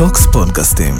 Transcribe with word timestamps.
טוקס 0.00 0.26
פודקאסטים. 0.32 0.94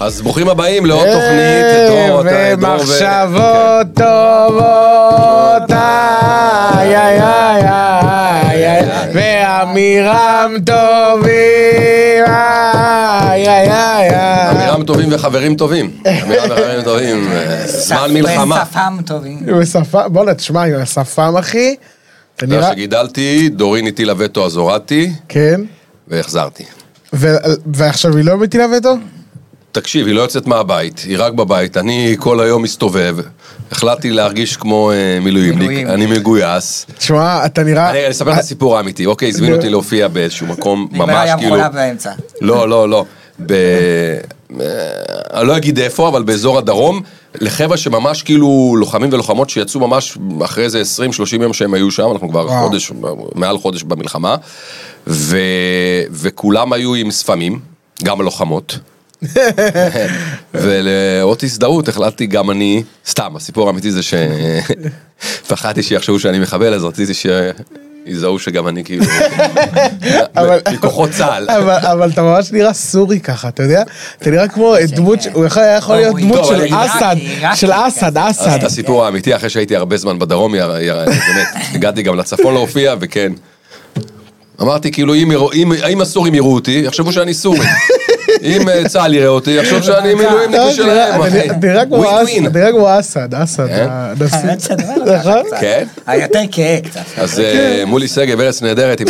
אז 0.00 0.20
ברוכים 0.20 0.48
הבאים 0.48 0.86
לעוד 0.86 1.06
תוכנית, 1.06 1.64
דור, 1.88 2.22
ומחשבות 2.24 3.86
טובות, 3.94 5.70
איי 5.70 6.96
איי 6.96 7.22
איי 7.22 7.62
איי 8.48 8.66
איי, 8.66 8.88
ועמירם 9.14 10.54
טובים, 10.66 12.24
איי 12.26 13.48
איי 13.48 13.70
איי 13.70 14.10
איי. 14.10 14.50
אמירם 14.50 14.82
טובים 14.84 15.08
וחברים 15.12 15.56
טובים. 15.56 15.90
אמירם 16.24 16.50
וחברים 16.50 16.82
טובים, 16.82 17.32
אה, 17.32 17.66
זמן 17.66 18.10
מלחמה. 18.12 18.64
בשפם 18.64 18.96
טובים. 19.06 19.38
הוא 19.48 19.64
שפה, 19.64 20.08
בואנה 20.08 20.34
תשמע, 20.34 20.62
עם 20.64 20.74
השפם 20.80 21.36
אחי, 21.38 21.76
אתה 22.36 22.44
יודע 22.44 22.70
שגידלתי, 22.72 23.48
דורין 23.48 23.86
הטילה 23.86 24.14
וטו 24.18 24.46
אז 24.46 24.56
הורדתי, 24.56 25.10
כן, 25.28 25.60
והחזרתי. 26.08 26.64
ו- 27.12 27.36
ועכשיו 27.74 28.16
היא 28.16 28.24
לא 28.24 28.38
מטילה 28.38 28.66
וטו? 28.78 28.94
תקשיב, 29.72 30.06
היא 30.06 30.14
לא 30.14 30.20
יוצאת 30.20 30.46
מהבית, 30.46 30.98
היא 30.98 31.16
רק 31.18 31.32
בבית, 31.32 31.76
אני 31.76 32.16
כל 32.18 32.40
היום 32.40 32.62
מסתובב, 32.62 33.16
החלטתי 33.70 34.10
להרגיש 34.10 34.56
כמו 34.56 34.92
אה, 34.92 35.18
מילואימניק, 35.20 35.68
מילואים. 35.68 35.88
אני 35.88 36.06
מגויס. 36.06 36.86
תשמע, 36.98 37.46
אתה 37.46 37.62
נראה, 37.62 37.90
אני 37.90 38.00
אני 38.04 38.10
אספר 38.10 38.30
לך 38.30 38.36
את 38.36 38.42
הסיפור 38.42 38.76
האמיתי, 38.76 39.06
אוקיי, 39.06 39.28
הזמינו 39.28 39.56
אותי 39.56 39.68
להופיע 39.68 40.08
באיזשהו 40.08 40.46
מקום, 40.46 40.88
ממש 40.92 41.28
ים 41.30 41.38
כאילו... 41.38 41.50
חולה 41.50 41.68
באמצע. 41.68 42.12
לא, 42.40 42.68
לא, 42.68 42.88
לא. 42.88 43.04
ב... 43.46 43.52
אה, 43.52 44.66
אני 45.40 45.48
לא 45.48 45.56
אגיד 45.56 45.78
איפה, 45.78 46.08
אבל 46.08 46.22
באזור 46.22 46.58
הדרום, 46.58 47.02
לחבר'ה 47.40 47.76
שממש 47.76 48.22
כאילו 48.22 48.74
לוחמים 48.78 49.12
ולוחמות 49.12 49.50
שיצאו 49.50 49.80
ממש 49.80 50.18
אחרי 50.44 50.64
איזה 50.64 50.82
20-30 51.38 51.42
יום 51.42 51.52
שהם 51.52 51.74
היו 51.74 51.90
שם, 51.90 52.08
אנחנו 52.12 52.28
כבר 52.28 52.46
וואו. 52.46 52.68
חודש, 52.68 52.92
מעל 53.34 53.58
חודש 53.58 53.82
במלחמה, 53.82 54.36
ו... 55.06 55.36
וכולם 56.10 56.72
היו 56.72 56.94
עם 56.94 57.10
שפמים, 57.10 57.60
גם 58.04 58.20
הלוחמות. 58.20 58.78
ולאות 60.54 61.42
הזדהות 61.42 61.88
החלטתי 61.88 62.26
גם 62.26 62.50
אני, 62.50 62.82
סתם, 63.06 63.36
הסיפור 63.36 63.66
האמיתי 63.66 63.92
זה 63.92 64.00
שפחדתי 65.42 65.82
שיחשבו 65.88 66.20
שאני 66.20 66.38
מחבל, 66.38 66.74
אז 66.74 66.84
רציתי 66.84 67.12
שיזהו 68.06 68.38
שגם 68.38 68.68
אני 68.68 68.84
כאילו, 68.84 69.04
אבל- 70.36 70.60
מכוחות 70.72 71.10
צה"ל. 71.10 71.50
אבל 71.50 71.70
אבל 71.70 72.10
אתה 72.10 72.22
ממש 72.22 72.52
נראה 72.52 72.72
סורי 72.72 73.20
ככה, 73.20 73.48
אתה 73.48 73.62
יודע? 73.62 73.82
אתה 74.18 74.30
נראה 74.30 74.48
כמו 74.48 74.74
דמות, 74.88 75.22
ש- 75.22 75.26
הוא 75.32 75.44
יכול- 75.44 75.62
היה 75.62 75.76
יכול 75.76 75.96
להיות 75.96 76.16
דמות 76.16 76.44
של 76.44 76.74
אסד, 76.74 77.16
של 77.54 77.70
אסד, 77.72 78.18
אסד. 78.18 78.48
את 78.58 78.62
הסיפור 78.64 79.04
האמיתי, 79.04 79.36
אחרי 79.36 79.50
שהייתי 79.50 79.76
הרבה 79.76 79.96
זמן 79.96 80.18
בדרום, 80.18 80.54
יר- 80.54 80.72
באמת, 81.06 81.46
הגעתי 81.74 82.02
גם 82.02 82.16
לצפון 82.16 82.54
להופיע, 82.54 82.94
וכן. 83.00 83.32
אמרתי, 84.62 84.92
כאילו, 84.92 85.14
אם 85.88 86.00
הסורים 86.00 86.34
יראו 86.34 86.54
אותי, 86.54 86.82
יחשבו 86.84 87.12
שאני 87.12 87.34
סורי. 87.34 87.66
אם 88.42 88.68
אה, 88.68 88.88
צה"ל 88.88 89.14
יראה 89.14 89.28
אותי, 89.28 89.50
יחשוב 89.50 89.82
שאני 89.82 90.14
מילואימניק 90.14 90.60
שלהם, 90.72 91.22
נראה- 91.22 91.28
אחי. 91.28 91.48
אתה 91.48 91.56
נראה 92.58 92.72
כמו 92.72 92.98
אסד, 93.00 93.34
אסד, 93.34 93.66
כן? 93.66 93.88
לך 94.18 94.34
נכון? 95.20 95.42
כן? 95.60 95.86
היותר 96.06 96.40
כהה 96.52 96.80
קצת. 96.80 97.00
אז 97.18 97.40
אה, 97.40 97.82
מולי 97.86 98.08
שגב, 98.08 98.40
ארץ 98.40 98.62
נהדרת, 98.62 99.00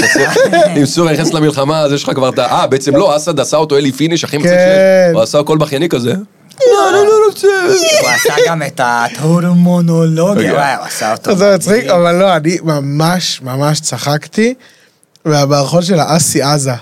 אם 0.77 0.87
סוריה 0.87 1.13
נכנסת 1.13 1.35
למלחמה, 1.35 1.81
אז 1.81 1.93
יש 1.93 2.03
לך 2.05 2.11
כבר 2.15 2.29
את 2.29 2.39
ה... 2.39 2.47
אה, 2.47 2.67
בעצם 2.67 2.97
לא, 2.97 3.17
אסד 3.17 3.41
עשה 3.41 3.57
אותו 3.57 3.77
אלי 3.77 3.93
פיניש, 3.93 4.25
הכי 4.25 4.37
מצחיק 4.37 4.53
כן. 4.53 4.59
שלהם. 4.59 5.15
הוא 5.15 5.23
עשה 5.23 5.39
הכל 5.39 5.59
בכייני 5.59 5.89
כזה. 5.89 6.13
לא, 6.61 6.89
אני 6.91 7.07
לא 7.07 7.13
רוצה. 7.29 7.47
הוא 8.01 8.09
עשה 8.11 8.35
גם 8.49 8.63
את 8.63 8.81
הטורמונולוגיה. 8.85 10.53
וואי, 10.53 10.75
הוא 10.75 10.85
עשה 10.87 11.13
אותו. 11.13 11.37
זה 11.37 11.55
מצחיק, 11.55 11.85
אבל 11.87 12.13
לא, 12.15 12.37
אני 12.37 12.57
ממש 12.63 13.41
ממש 13.43 13.81
צחקתי 13.81 14.55
מהמערכון 15.25 15.83
של 15.83 16.01
האסי 16.01 16.43
עזה. 16.43 16.73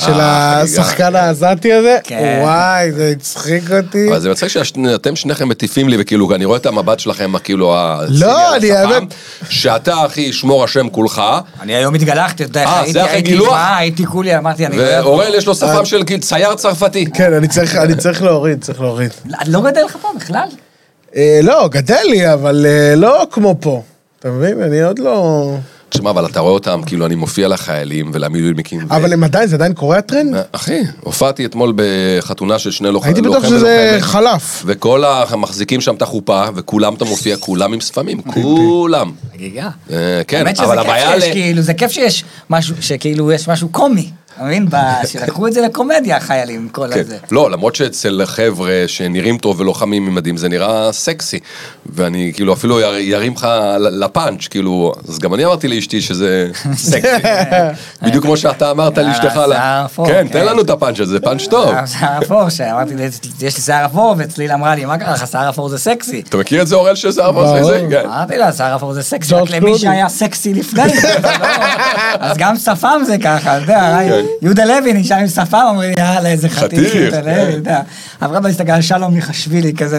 של 0.00 0.12
אה, 0.20 0.60
השחקן 0.60 1.16
העזתי 1.16 1.72
הזה, 1.72 1.98
כן. 2.04 2.38
וואי, 2.42 2.92
זה 2.92 3.08
הצחיק 3.16 3.64
אותי. 3.72 4.08
אבל 4.10 4.20
זה 4.20 4.30
מצחיק 4.30 4.48
שאתם 4.48 5.16
שניכם 5.16 5.48
מטיפים 5.48 5.88
לי, 5.88 5.96
וכאילו, 6.00 6.34
אני 6.34 6.44
רואה 6.44 6.56
את 6.58 6.66
המבט 6.66 7.00
שלכם, 7.00 7.38
כאילו, 7.38 7.74
לא, 8.08 8.56
אני 8.56 8.72
האמת- 8.72 9.14
שאתה, 9.48 10.06
אחי, 10.06 10.32
שמור 10.32 10.64
השם 10.64 10.88
כולך, 10.88 11.22
אני 11.60 11.74
היום 11.74 11.94
התגלחתי, 11.94 12.44
אתה 12.44 12.60
יודע, 12.60 12.64
אה, 12.66 12.80
הייתי- 13.10 13.20
גילוח? 13.30 13.50
מה, 13.52 13.76
הייתי 13.76 14.06
כולי, 14.06 14.36
אמרתי, 14.36 14.66
אני 14.66 14.76
לא. 14.76 14.82
ואורל 14.82 15.34
יש 15.34 15.46
לו 15.46 15.54
שפם 15.54 15.84
של 15.84 16.02
צייר 16.20 16.54
צרפתי. 16.54 17.06
כן, 17.14 17.32
אני 17.32 17.48
צריך- 17.48 17.76
אני 17.76 17.94
צריך 17.96 18.22
להוריד, 18.22 18.60
צריך 18.64 18.80
להוריד. 18.80 19.10
לא 19.46 19.60
גדל 19.60 19.82
לך 19.84 19.96
פה 20.02 20.08
בכלל? 20.16 20.48
אה, 21.16 21.40
לא, 21.42 21.68
גדל 21.68 22.00
לי, 22.04 22.32
אבל 22.32 22.66
אה, 22.68 22.94
לא 22.96 23.26
כמו 23.30 23.56
פה. 23.60 23.82
אתה 24.20 24.28
מבין? 24.28 24.62
אני 24.62 24.82
עוד 24.82 24.98
לא... 24.98 25.50
תשמע, 25.90 26.10
אבל 26.10 26.26
אתה 26.26 26.40
רואה 26.40 26.52
אותם, 26.52 26.80
כאילו, 26.86 27.06
אני 27.06 27.14
מופיע 27.14 27.48
לחיילים 27.48 28.10
ולמילואימניקים. 28.14 28.80
אבל 28.90 29.12
הם 29.12 29.24
עדיין, 29.24 29.48
זה 29.48 29.56
עדיין 29.56 29.72
קורה 29.74 29.98
הטרנד? 29.98 30.34
אחי, 30.52 30.78
הופעתי 31.00 31.44
אתמול 31.44 31.72
בחתונה 31.76 32.58
של 32.58 32.70
שני 32.70 32.90
לוח- 32.90 33.06
הייתי 33.06 33.22
בטוח 33.22 33.44
שזה. 33.44 33.96
חלף. 34.00 34.62
וכל 34.66 35.04
המחזיקים 35.04 35.80
שם 35.80 35.94
את 35.94 36.02
החופה, 36.02 36.44
וכולם 36.54 36.94
אתה 36.94 37.04
מופיע, 37.04 37.36
כולם 37.36 37.72
עם 37.72 37.80
שפמים, 37.80 38.22
כולם. 38.22 39.10
חגיגה. 39.32 39.68
אה, 39.90 40.22
כן, 40.28 40.38
האמת 40.38 40.56
שזה 40.56 40.64
אבל 40.64 40.76
כיף 40.76 40.84
הבעיה 40.86 41.20
שיש. 41.20 41.32
כאילו, 41.32 41.62
זה 41.62 41.74
כיף 41.74 41.90
שיש 41.90 42.24
משהו, 42.50 42.74
שכאילו 42.80 43.32
יש 43.32 43.48
משהו 43.48 43.68
קומי. 43.68 44.10
אתה 44.36 44.44
מבין? 44.44 44.66
שלקחו 45.06 45.46
את 45.46 45.52
זה 45.52 45.60
לקומדיה, 45.60 46.16
החיילים, 46.16 46.68
כל 46.72 46.88
כן. 46.94 47.00
הזה. 47.00 47.16
לא, 47.30 47.50
למרות 47.50 47.74
שאצל 47.74 48.22
חבר'ה 48.24 48.70
שנראים 48.86 49.38
טוב 49.38 49.60
ולוחמים 49.60 50.06
עם 50.06 50.14
מדים, 50.14 50.36
זה 50.36 50.48
נראה 50.48 50.92
סקסי. 50.92 51.38
ואני 51.86 52.32
כאילו 52.34 52.52
אפילו 52.52 52.80
יר- 52.80 52.94
ירים 52.98 53.32
לך 53.32 53.46
לפאנץ', 53.90 54.48
כאילו, 54.48 54.92
אז 55.08 55.18
גם 55.18 55.34
אני 55.34 55.44
אמרתי 55.44 55.68
לאשתי 55.68 56.00
שזה 56.00 56.48
סקסי. 56.76 57.10
בדיוק 58.02 58.24
כמו 58.24 58.36
שאתה 58.36 58.70
אמרת 58.70 58.98
לאשתך. 58.98 59.32
שיער 59.32 59.46
לה- 59.46 59.84
אפור, 59.84 60.06
כן, 60.06 60.12
כן. 60.12 60.32
תן 60.32 60.46
לנו 60.46 60.62
את 60.62 60.70
הפאנץ' 60.70 61.00
הזה, 61.00 61.20
פאנץ' 61.20 61.46
טוב. 61.46 61.74
שיער 61.86 62.18
אפור, 62.24 62.48
שאמרתי, 62.48 62.94
יש 63.40 63.56
לי 63.56 63.62
שיער 63.62 63.86
אפור, 63.86 64.14
וצליל 64.18 64.52
אמרה 64.52 64.74
לי, 64.74 64.84
מה 64.84 64.98
קרה 64.98 65.12
לך, 65.12 65.26
שיער 65.30 65.48
אפור 65.48 65.68
זה 65.68 65.78
סקסי. 65.78 66.22
אתה 66.28 66.36
מכיר 66.36 66.62
את 66.62 66.66
זה 66.68 66.74
אורל 66.74 66.94
שזה 66.94 67.28
אבא 67.28 67.32
ברור. 67.42 67.64
זה? 67.64 67.86
כן. 67.90 68.02
אמרתי 68.06 68.36
לה, 68.38 68.52
שיער 68.52 68.76
אפור 68.76 68.92
זה 68.92 69.02
סקסי, 69.02 69.34
רק 69.34 69.50
למי. 69.50 69.78
שהיה 69.78 70.08
סקסי 70.08 70.54
לפני 70.54 70.82
לא- 70.86 71.20
אז 72.20 72.36
גם 72.36 72.56
שפם 72.56 73.00
זה 73.06 73.16
ככה, 73.18 73.56
אתה 73.58 73.62
יודע. 73.64 74.19
יהודה 74.42 74.64
לוי 74.64 74.92
נשאר 74.92 75.16
עם 75.16 75.28
שפם, 75.28 75.62
אומרים 75.68 75.92
לי, 75.96 76.02
יאללה, 76.02 76.28
איזה 76.28 76.48
חתיך, 76.48 76.80
חתיך, 76.80 76.94
יהודה 76.94 77.20
לוי, 77.20 77.34
כן. 77.34 77.42
אתה 77.48 77.56
יודע. 77.56 77.80
אחד 78.20 78.44
לא 78.44 78.48
הסתכל 78.48 78.72
על 78.72 78.82
שלום 78.82 79.14
מיכאלשווילי 79.14 79.74
כזה, 79.74 79.98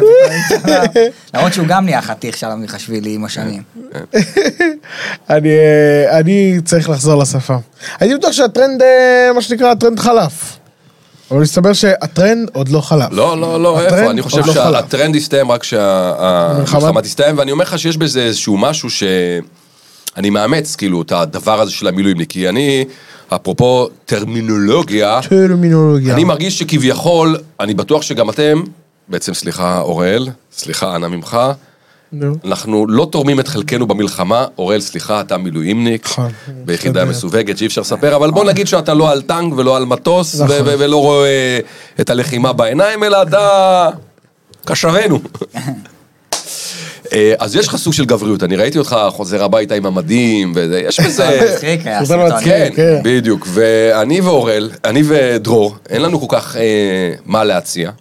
למרות 1.34 1.54
שהוא 1.54 1.68
גם 1.68 1.86
נהיה 1.86 2.02
חתיך, 2.02 2.38
שלום 2.38 2.62
מיכאלשווילי 2.62 3.16
עם 3.16 3.26
השנים. 3.26 3.62
אני, 5.30 5.50
אה, 5.50 6.20
אני 6.20 6.58
צריך 6.66 6.90
לחזור 6.90 7.22
לשפם. 7.22 7.56
הייתי 8.00 8.16
בטוח 8.16 8.32
שהטרנד, 8.32 8.82
אה, 8.82 9.34
מה 9.36 9.42
שנקרא, 9.42 9.72
הטרנד 9.72 10.00
חלף. 10.00 10.58
אבל 11.32 11.40
מסתבר 11.40 11.74
שהטרנד 11.74 12.50
עוד 12.53 12.70
לא 12.70 12.82
חלף. 12.82 13.08
לא, 13.12 13.42
לא, 13.42 13.62
לא, 13.64 13.82
איפה? 13.82 14.12
אני 14.12 14.22
חושב 14.22 14.46
לא. 14.46 14.53
שהטרנד 14.53 15.16
יסתיים 15.16 15.52
רק 15.52 15.64
שהמלחמה 15.64 17.02
תסתיים, 17.02 17.38
ואני 17.38 17.52
אומר 17.52 17.64
לך 17.64 17.80
שיש 17.80 17.98
בזה 17.98 18.22
איזשהו 18.22 18.58
משהו 18.58 18.90
שאני 20.16 20.30
מאמץ, 20.30 20.76
כאילו, 20.76 21.02
את 21.02 21.12
הדבר 21.12 21.62
הזה 21.62 21.72
של 21.72 21.88
המילואימניק, 21.88 22.30
כי 22.30 22.50
אני, 22.50 22.86
אפרופו 23.30 23.88
טרמינולוגיה, 24.06 25.20
טרמינולוגיה. 25.30 26.14
אני 26.14 26.24
מרגיש 26.24 26.60
שכביכול, 26.60 27.38
אני 27.60 27.74
בטוח 27.74 28.02
שגם 28.02 28.30
אתם, 28.30 28.64
בעצם 29.08 29.34
סליחה 29.34 29.80
אוראל, 29.80 30.30
סליחה 30.52 30.96
אנא 30.96 31.08
ממך, 31.08 31.38
נו. 32.14 32.36
אנחנו 32.46 32.88
לא 32.88 33.08
תורמים 33.12 33.40
את 33.40 33.48
חלקנו 33.48 33.88
במלחמה, 33.88 34.46
אוראל, 34.58 34.82
סליחה, 34.82 35.22
אתה 35.22 35.38
מילואימניק, 35.38 36.06
נכון. 36.06 36.32
ביחידה 36.66 37.02
בסדר. 37.06 37.12
מסווגת 37.12 37.58
שאי 37.58 37.68
אפשר 37.68 37.82
לספר, 37.82 38.16
אבל 38.16 38.32
בוא 38.32 38.46
נגיד 38.46 38.68
שאתה 38.68 38.94
לא 38.94 39.12
על 39.12 39.22
טנק 39.22 39.54
ולא 39.58 39.78
על 39.78 39.86
מטוס, 39.86 40.36
ו- 40.40 40.44
נכון. 40.44 40.56
ו- 40.66 40.74
ולא 40.80 40.98
רואה 40.98 41.60
את 42.02 42.10
הלחימה 42.10 42.54
בעיניים, 42.54 43.04
אלא 43.04 43.22
אתה 43.22 43.90
קשרנו. 44.66 45.20
אה, 47.14 47.34
אז 47.40 47.56
יש 47.56 47.68
לך 47.68 47.76
סוג 47.76 47.94
של 47.94 48.06
גבריות, 48.06 48.44
אני 48.44 48.56
ראיתי 48.56 48.78
אותך 48.78 48.98
חוזר 49.10 49.44
הביתה 49.44 49.76
עם 49.76 49.86
המדים, 49.86 50.52
ויש 50.56 51.00
בזה... 51.00 51.40
מצחיק, 51.54 51.88
היה 51.88 52.06
סרטון. 52.06 52.35
מצחיק. 52.35 52.53
כן, 52.53 52.70
כן. 52.76 53.00
בדיוק. 53.03 53.47
ואני 53.50 54.22
ואורל, 54.22 54.70
אני 54.85 55.03
ודרור, 55.08 55.76
אין 55.90 56.02
לנו 56.02 56.20
כל 56.20 56.35
כך 56.35 56.56
אה, 56.56 57.14
מה 57.26 57.44
להציע. 57.44 57.91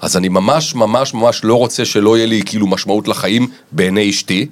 אז 0.00 0.16
אני 0.16 0.28
ממש 0.28 0.74
ממש 0.74 1.14
ממש 1.14 1.44
לא 1.44 1.54
רוצה 1.54 1.84
שלא 1.84 2.16
יהיה 2.16 2.26
לי 2.26 2.42
כאילו 2.46 2.66
משמעות 2.66 3.08
לחיים 3.08 3.48
בעיני 3.72 4.10
אשתי. 4.10 4.46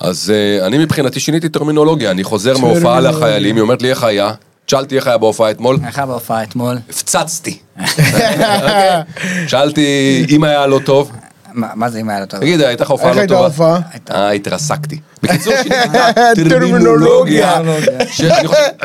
אז 0.00 0.32
אה, 0.34 0.66
אני 0.66 0.78
מבחינתי 0.78 1.20
שיניתי 1.20 1.48
טרמינולוגיה, 1.48 2.10
אני 2.10 2.24
חוזר 2.24 2.58
מהופעה. 2.58 3.00
לחיילים, 3.00 3.56
היא 3.56 3.62
אומרת 3.62 3.82
לי 3.82 3.90
איך 3.90 4.04
היה, 4.04 4.32
שאלתי 4.66 4.96
איך 4.96 5.06
היה 5.06 5.18
בהופעה 5.18 5.50
אתמול, 5.50 5.78
איך 5.86 5.98
היה 5.98 6.06
בהופעה 6.06 6.42
אתמול? 6.42 6.78
הפצצתי. 6.90 7.58
אוקיי? 7.80 9.02
שאלתי 9.46 10.26
אם 10.30 10.44
היה 10.44 10.66
לא 10.66 10.80
טוב, 10.84 11.12
מה 11.54 11.66
מה 11.74 11.90
זה 11.90 12.00
אם 12.00 12.08
היה 12.08 12.20
לו 12.20 12.26
טוב? 12.26 12.40
תגיד, 12.40 12.60
הייתה 12.60 12.84
לך 12.84 12.90
הופעה 12.90 13.08
איך 13.08 13.16
לא 13.16 13.20
הייתה 13.20 13.34
טובה? 13.34 13.78
אה, 14.10 14.30
התרסקתי. 14.30 14.98
בקיצור, 15.22 15.52
טרמינולוגיה. 16.48 17.60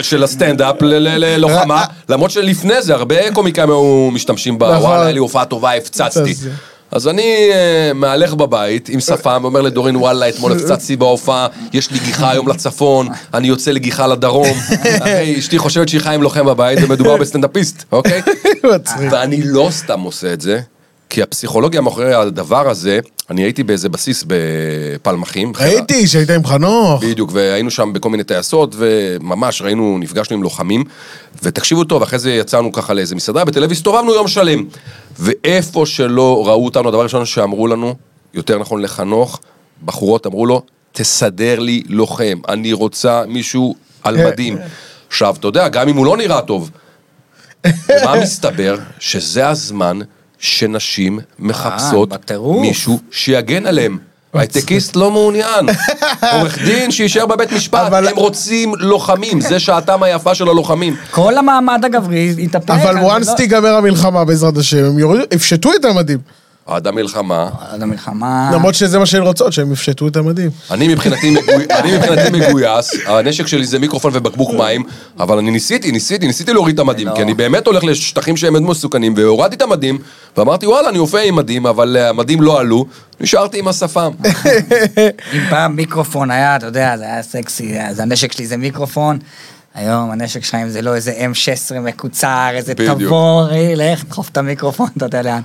של- 0.02 0.24
הסטנדאפ 0.24 0.76
ללוחמה, 0.82 1.86
למרות 2.10 2.32
שלפני 2.32 2.82
זה 2.82 2.94
הרבה 2.94 3.32
קומיקאים 3.34 3.70
היו 3.70 4.10
משתמשים 4.12 4.60
בה, 4.60 4.72
נכון. 4.72 4.84
וואלה, 4.90 5.04
היה 5.04 5.12
לי 5.12 5.20
הופעה 5.20 5.46
טובה, 5.46 5.74
הפצצתי. 5.74 6.34
אז 6.92 7.08
אני 7.08 7.50
אה, 7.54 7.92
מהלך 7.96 8.34
בבית 8.34 8.90
עם 8.90 9.00
שפם 9.00 9.40
ואומר 9.42 9.62
לדורין 9.62 9.96
וואלה 9.96 10.30
אתמול 10.30 10.52
הפצצתי 10.52 10.96
בהופעה, 10.96 11.48
יש 11.74 11.92
לי 11.92 12.00
גיחה 12.00 12.32
היום 12.32 12.48
לצפון, 12.48 13.08
אני 13.34 13.48
יוצא 13.48 13.72
לגיחה 13.72 14.08
לדרום, 14.08 14.58
אחי 15.02 15.36
אשתי 15.40 15.58
חושבת 15.58 15.90
שהיא 15.90 16.02
חיה 16.02 16.12
עם 16.12 16.24
לוחם 16.24 16.46
בבית 16.46 16.80
ומדובר 16.82 17.18
בסטנדאפיסט, 17.18 17.84
אוקיי? 17.92 18.22
ואני 19.12 19.42
לא 19.44 19.68
סתם 19.72 20.00
עושה 20.00 20.34
את 20.34 20.42
זה, 20.42 20.60
כי 21.10 21.22
הפסיכולוגיה 21.22 21.82
מאחורי 21.82 22.14
הדבר 22.14 22.70
הזה, 22.70 23.00
אני 23.30 23.42
הייתי 23.44 23.64
באיזה 23.64 23.90
בסיס 23.90 24.24
בפלמחים. 24.28 25.54
ראיתי 25.60 26.08
שהיית 26.08 26.30
עם 26.30 26.46
חנוך. 26.46 27.04
בדיוק, 27.04 27.32
והיינו 27.34 27.72
שם 27.72 27.94
בכל 27.94 28.10
מיני 28.10 28.24
טייסות, 28.24 28.76
וממש 28.78 29.62
ראינו, 29.62 29.98
נפגשנו 30.00 30.36
עם 30.36 30.44
לוחמים, 30.44 30.84
ותקשיבו 31.44 31.84
טוב, 31.84 32.02
אחרי 32.02 32.20
זה 32.20 32.32
יצאנו 32.32 32.72
ככה 32.72 32.94
לאיזה 32.94 33.16
מסעדה 33.16 33.46
בתל 33.46 33.64
אביב, 33.64 33.72
הסתובבנו 33.72 34.14
יום 34.14 34.28
שלם. 34.28 34.66
ואיפה 35.20 35.86
שלא 35.86 36.48
ראו 36.48 36.66
אותנו, 36.66 36.90
הדבר 36.90 37.00
הראשון 37.00 37.26
שאמרו 37.26 37.68
לנו, 37.68 37.96
יותר 38.34 38.60
נכון 38.60 38.82
לחנוך, 38.82 39.40
בחורות 39.86 40.28
אמרו 40.28 40.46
לו, 40.46 40.62
תסדר 40.92 41.60
לי 41.60 41.84
לוחם, 41.88 42.40
אני 42.50 42.74
רוצה 42.74 43.24
מישהו 43.28 43.76
על 44.04 44.28
מדים. 44.28 44.58
עכשיו, 45.08 45.36
אתה 45.40 45.48
יודע, 45.48 45.68
גם 45.68 45.90
אם 45.90 45.96
הוא 45.96 46.06
לא 46.06 46.18
נראה 46.18 46.42
טוב, 46.42 46.72
מה 48.06 48.22
מסתבר? 48.22 48.78
שזה 49.00 49.48
הזמן 49.48 50.00
שנשים 50.40 51.20
מחפשות 51.40 52.10
בטירוף. 52.10 52.62
מישהו 52.62 53.00
שיגן 53.12 53.66
עליהם. 53.66 53.98
הייטקיסט 54.34 54.96
לא 54.96 55.12
מעוניין, 55.12 55.66
עורך 56.34 56.58
דין 56.66 56.92
שיישאר 56.92 57.26
בבית 57.26 57.52
משפט, 57.52 57.80
אבל- 57.88 58.08
הם 58.08 58.16
רוצים 58.16 58.72
לוחמים, 58.80 59.42
זה 59.42 59.60
שעתם 59.60 60.04
היפה 60.04 60.36
של 60.36 60.50
הלוחמים. 60.50 60.96
כל 61.12 61.38
המעמד 61.38 61.86
הגברי 61.86 62.34
יתהפך. 62.38 62.70
אבל 62.70 62.98
אני 62.98 63.08
once 63.12 63.28
לא- 63.32 63.34
תיגמר 63.38 63.76
המלחמה 63.76 64.26
בעזרת 64.26 64.58
השם, 64.58 64.86
הם 64.86 64.98
יפשטו 65.34 65.70
את 65.76 65.86
המדים. 65.86 66.18
עד 66.70 66.88
המלחמה, 66.88 67.50
עד 67.72 67.82
המלחמה. 67.82 68.52
למרות 68.54 68.76
שזה 68.76 69.00
מה 69.00 69.06
שהן 69.06 69.22
רוצות, 69.22 69.54
שהם 69.54 69.72
יפשטו 69.72 70.08
את 70.08 70.16
המדים. 70.16 70.50
אני 70.72 70.88
מבחינתי, 70.88 71.30
מגוי... 71.30 71.66
אני 71.80 71.98
מבחינתי 71.98 72.30
מגויס, 72.40 72.92
הנשק 73.06 73.48
שלי 73.48 73.66
זה 73.66 73.80
מיקרופון 73.80 74.12
ובקבוק 74.16 74.54
מים, 74.54 74.84
אבל 75.20 75.38
אני 75.38 75.52
ניסיתי, 75.52 75.92
ניסיתי, 75.92 76.28
ניסיתי 76.28 76.54
להוריד 76.54 76.74
את 76.74 76.80
המדים, 76.80 77.08
לא. 77.08 77.16
כי 77.16 77.22
אני 77.22 77.34
באמת 77.34 77.68
הולך 77.68 77.84
לשטחים 77.84 78.38
שהם 78.38 78.54
מאוד 78.54 78.64
מסוכנים, 78.64 79.14
והורדתי 79.18 79.56
את 79.56 79.62
המדים, 79.62 79.98
ואמרתי 80.38 80.68
וואלה, 80.68 80.90
אני 80.90 80.98
אופה 80.98 81.20
עם 81.20 81.36
מדים, 81.36 81.66
אבל 81.66 81.98
אה, 81.98 82.10
המדים 82.10 82.42
לא 82.42 82.60
עלו, 82.60 82.86
נשארתי 83.20 83.60
עם 83.60 83.68
השפם. 83.68 84.12
אם 85.34 85.42
פעם 85.50 85.76
מיקרופון 85.76 86.32
היה, 86.32 86.56
אתה 86.56 86.66
יודע, 86.66 86.98
זה 86.98 87.04
היה 87.04 87.24
סקסי, 87.24 87.80
אז 87.82 88.00
הנשק 88.00 88.32
שלי 88.32 88.48
זה 88.48 88.58
מיקרופון. 88.58 89.20
היום 89.80 90.12
הנשק 90.12 90.44
שלהם 90.44 90.70
זה 90.70 90.82
לא 90.82 90.96
איזה 90.96 91.14
M16 91.14 91.80
מקוצר, 91.80 92.50
איזה. 92.54 92.74
תבור, 92.76 93.48
לך, 93.76 94.04
דחוף 94.06 94.30
את 94.30 94.38
המיקרופון, 94.38 94.88
אתה 94.98 95.06
יודע 95.06 95.22
לאן. 95.22 95.42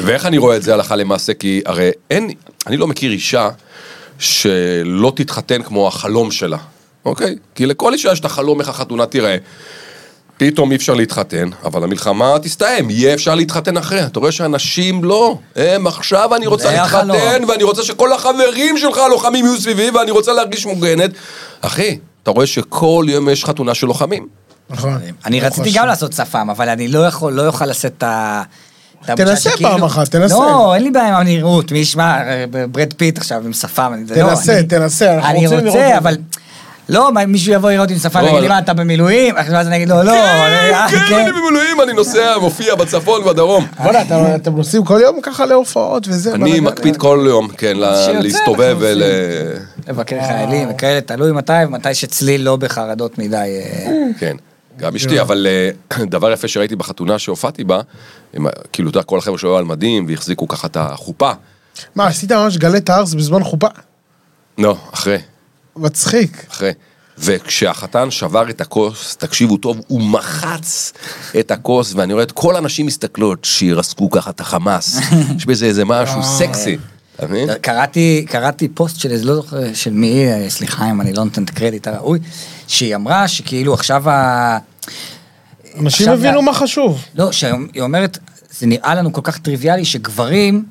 ואיך 0.00 0.26
אני 0.26 0.38
רואה 0.38 0.56
את 0.56 0.62
זה 0.62 0.74
הלכה 0.74 0.96
למעשה? 0.96 1.34
כי 1.34 1.62
הרי 1.66 1.90
אין, 2.10 2.30
אני 2.66 2.76
לא 2.76 2.86
מכיר 2.86 3.12
אישה 3.12 3.48
שלא 4.18 5.12
תתחתן 5.16 5.62
כמו 5.62 5.88
החלום 5.88 6.30
שלה, 6.30 6.56
אוקיי? 7.04 7.36
כי 7.54 7.66
לכל 7.66 7.92
אישה 7.92 8.12
יש 8.12 8.20
את 8.20 8.24
החלום 8.24 8.60
איך 8.60 8.68
החתונה 8.68 9.06
תיראה. 9.06 9.36
פתאום 10.36 10.70
אי 10.70 10.76
אפשר 10.76 10.94
להתחתן, 10.94 11.48
אבל 11.64 11.84
המלחמה 11.84 12.34
תסתיים, 12.42 12.90
יהיה 12.90 13.14
אפשר 13.14 13.34
להתחתן 13.34 13.76
אחרי. 13.76 14.06
אתה 14.06 14.20
רואה 14.20 14.32
שאנשים 14.32 15.04
לא, 15.04 15.38
הם 15.56 15.86
עכשיו 15.86 16.34
אני 16.34 16.46
רוצה 16.46 16.72
להתחתן. 16.72 17.44
ואני 17.48 17.62
רוצה 17.62 17.82
שכל 17.82 18.12
החברים 18.12 18.78
שלך 18.78 18.98
הלוחמים 18.98 19.44
יהיו 19.46 19.60
סביבי, 19.60 19.90
ואני 19.90 20.10
רוצה 20.10 20.32
להרגיש 20.32 20.66
מוגנת. 20.66 21.10
אחי, 21.60 21.98
אתה 22.26 22.34
רואה 22.34 22.46
שכל 22.46 23.04
יום 23.08 23.28
יש 23.28 23.44
חתונה 23.44 23.74
של 23.74 23.86
לוחמים. 23.86 24.26
נכון. 24.70 24.98
אני 25.26 25.40
רציתי. 25.40 25.70
גם 25.74 25.86
לעשות 25.86 26.12
שפם, 26.12 26.50
אבל 26.50 26.68
אני 26.68 26.88
לא 26.88 27.06
יכול, 27.06 27.32
לא 27.32 27.46
אוכל 27.46 27.66
לשאת 27.66 27.92
את 27.98 28.02
ה... 28.02 28.42
תנסה 29.06 29.50
פעם 29.62 29.84
אחת, 29.84 30.08
תנסה. 30.08 30.34
לא, 30.34 30.74
אין 30.74 30.82
לי 30.82 30.90
בעיה 30.90 31.08
עם 31.08 31.14
הנראות, 31.14 31.72
מי 31.72 31.78
ישמע, 31.78 32.22
אה, 32.28 32.44
ברד 32.72 32.92
פיט 32.96 33.18
עכשיו 33.18 33.42
עם 33.44 33.52
שפם, 33.52 33.90
אני- 33.94 34.20
לא, 34.22 34.28
תנסה, 34.28 34.58
אני- 34.58 34.66
תנסה, 34.66 35.14
אנחנו 35.14 35.30
אני 35.30 35.46
רוצים 35.46 35.58
לראות 35.64 35.76
את 35.80 35.82
רוצה. 35.84 35.98
אבל... 35.98 36.16
לא, 36.88 37.10
מישהו 37.26 37.52
יבוא 37.52 37.70
לראות 37.70 37.90
עם 37.90 37.96
לא, 38.14 38.18
ויגיד 38.20 38.34
לי, 38.34 38.42
לא. 38.42 38.48
מה, 38.48 38.58
אתה 38.58 38.74
במילואים? 38.74 39.36
עכשיו 39.36 39.56
אז 39.56 39.66
אני 39.66 39.76
אגיד 39.76 39.88
לו, 39.88 40.02
לא, 40.02 40.12
אני- 40.12 40.70
אה, 40.74 40.86
כן, 41.08 41.14
אני 41.14 41.32
במילואים, 41.32 41.80
אני 41.82 41.92
נוסע, 41.92 42.38
מופיע 42.40 42.74
בצפון 42.74 43.22
ובדרום. 43.22 43.66
בוא'נה, 43.82 44.02
אתה- 44.02 44.34
אתם 44.36 44.56
נוסעים 44.56 44.84
כל 44.84 45.00
יום 45.02 45.20
ככה 45.22 45.46
להופעות 45.46 46.08
וזה? 46.08 46.34
אני. 46.34 46.60
מקפיד 46.60 46.96
כל 46.96 47.24
יום, 47.28 47.48
כן, 47.48 47.76
להסתובב 48.22 48.76
ול... 48.80 49.02
לבקר 49.88 50.18
חיילים 50.26 50.70
וכאלה, 50.70 51.00
תלוי 51.00 51.32
מתי, 51.32 51.52
ומתי 51.66 51.94
שצליל 51.94 52.42
לא 52.42 52.56
בחרדות 52.56 53.18
מדי. 53.18 53.36
אה, 53.36 54.06
כן, 54.18 54.36
גם 54.78 54.96
אשתי, 54.96 55.20
אבל 55.20 55.46
אה, 55.46 56.04
דבר 56.14 56.32
יפה 56.32 56.48
שראיתי 56.48 56.76
בחתונה 56.76 57.18
שהופעתי 57.18 57.64
בה, 57.64 57.80
הם, 58.34 58.46
כאילו, 58.72 58.90
אתה 58.90 58.98
יודע, 58.98 59.06
כל 59.06 59.18
החבר'ה 59.18 59.38
שהיו 59.38 59.56
על 59.56 59.64
מדים 59.64 60.06
והחזיקו 60.08 60.48
ככה 60.48 60.66
את 60.66 60.76
החופה. 60.76 61.30
מה, 61.94 62.06
עשית 62.06 62.32
ממש 62.32 62.56
גלי 62.56 62.78
הארס 62.88 63.14
בזמן 63.14 63.44
חופה? 63.44 63.68
לא, 64.58 64.76
אחרי, 64.92 65.18
מצחיק. 65.76 66.46
אחרי. 66.50 66.72
וכשהחתן 67.18 68.10
שבר 68.10 68.50
את 68.50 68.60
הכוס, 68.60 69.16
תקשיבו 69.16 69.56
טוב, 69.56 69.80
הוא 69.86 70.02
מחץ 70.02 70.92
את 71.40 71.50
הכוס, 71.50 71.92
ואני 71.94 72.12
רואה 72.12 72.24
את 72.24 72.32
כל 72.32 72.56
הנשים 72.56 72.86
מסתכלות 72.86 73.44
שירסקו 73.44 74.10
ככה 74.10 74.30
את 74.30 74.40
החמאס. 74.40 74.98
יש 75.36 75.46
בזה 75.46 75.66
איזה 75.66 75.84
משהו 75.84 76.22
סקסי. 76.22 76.78
אתה 77.16 77.26
מבין? 77.26 77.48
קראתי, 77.60 78.24
קראתי 78.28 78.68
פוסט 78.68 79.00
של 79.00 79.10
איזה, 79.10 79.24
לא 79.24 79.34
זוכר, 79.34 79.74
של 79.74 79.92
מי, 79.92 80.26
אה, 80.26 80.50
סליחה 80.50 80.90
אם 80.90 81.00
אני 81.00 81.12
לא 81.12 81.24
נותן 81.24 81.42
את 81.44 81.48
הקרדיט 81.50 81.86
הראוי, 81.88 82.18
שהיא 82.68 82.94
אמרה 82.96 83.28
שכאילו 83.28 83.74
עכשיו 83.74 84.10
ה... 84.10 84.58
אנשים 85.80 86.08
הבינו 86.08 86.34
לה- 86.36 86.40
מה 86.42 86.54
חשוב. 86.54 87.02
לא, 87.14 87.32
שהיא 87.32 87.52
אומרת, 87.80 88.18
זה 88.58 88.66
נראה 88.66 88.94
לנו 88.94 89.12
כל 89.12 89.20
כך 89.24 89.38
טריוויאלי 89.38 89.84
שגברים 89.84 90.64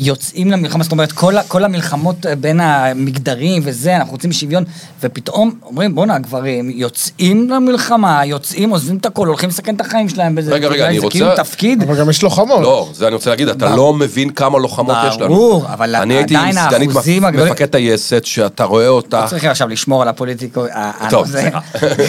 יוצאים 0.00 0.50
למלחמה, 0.50 0.82
זאת 0.82 0.92
אומרת, 0.92 1.12
כל, 1.12 1.34
כל 1.48 1.64
המלחמות 1.64 2.26
אה, 2.26 2.34
בין 2.36 2.60
המגדרים 2.60 3.62
וזה, 3.64 3.96
אנחנו 3.96 4.12
רוצים 4.12 4.32
שוויון, 4.32 4.64
ופתאום 5.02 5.50
אומרים, 5.62 5.94
בואנה, 5.94 6.14
הגברים 6.14 6.70
יוצאים 6.70 7.50
למלחמה, 7.50 8.20
יוצאים, 8.24 8.70
עוזבים 8.70 8.96
את 8.96 9.06
הכל, 9.06 9.26
הולכים 9.26 9.48
לסכן 9.48 9.74
את 9.74 9.80
החיים 9.80 10.08
שלהם 10.08 10.34
בזה. 10.34 10.52
רגע, 10.54 10.68
רגע, 10.68 10.86
אני 10.88 10.98
זה 10.98 11.04
רוצה- 11.04 11.18
כאילו 11.18 11.36
תפקיד. 11.36 11.82
אבל 11.82 11.96
גם 11.98 12.10
יש 12.10 12.22
לוחמות. 12.22 12.60
לא, 12.62 12.88
זה 12.94 13.06
אני 13.06 13.14
רוצה 13.14 13.30
להגיד, 13.30 13.48
אתה 13.48 13.76
לא 13.76 13.94
מבין 13.94 14.30
כמה 14.30 14.58
לוחמות 14.58 14.96
יש 15.08 15.16
לנו. 15.20 15.28
ברור, 15.34 15.66
אבל 15.72 15.94
אני 15.96 16.14
הייתי 16.14 16.36
עם 16.36 16.40
עדיין 16.48 16.68
סגנית 16.70 16.88
האחוזים 16.88 17.22
מפ- 17.22 17.28
הגדולים- 17.28 17.52
מפקד 17.52 17.66
טייסת, 17.66 18.24
שאתה 18.24 18.64
רואה 18.64 18.88
אותה... 18.88 19.20
לא 19.22 19.26
צריכים 19.26 19.50
עכשיו 19.50 19.68
לשמור 19.68 20.02
על 20.02 20.08
הפוליטיקו... 20.08 20.64
טוב, 21.10 21.26
זה- 21.26 21.40
סליחה. 21.42 21.60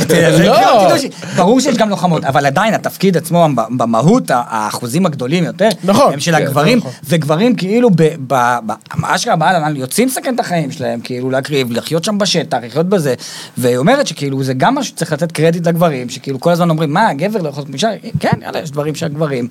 זה 0.07 0.43
לא. 0.47 0.55
כאילו, 0.95 0.99
ש- 1.13 1.35
ברור 1.35 1.59
שיש 1.59 1.77
גם 1.77 1.89
לוחמות, 1.89 2.23
אבל 2.25 2.45
עדיין 2.45 2.73
התפקיד 2.73 3.17
עצמו, 3.17 3.47
במהות, 3.77 4.23
האחוזים 4.33 5.05
הגדולים 5.05 5.43
יותר, 5.43 5.69
נכון. 5.83 6.13
הם 6.13 6.19
של 6.19 6.31
כן, 6.35 6.37
הגברים, 6.41 6.77
נכון. 6.77 6.91
וגברים 7.03 7.55
כאילו, 7.55 7.78
ב- 7.95 8.15
ב- 8.27 8.57
ב- 8.65 9.05
אשכרה 9.05 9.35
בעל 9.35 9.77
יוצאים 9.77 10.07
לסכן 10.07 10.35
את 10.35 10.39
החיים 10.39 10.71
שלהם, 10.71 10.99
כאילו 11.03 11.29
להקריב, 11.29 11.71
לחיות 11.71 12.03
שם 12.03 12.17
בשטח, 12.17 12.57
לחיות 12.63 12.89
בזה, 12.89 13.13
והיא 13.57 13.77
אומרת 13.77 14.07
שכאילו 14.07 14.43
זה 14.43 14.53
גם 14.53 14.75
משהו 14.75 14.95
שצריך 14.95 15.13
לתת 15.13 15.31
קרדיט 15.31 15.67
לגברים, 15.67 16.09
שכאילו 16.09 16.39
כל 16.39 16.51
הזמן 16.51 16.69
אומרים, 16.69 16.93
מה, 16.93 17.09
הגבר 17.09 17.41
לא 17.41 17.49
יכול 17.49 17.61
להיות 17.63 17.73
אישה? 17.73 17.89
כן, 18.19 18.31
יאללה, 18.41 18.59
יש 18.59 18.71
דברים 18.71 18.95
שהגברים. 18.95 19.47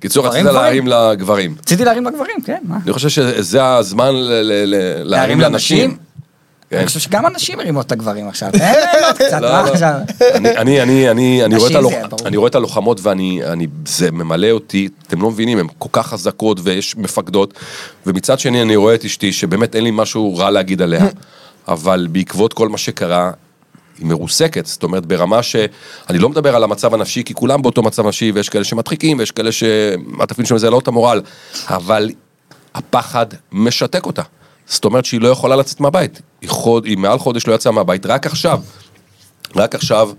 קיצור, 0.00 0.26
רצית. 0.26 0.44
להרים 0.44 0.86
לגברים. 0.86 1.54
רציתי 1.58 1.84
להרים 1.84 2.04
לגברים, 2.06 2.36
כן, 2.44 2.58
מה? 2.62 2.78
אני 2.84 2.92
חושב 2.92 3.08
שזה 3.08 3.76
הזמן 3.76 4.10
להרים 5.04 5.40
לנשים. 5.40 5.96
כן. 6.72 6.78
אני 6.78 6.86
חושב 6.86 7.00
שגם 7.00 7.26
הנשים 7.26 7.58
מרימות 7.58 7.86
את 7.86 7.92
הגברים 7.92 8.28
עכשיו. 8.28 8.50
תן 8.52 8.58
להם 8.58 9.04
עוד 9.04 9.14
קצת, 9.14 9.40
לא, 9.40 9.52
מה 9.52 9.62
לא. 9.62 9.72
עכשיו? 9.72 9.94
אני, 10.34 10.56
אני, 10.56 10.82
אני, 10.82 11.10
אני, 11.10 11.44
אני, 11.44 11.56
רואה 11.56 12.04
את. 12.04 12.26
אני 12.26 12.36
הלוחמות 12.54 13.00
ואני, 13.02 13.44
אני, 13.44 13.66
זה 13.86 14.10
ממלא 14.10 14.50
אותי, 14.50 14.88
אתם 15.06 15.22
לא 15.22 15.30
מבינים, 15.30 15.58
הן 15.58 15.66
כל 15.78 15.88
כך 15.92 16.06
חזקות 16.06 16.58
ויש 16.62 16.96
מפקדות, 16.96 17.54
ומצד 18.06 18.38
שני 18.38 18.62
אני 18.62 18.76
רואה 18.76 18.94
את 18.94 19.04
אשתי, 19.04 19.32
שבאמת 19.32 19.76
אין 19.76 19.84
לי 19.84 19.90
משהו 19.92 20.36
רע 20.36 20.50
להגיד 20.50 20.82
עליה, 20.82 21.06
אבל 21.68 22.08
בעקבות 22.12 22.52
כל 22.52 22.68
מה 22.68 22.78
שקרה, 22.78 23.30
היא 23.98 24.06
מרוסקת, 24.06 24.66
זאת 24.66 24.82
אומרת 24.82 25.06
ברמה 25.06 25.42
שאני 25.42 26.18
לא 26.18 26.28
מדבר 26.28 26.56
על 26.56 26.64
המצב 26.64 26.94
הנפשי, 26.94 27.22
כי 27.24 27.34
כולם 27.34 27.62
באותו 27.62 27.82
מצב 27.82 28.06
נפשי, 28.06 28.32
ויש 28.34 28.48
כאלה 28.48 28.64
שמדחיקים, 28.64 29.18
ויש 29.18 29.30
כאלה 29.30 29.52
שהתפקיד 29.52 30.46
שלהם 30.46 30.58
זה 30.58 30.66
להעלות 30.66 30.82
את 30.82 30.88
המורל, 30.88 31.20
אבל 31.68 32.10
הפחד 32.74 33.26
משתק 33.52 34.06
אותה. 34.06 34.22
זאת 34.72 34.84
אומרת 34.84 35.04
שהיא 35.04 35.20
לא 35.20 35.28
יכולה 35.28 35.56
לצאת 35.56 35.80
מהבית, 35.80 36.20
היא, 36.40 36.50
חוד, 36.50 36.84
היא 36.84 36.98
מעל 36.98 37.18
חודש 37.18 37.46
לא 37.46 37.52
יצאה 37.54 37.72
מהבית, 37.72 38.06
רק 38.06 38.26
עכשיו, 38.26 38.60
רק 39.56 39.74
עכשיו 39.74 40.10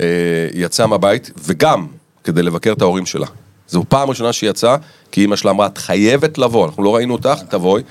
אה, 0.00 0.06
היא 0.52 0.64
יצאה 0.64 0.86
מהבית, 0.86 1.30
וגם 1.44 1.86
כדי 2.24 2.42
לבקר 2.42 2.72
את 2.72 2.82
ההורים 2.82 3.06
שלה. 3.06 3.26
זו 3.68 3.84
פעם 3.88 4.08
ראשונה 4.08 4.32
שהיא 4.32 4.50
יצאה, 4.50 4.76
כי 5.12 5.20
אימא 5.20 5.36
שלה 5.36 5.50
אמרה, 5.50 5.66
את 5.66 5.78
חייבת 5.78 6.38
לבוא, 6.38 6.66
אנחנו 6.66 6.82
לא 6.82 6.96
ראינו 6.96 7.14
אותך, 7.14 7.38
תבואי, 7.48 7.82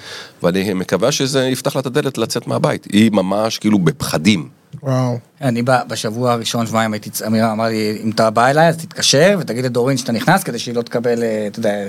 ואני 0.43 0.73
מקווה 0.73 1.11
שזה 1.11 1.47
יפתח 1.47 1.75
לה 1.75 1.81
את 1.81 1.85
הדלת 1.85 2.17
לצאת 2.17 2.47
מהבית. 2.47 2.87
היא 2.91 3.11
ממש 3.11 3.57
כאילו 3.57 3.79
בפחדים. 3.79 4.49
וואו. 4.83 5.17
אני 5.41 5.61
ב- 5.61 5.87
בשבוע 5.87 6.31
הראשון, 6.31 6.67
שבועיים 6.67 6.93
הייתי, 6.93 7.09
אמירה 7.27 7.51
אמר 7.51 7.65
לי, 7.65 7.99
אם 8.03 8.09
אתה 8.09 8.29
בא 8.29 8.47
אליי, 8.47 8.67
אז 8.67 8.77
תתקשר 8.77 9.37
ותגיד 9.39 9.65
לדורין 9.65 9.97
שאתה 9.97 10.11
נכנס, 10.11 10.43
כדי 10.43 10.59
שהיא 10.59 10.75
לא 10.75 10.81
תקבל, 10.81 11.23
אה, 11.23 11.47
אתה 11.47 11.59
יודע, 11.59 11.87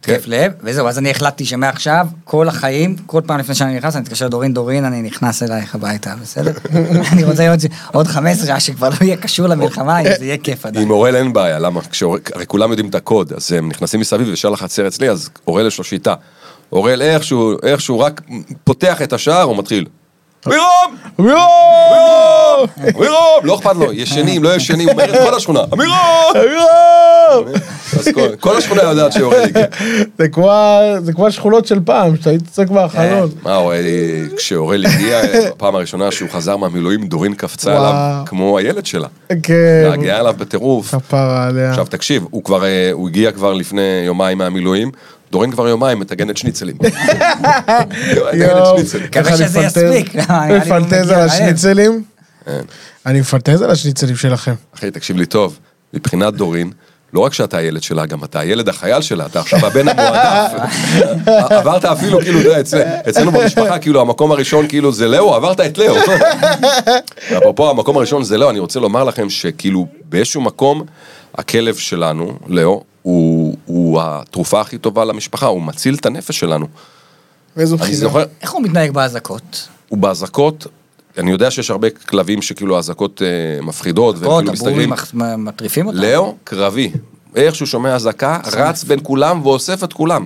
התקף 0.00 0.24
כן. 0.24 0.30
לב, 0.30 0.52
וזהו, 0.60 0.88
אז 0.88 0.98
אני 0.98 1.10
החלטתי 1.10 1.44
שמעכשיו, 1.44 2.06
כל 2.24 2.48
החיים, 2.48 2.96
כל 3.06 3.20
פעם 3.26 3.40
לפני 3.40 3.54
שאני 3.54 3.76
נכנס, 3.76 3.94
אני 3.94 4.02
מתקשר 4.02 4.26
לדורין, 4.26 4.54
דורין, 4.54 4.84
אני 4.84 5.02
נכנס 5.02 5.42
אלייך 5.42 5.74
הביתה, 5.74 6.14
בסדר? 6.22 6.52
אני 7.12 7.24
רוצה 7.24 7.50
עוד, 7.50 7.60
עוד 7.92 8.06
15 8.06 8.46
שעה 8.46 8.60
שכבר 8.60 8.88
לא 8.88 8.94
יהיה 9.00 9.16
קשור 9.16 9.46
למלחמה, 9.46 9.98
זה 10.18 10.24
יהיה 10.24 10.36
כיף 10.38 10.66
עדיין. 10.66 10.84
עם 10.84 10.90
אורל 10.90 11.16
אין 11.16 11.32
בעיה, 11.32 11.58
למה? 11.58 11.80
הרי 12.34 12.46
כולם 12.46 12.70
יודעים 12.70 12.88
את 12.88 12.94
הקוד, 12.94 13.32
אז 13.32 13.52
הם 13.52 13.68
נכנסים 13.68 14.00
מסביב 14.00 14.28
וישר 14.28 14.50
לחצר 14.50 14.88
אצלי, 14.88 15.10
אז 15.10 15.30
אורל 15.46 15.66
יש 15.66 15.78
לו 15.78 15.84
שיטה. 15.84 16.14
אורל 16.72 17.02
איכשהו, 17.02 17.56
איכשהו 17.62 18.00
רק 18.00 18.20
פותח 18.64 19.02
את 19.02 19.12
השער, 19.12 19.42
הוא 19.42 19.56
מתחיל. 19.58 19.86
מירום! 20.46 20.96
מירום! 21.18 22.66
מירום! 23.00 23.40
לא 23.42 23.54
אכפת 23.54 23.76
לו, 23.76 23.92
ישנים, 23.92 24.44
לא 24.44 24.54
ישנים, 24.54 24.88
הוא 24.88 25.00
אומר 25.00 25.14
את 25.14 25.28
כל 25.28 25.34
השכונה. 25.36 25.60
מירום! 25.76 27.48
אז 27.98 28.08
כל- 28.40 28.56
השכונה 28.56 28.82
יודעת 28.82 29.12
שאורל 29.12 29.42
הגיע. 29.42 29.64
זה 30.18 30.28
כמו 30.28 30.50
ה- 30.52 31.00
זה 31.00 31.12
כמו 31.12 31.26
השכונות 31.26 31.66
של 31.66 31.78
פעם, 31.84 32.16
שאתה 32.16 32.30
היית 32.30 32.42
צועק 32.52 32.70
מהחלון. 32.70 33.30
מה, 33.42 33.56
אורל, 33.56 33.84
כשאורל 34.36 34.86
הגיע, 34.86 35.20
בפעם 35.48 35.74
הראשונה 35.74 36.10
שהוא 36.10 36.28
חזר 36.30 36.56
מהמילואים, 36.56 37.06
דורין 37.06 37.34
קפצה. 37.34 37.70
עליו 37.76 37.94
כמו 38.26 38.58
הילד 38.58 38.86
שלה. 38.86 39.08
כן, 39.42 39.90
גאה 40.02 40.18
עליו 40.18 40.34
בטירוף. 40.38 40.94
כפרה 40.94 41.46
עליה. 41.46 41.70
עכשיו 41.70 41.86
תקשיב, 41.86 42.24
הוא 42.30 42.44
כבר, 42.44 42.64
אה, 42.64 42.90
הוא 42.92 43.08
הגיע 43.08 43.32
כבר 43.32 43.52
לפני 43.54 44.02
יומיים 44.06 44.38
מהמילואים, 44.38 44.90
דורין 45.32 45.50
כבר 45.50 45.68
יומיים 45.68 45.98
מטגנת 46.00 46.36
שניצלים. 46.36 46.76
מטגנת 46.82 48.62
שניצלים. 48.76 49.04
מקווה 49.06 49.36
שזה 49.36 49.60
מפנטז- 49.60 49.66
יספיק. 49.66 50.14
מפנטז 50.60 51.10
על. 51.10 51.20
השניצלים? 51.20 52.02
כן. 52.44 52.60
אני 53.06 53.20
מפנטז 53.20 53.62
על 53.62 53.70
השניצלים 53.70 54.16
שלכם. 54.16 54.54
אחי, 54.76 54.90
תקשיב 54.90 55.16
לי 55.16 55.26
טוב, 55.26 55.58
מבחינת 55.94 56.34
דורין, 56.34 56.70
לא 57.12 57.20
רק 57.20 57.32
שאתה 57.34 57.56
הילד 57.56 57.82
שלה, 57.82 58.06
גם 58.06 58.24
אתה 58.24 58.40
הילד 58.40 58.68
החייל 58.68 59.00
שלה, 59.00 59.26
אתה 59.26 59.40
עכשיו 59.40 59.66
הבן 59.66 59.88
המועדף. 59.88 60.52
עברת 61.50 61.84
אפילו, 61.84 62.20
כאילו, 62.20 62.40
אתה 62.40 62.48
יודע, 62.48 62.60
אצל- 62.60 62.82
אצלנו 63.08 63.30
במשפחה, 63.32 63.78
כאילו, 63.78 64.00
המקום 64.00 64.32
הראשון, 64.32 64.68
כאילו, 64.68 64.92
זה 64.92 65.08
לאו, 65.08 65.34
עברת 65.34 65.60
את 65.60 65.78
לאו. 65.78 65.94
אפרופו, 67.38 67.70
המקום 67.70 67.96
הראשון 67.96 68.24
זה 68.24 68.38
לאו, 68.38 68.50
אני 68.50 68.58
רוצה 68.58 68.80
לומר 68.80 69.04
לכם 69.04 69.30
שכאילו, 69.30 69.86
באיזשהו 70.08 70.40
מקום, 70.40 70.82
הכלב 71.34 71.74
שלנו, 71.76 72.38
לאו, 72.46 72.82
הוא, 73.02 73.56
הוא 73.66 74.00
התרופה 74.02 74.60
הכי 74.60 74.78
טובה 74.78 75.04
למשפחה, 75.04 75.46
הוא 75.46 75.62
מציל 75.62 75.94
את 75.94 76.06
הנפש 76.06 76.38
שלנו. 76.38 76.66
מאיזו 77.56 77.74
אני 77.74 77.82
בחינה. 77.82 77.98
זוכר, 77.98 78.24
איך 78.42 78.50
הוא 78.50 78.62
מתנהג 78.62 78.90
באזעקות? 78.90 79.68
הוא 79.88 79.98
באזעקות, 79.98 80.66
אני 81.18 81.30
יודע 81.30 81.50
שיש 81.50 81.70
הרבה 81.70 81.90
כלבים 81.90 82.42
שכאילו 82.42 82.76
האזעקות 82.76 83.22
אה, 83.22 83.62
מפחידות, 83.62 84.16
והם 84.18 84.30
כאילו 84.38 84.52
מסתגרים. 84.52 84.92
הבורים 84.92 85.44
מטריפים 85.44 85.86
אותם? 85.86 85.98
לאו, 85.98 86.34
קרבי. 86.44 86.92
איך 87.36 87.54
שהוא 87.54 87.66
שומע 87.66 87.94
אזעקה, 87.94 88.38
רץ 88.52 88.84
בין 88.84 88.98
כולם 89.02 89.46
ואוסף 89.46 89.84
את 89.84 89.92
כולם. 89.92 90.24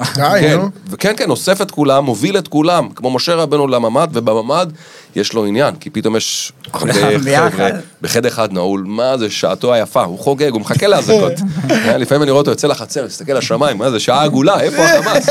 די, 0.00 0.22
כן, 0.40 0.56
נו. 0.56 0.68
וכן, 0.90 1.14
כן, 1.16 1.30
אוסף 1.30 1.62
את 1.62 1.70
כולם, 1.70 2.04
מוביל 2.04 2.38
את 2.38 2.48
כולם, 2.48 2.88
כמו 2.94 3.10
משה 3.10 3.34
רבנו 3.34 3.66
לממ"ד, 3.66 4.08
ובממ"ד 4.12 4.66
יש 5.16 5.32
לו 5.32 5.44
עניין, 5.44 5.74
כי 5.76 5.90
פתאום 5.90 6.16
יש. 6.16 6.52
חבר'ה 6.72 7.70
בחדר 8.02 8.28
אחד 8.28 8.52
נעול, 8.52 8.84
מה 8.86 9.18
זה, 9.18 9.30
שעתו 9.30 9.74
היפה, 9.74 10.02
הוא 10.02 10.18
חוגג, 10.18 10.50
הוא 10.52 10.60
מחכה 10.60 10.86
לאזעקות. 10.86 11.32
אה, 11.70 11.96
לפעמים 11.96 12.22
אני 12.22 12.30
רואה 12.30 12.40
אותו 12.40 12.50
יוצא 12.50 12.68
לחצר, 12.68 13.04
מסתכל 13.06 13.32
לשמיים, 13.32 13.78
מה 13.78 13.90
זה, 13.90 14.00
שעה 14.00 14.22
עגולה, 14.22 14.60
איפה 14.60 14.84
החמאס? 14.84 15.28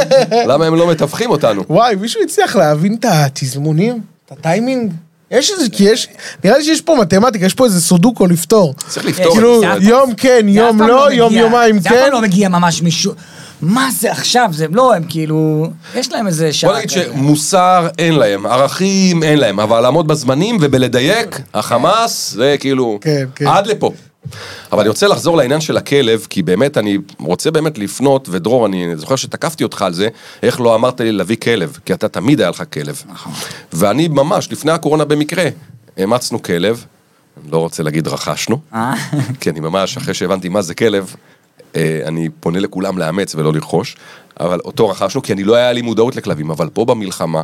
למה 0.48 0.66
הם 0.66 0.76
לא 0.76 0.88
מתווכים 0.88 1.30
אותנו? 1.30 1.64
וואי, 1.70 1.96
מישהו 1.96 2.22
הצליח 2.24 2.56
להבין 2.56 2.96
את 3.00 3.06
התזמונים? 3.10 4.02
את 4.26 4.32
הטיימינג? 4.32 4.94
יש 5.32 5.52
איזה, 5.52 5.70
כי 5.70 5.84
יש, 5.84 6.08
נראה 6.44 6.58
לי 6.58 6.64
שיש 6.64 6.82
פה 6.82 6.96
מתמטיקה, 6.96 7.46
יש 7.46 7.54
פה 7.54 7.66
איזה 7.66 7.82
סודוקו 7.82 8.28
לפתור. 8.28 8.74
צריך 8.88 9.06
לפתור 9.06 9.34
כאילו. 9.34 9.62
יום 9.82 10.14
כן, 10.16 10.46
יום 10.50 10.82
לא, 10.82 11.12
יום 11.12 11.34
יומיים 11.34 11.80
זה 11.80 11.90
אף 11.90 11.96
פעם 11.96 12.06
כן. 12.06 12.12
לא 12.12 12.22
מגיע 12.22 12.50
ממש 12.50 12.82
מישהו... 12.82 13.14
מה 13.64 13.90
זה 13.92 14.12
עכשיו? 14.12 14.50
זה 14.54 14.66
לא, 14.72 14.96
הם 14.96 15.04
כאילו... 15.10 15.68
יש 15.96 16.12
להם 16.12 16.28
איזה 16.28 16.54
שעה... 16.54 16.70
בוא 16.72 16.78
נגיד. 16.78 16.90
שמוסר 16.90 17.88
אין 17.98 18.16
להם, 18.16 18.46
ערכים 18.46 19.24
אין 19.24 19.40
להם, 19.40 19.60
אבל 19.60 19.80
לעמוד 19.80 20.08
בזמנים 20.08 20.58
ובלדייק, 20.62 21.40
החמאס 21.54 22.32
זה 22.32 22.56
כאילו 22.60 22.98
כן, 23.02 23.26
כן. 23.36 23.48
עד 23.48 23.68
לפה. 23.68 23.92
אבל 24.72 24.80
אני 24.80 24.90
רוצה 24.90 25.08
לחזור 25.08 25.38
לעניין 25.38 25.62
של 25.62 25.78
הכלב, 25.78 26.28
כי 26.30 26.44
באמת 26.44 26.78
אני 26.78 26.98
רוצה 27.20 27.52
באמת 27.52 27.78
לפנות, 27.78 28.30
ודרור, 28.32 28.66
אני 28.66 28.96
זוכר 28.96 29.16
שתקפתי 29.16 29.64
אותך 29.64 29.82
על 29.82 29.94
זה, 29.94 30.08
איך 30.44 30.62
לא 30.62 30.76
אמרת 30.76 31.02
לי 31.02 31.12
להביא 31.12 31.36
כלב, 31.36 31.78
כי 31.86 31.94
אתה 31.94 32.08
תמיד 32.08 32.42
היה 32.42 32.50
לך 32.50 32.64
כלב. 32.74 33.04
ואני 33.74 34.08
ממש, 34.08 34.52
לפני 34.52 34.72
הקורונה 34.72 35.06
במקרה, 35.06 35.46
אימצנו 35.98 36.44
כלב, 36.44 36.86
אני 37.44 37.52
לא 37.52 37.58
רוצה 37.58 37.84
להגיד 37.84 38.08
רכשנו, 38.08 38.60
אה? 38.74 38.94
כי 39.40 39.50
אני 39.50 39.60
ממש, 39.60 39.98
אחרי 39.98 40.14
שהבנתי 40.14 40.50
מה 40.50 40.62
זה 40.62 40.74
כלב, 40.74 41.16
אני 42.06 42.30
פונה 42.40 42.60
לכולם 42.60 42.98
לאמץ 42.98 43.36
ולא 43.36 43.54
לרכוש, 43.54 43.96
אבל 44.40 44.60
אותו 44.66 44.90
רכשנו, 44.90 45.22
כי 45.22 45.34
אני 45.34 45.44
לא 45.44 45.56
היה 45.56 45.74
לי 45.74 45.82
מודעות 45.82 46.16
לכלבים, 46.16 46.52
אבל 46.52 46.70
פה 46.70 46.86
במלחמה, 46.86 47.42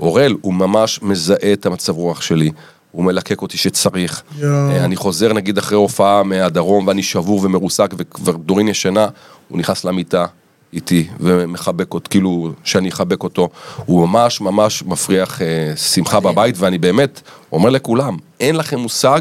אורל, 0.00 0.36
הוא 0.40 0.54
ממש 0.54 1.02
מזהה 1.02 1.52
את 1.52 1.66
המצב 1.66 1.96
רוח 1.96 2.20
שלי. 2.20 2.50
הוא 2.92 3.04
מלקק 3.04 3.42
אותי 3.42 3.56
שצריך. 3.56 4.22
יואו. 4.38 4.70
אה, 4.70 4.84
אני 4.84 4.96
חוזר 4.96 5.32
נגיד 5.32 5.58
אחרי 5.58 5.76
הופעה 5.76 6.22
מהדרום 6.22 6.86
ואני 6.86 7.02
שבור 7.02 7.40
ומרוסק 7.44 7.94
וכבר 7.98 8.32
דורין 8.32 8.68
ישנה, 8.68 9.08
הוא 9.48 9.58
נכנס 9.58 9.84
למיטה 9.84 10.26
איתי 10.72 11.08
ומחבק 11.20 11.94
אותו, 11.94 12.10
כאילו 12.10 12.52
שאני 12.64 12.88
אחבק 12.88 13.22
אותו. 13.22 13.48
הוא 13.86 14.08
ממש 14.08 14.40
ממש 14.40 14.82
מפריח 14.82 15.42
אה, 15.42 15.76
שמחה 15.76 16.20
בבית 16.20 16.54
ואני 16.58 16.78
באמת 16.78 17.20
אומר 17.52 17.70
לכולם, 17.70 18.16
אין 18.40 18.56
לכם 18.56 18.78
מושג 18.78 19.20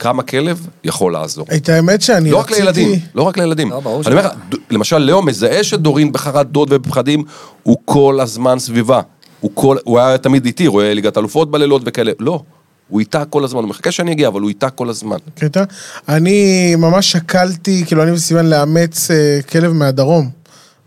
כמה 0.00 0.22
כלב 0.22 0.66
יכול 0.84 1.12
לעזור. 1.12 1.46
את 1.56 1.68
האמת 1.68 2.02
שאני 2.02 2.30
לא 2.30 2.38
רק 2.38 2.44
רציתי... 2.44 2.60
לילדים, 2.60 2.98
לא 3.14 3.22
רק 3.22 3.38
לילדים. 3.38 3.70
לא, 3.70 3.80
ברור 3.80 4.02
אני 4.06 4.14
אומר. 4.14 4.26
לך, 4.26 4.32
למשל, 4.70 4.98
לאו 4.98 5.22
מזהה 5.22 5.64
שדורין 5.64 6.12
בחרדות 6.12 6.68
ובפחדים, 6.70 7.24
הוא 7.62 7.76
כל 7.84 8.18
הזמן 8.20 8.58
סביבה. 8.58 9.00
הוא 9.40 9.50
כל, 9.54 9.76
הוא 9.84 9.98
היה 9.98 10.18
תמיד 10.18 10.46
איתי, 10.46 10.66
רואה 10.66 10.94
ליגת 10.94 11.18
אלופות 11.18 11.50
בלילות 11.50 11.82
וכאלה. 11.84 12.12
לא, 12.18 12.42
הוא 12.88 13.00
איתה 13.00 13.24
כל 13.24 13.44
הזמן, 13.44 13.60
הוא 13.60 13.68
מחכה 13.68 13.90
שאני 13.90 14.12
אגיע, 14.12 14.28
אבל 14.28 14.40
הוא 14.40 14.48
איתה 14.48 14.70
כל 14.70 14.88
הזמן. 14.88 15.16
קטע. 15.34 15.64
אני 16.08 16.74
ממש 16.76 17.12
שקלתי, 17.12 17.84
כאילו 17.86 18.02
אני 18.02 18.10
וסיוון 18.10 18.46
לאמץ 18.46 19.10
אה, 19.10 19.40
כלב 19.50 19.72
מהדרום. 19.72 20.30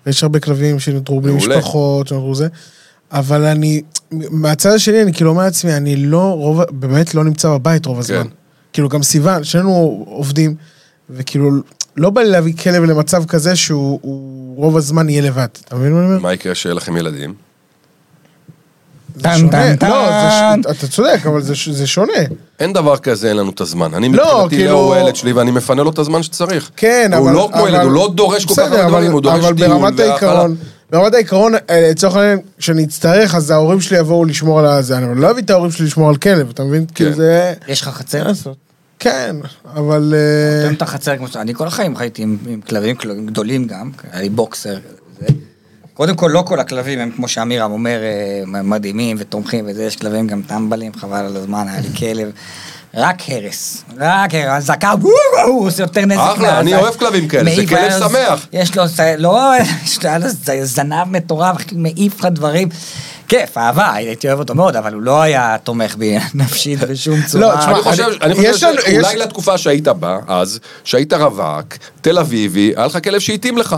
יש 0.08 0.24
הרבה 0.24 0.40
כלבים 0.40 0.80
שנותרו 0.80 1.22
בלי. 1.22 1.34
משפחות, 1.34 2.08
שנותרו 2.08 2.36
זה. 2.36 2.48
אבל 3.12 3.46
אני, 3.46 3.82
מהצד 4.12 4.72
השני, 4.72 5.02
אני 5.02 5.14
כאילו 5.14 5.30
אומר 5.30 5.44
לעצמי, 5.44 5.74
אני 5.74 5.96
לא, 5.96 6.34
רוב, 6.38 6.62
באמת 6.72 7.16
לא 7.16 7.24
נמצא 7.24 7.50
בבית 7.50 7.86
רוב 7.86 8.00
הזמן. 8.00 8.24
כן. 8.24 8.43
כאילו 8.74 8.90
גם 8.90 9.04
סיוון, 9.04 9.44
שנינו 9.44 10.04
עובדים, 10.10 10.56
וכאילו, 11.10 11.50
לא 11.98 12.10
בא 12.10 12.22
לי 12.22 12.30
להביא 12.30 12.54
כלב 12.64 12.84
למצב 12.84 13.26
כזה 13.26 13.56
שהוא 13.56 14.00
הוא 14.02 14.56
רוב 14.58 14.78
הזמן 14.78 15.10
יהיה 15.10 15.22
לבד. 15.22 15.48
אתה 15.66 15.76
מבין 15.76 15.94
מה 15.94 16.00
אני 16.00 16.08
אומר? 16.08 16.20
מה 16.20 16.34
יקרה 16.34 16.56
שיהיה 16.56 16.74
לכם 16.76 16.98
ילדים? 16.98 17.34
שונה. 19.22 19.52
טן, 19.52 19.76
טן. 19.76 19.90
לא, 19.90 20.06
זה 20.10 20.30
ש- 20.72 20.78
אתה 20.78 20.88
צודק, 20.88 21.20
אבל 21.26 21.42
זה 21.42 21.56
ש- 21.56 21.70
זה 21.70 21.88
שונה. 21.88 22.14
אין 22.60 22.74
דבר 22.74 22.98
כזה, 22.98 23.30
אין 23.30 23.38
לנו 23.38 23.50
את 23.50 23.62
הזמן. 23.62 23.94
אני 23.94 24.10
לא, 24.10 24.24
מבחינתי, 24.34 24.56
כאילו- 24.56 24.80
הוא 24.80 24.94
הילד 24.94 25.16
שלי 25.16 25.34
ואני 25.34 25.52
מפנה 25.52 25.84
לו 25.84 25.90
את 25.90 26.00
הזמן 26.00 26.24
שצריך. 26.24 26.70
כן, 26.78 27.12
אבל... 27.14 27.22
הוא 27.24 27.32
לא 27.32 27.50
כמו 27.54 27.68
ילד, 27.68 27.76
אבל- 27.76 27.84
הוא 27.86 27.92
לא 27.92 28.12
דורש 28.16 28.46
כל 28.46 28.54
כך 28.54 28.60
הרבה 28.60 28.80
אבל- 28.82 28.88
דברים, 28.90 29.12
הוא 29.12 29.22
דורש 29.22 29.46
אבל 29.46 29.56
טיול 29.56 29.70
ברמת 29.70 29.94
והאכלה. 29.98 30.10
העיקרון, 30.32 30.56
ברמת 30.94 31.14
העיקרון, 31.14 31.54
אה, 31.56 31.90
לצורך 31.92 32.16
העניין, 32.16 32.40
כשאני 32.58 32.84
אצטרך, 32.84 33.36
אז 33.36 33.52
ההורים 33.52 33.82
שלי 33.82 33.98
יבואו 33.98 34.26
לשמור 34.26 34.60
על 34.60 34.66
הזה, 34.66 34.98
אני 34.98 35.22
לא 35.22 35.32
אביא 35.32 35.44
את 35.44 35.50
ההורים 35.50 35.72
שלי 35.72 35.86
לשמור 35.86 36.10
על 36.10 36.16
כלב, 36.16 36.50
אתה 36.50 36.64
מבין? 36.64 36.86
כאילו 36.96 37.14
זה... 37.14 37.54
יש 37.68 37.82
לך 37.82 37.88
חצר? 37.88 38.32
כן, 39.00 39.36
אבל... 39.76 40.14
אה, 40.18 40.64
נותן 40.64 40.76
את 40.76 40.82
החצר 40.82 41.18
כמו 41.18 41.28
ש... 41.28 41.36
אני 41.36 41.54
כל 41.54 41.68
החיים 41.68 41.96
חייתי 41.96 42.22
עם, 42.22 42.38
עם 42.48 42.62
כלבים 42.62 42.96
כלבים 42.96 43.26
גדולים 43.26 43.68
גם, 43.68 43.92
היה 44.12 44.22
לי 44.22 44.30
בוקסר. 44.30 44.78
זה. 45.20 45.26
קודם 45.94 46.16
כל, 46.16 46.30
לא 46.34 46.44
כל 46.48 46.60
הכלבים 46.60 47.00
הם, 47.00 47.12
כמו 47.12 47.28
שאמירם 47.28 47.72
אומר, 47.72 48.00
אה, 48.04 48.62
מדהימים 48.64 49.18
ותומכים 49.20 49.66
וזה, 49.68 49.84
יש 49.84 49.96
כלבים 49.96 50.28
גם 50.28 50.42
טמבלים, 50.42 50.94
חבל 50.94 51.26
על 51.26 51.38
הזמן, 51.38 51.68
היה 51.68 51.82
לי 51.82 51.90
כלב. 51.98 52.32
רק 52.96 53.22
הרס, 53.30 53.84
רק 54.00 54.36
הרס, 54.36 54.64
אזעקה, 54.64 54.92
הוא 55.46 55.68
עושה 55.68 55.84
יותר 55.84 56.06
נזק. 56.06 56.20
אחלה, 56.20 56.60
אני. 56.60 56.76
אוהב 56.76 56.94
כלבים 56.96 57.28
כאלה, 57.28 57.56
זה 57.56 57.66
כלב 57.68 57.92
שמח. 58.10 58.48
יש 58.54 58.78
לו, 58.78 58.84
לא, 59.18 59.52
יש 59.84 60.00
לו 60.06 60.10
זנב 60.64 61.04
מטורף, 61.08 61.56
מעיף 61.72 62.20
לך 62.20 62.26
דברים. 62.26 62.70
כיף, 63.28 63.58
אהבה, 63.58 63.94
הייתי 63.94 64.28
אוהב 64.28 64.40
אותו 64.40 64.56
מאוד, 64.56 64.76
אבל 64.76 64.94
הוא 64.94 65.02
לא 65.02 65.22
היה 65.22 65.56
תומך 65.64 65.96
בי 65.96 66.18
נפשית 66.34 66.80
בשום 66.80 67.22
צורה. 67.22 67.58
תשמע, 67.60 67.74
אני 67.74 67.82
חושב, 67.84 68.04
אני- 68.22 68.58
שאולי 68.58 69.18
לתקופה 69.18 69.58
שהיית 69.58 69.88
בה, 69.88 70.18
אז, 70.28 70.60
שהיית 70.84 71.14
רווק, 71.14 71.66
תל 72.02 72.20
אביבי, 72.20 72.74
היה 72.76 72.86
לך 72.86 72.98
כלב 73.04 73.20
שהתאים 73.20 73.58
לך. 73.58 73.76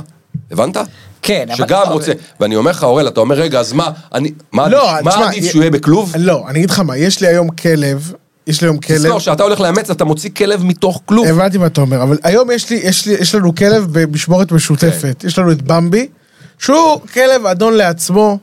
הבנת? 0.52 0.78
כן, 1.22 1.46
אבל- 1.48 1.56
שגם 1.58 1.82
רוצה, 1.88 2.12
ואני 2.40 2.56
אומר 2.56 2.72
לך, 2.72 2.84
אורל, 2.84 3.08
אתה 3.08 3.20
אומר, 3.20 3.36
רגע, 3.36 3.60
אז 3.60 3.74
מה, 3.74 3.90
אני, 4.14 4.32
מה 4.52 4.68
לא, 4.70 4.98
עדיף, 4.98 5.52
שהוא 5.52 5.62
יהיה 5.62 5.72
בכלוב? 5.72 6.14
לא, 6.18 6.44
אני 6.48 6.60
אגיד 6.60 6.70
לך 6.70 6.80
מה, 6.80 6.98
יש 6.98 7.22
לי 7.22 7.28
היום 7.28 7.50
כלב, 7.50 8.12
יש 8.48 8.62
לי 8.62 8.68
היום 8.68 8.78
כלב, 8.78 8.98
תזכור, 8.98 9.20
כשאתה 9.20 9.44
הולך 9.44 9.60
לאמץ, 9.60 9.90
אתה 9.90 10.06
מוציא 10.06 10.30
כלב 10.38 10.64
מתוך 10.64 11.02
כלוב. 11.06 11.28
הבנתי 11.28 11.58
מה 11.58 11.66
אתה 11.66 11.82
אומר, 11.82 12.04
אבל 12.04 12.18
היום 12.24 12.52
יש 12.52 12.70
לי, 12.70 12.76
יש 12.76 13.06
לי, 13.06 13.14
יש 13.14 13.36
לנו 13.36 13.56
כלב 13.56 13.88
במשמורת 13.92 14.52
משותפת, 14.52 15.24
יש 15.28 15.40
לנו 15.40 15.52
את 15.52 15.62
במבי, 15.62 16.08
שהוא 16.60 17.02
כלב 17.14 17.46
אדון 17.46 17.74
לעצמו, 17.74 18.40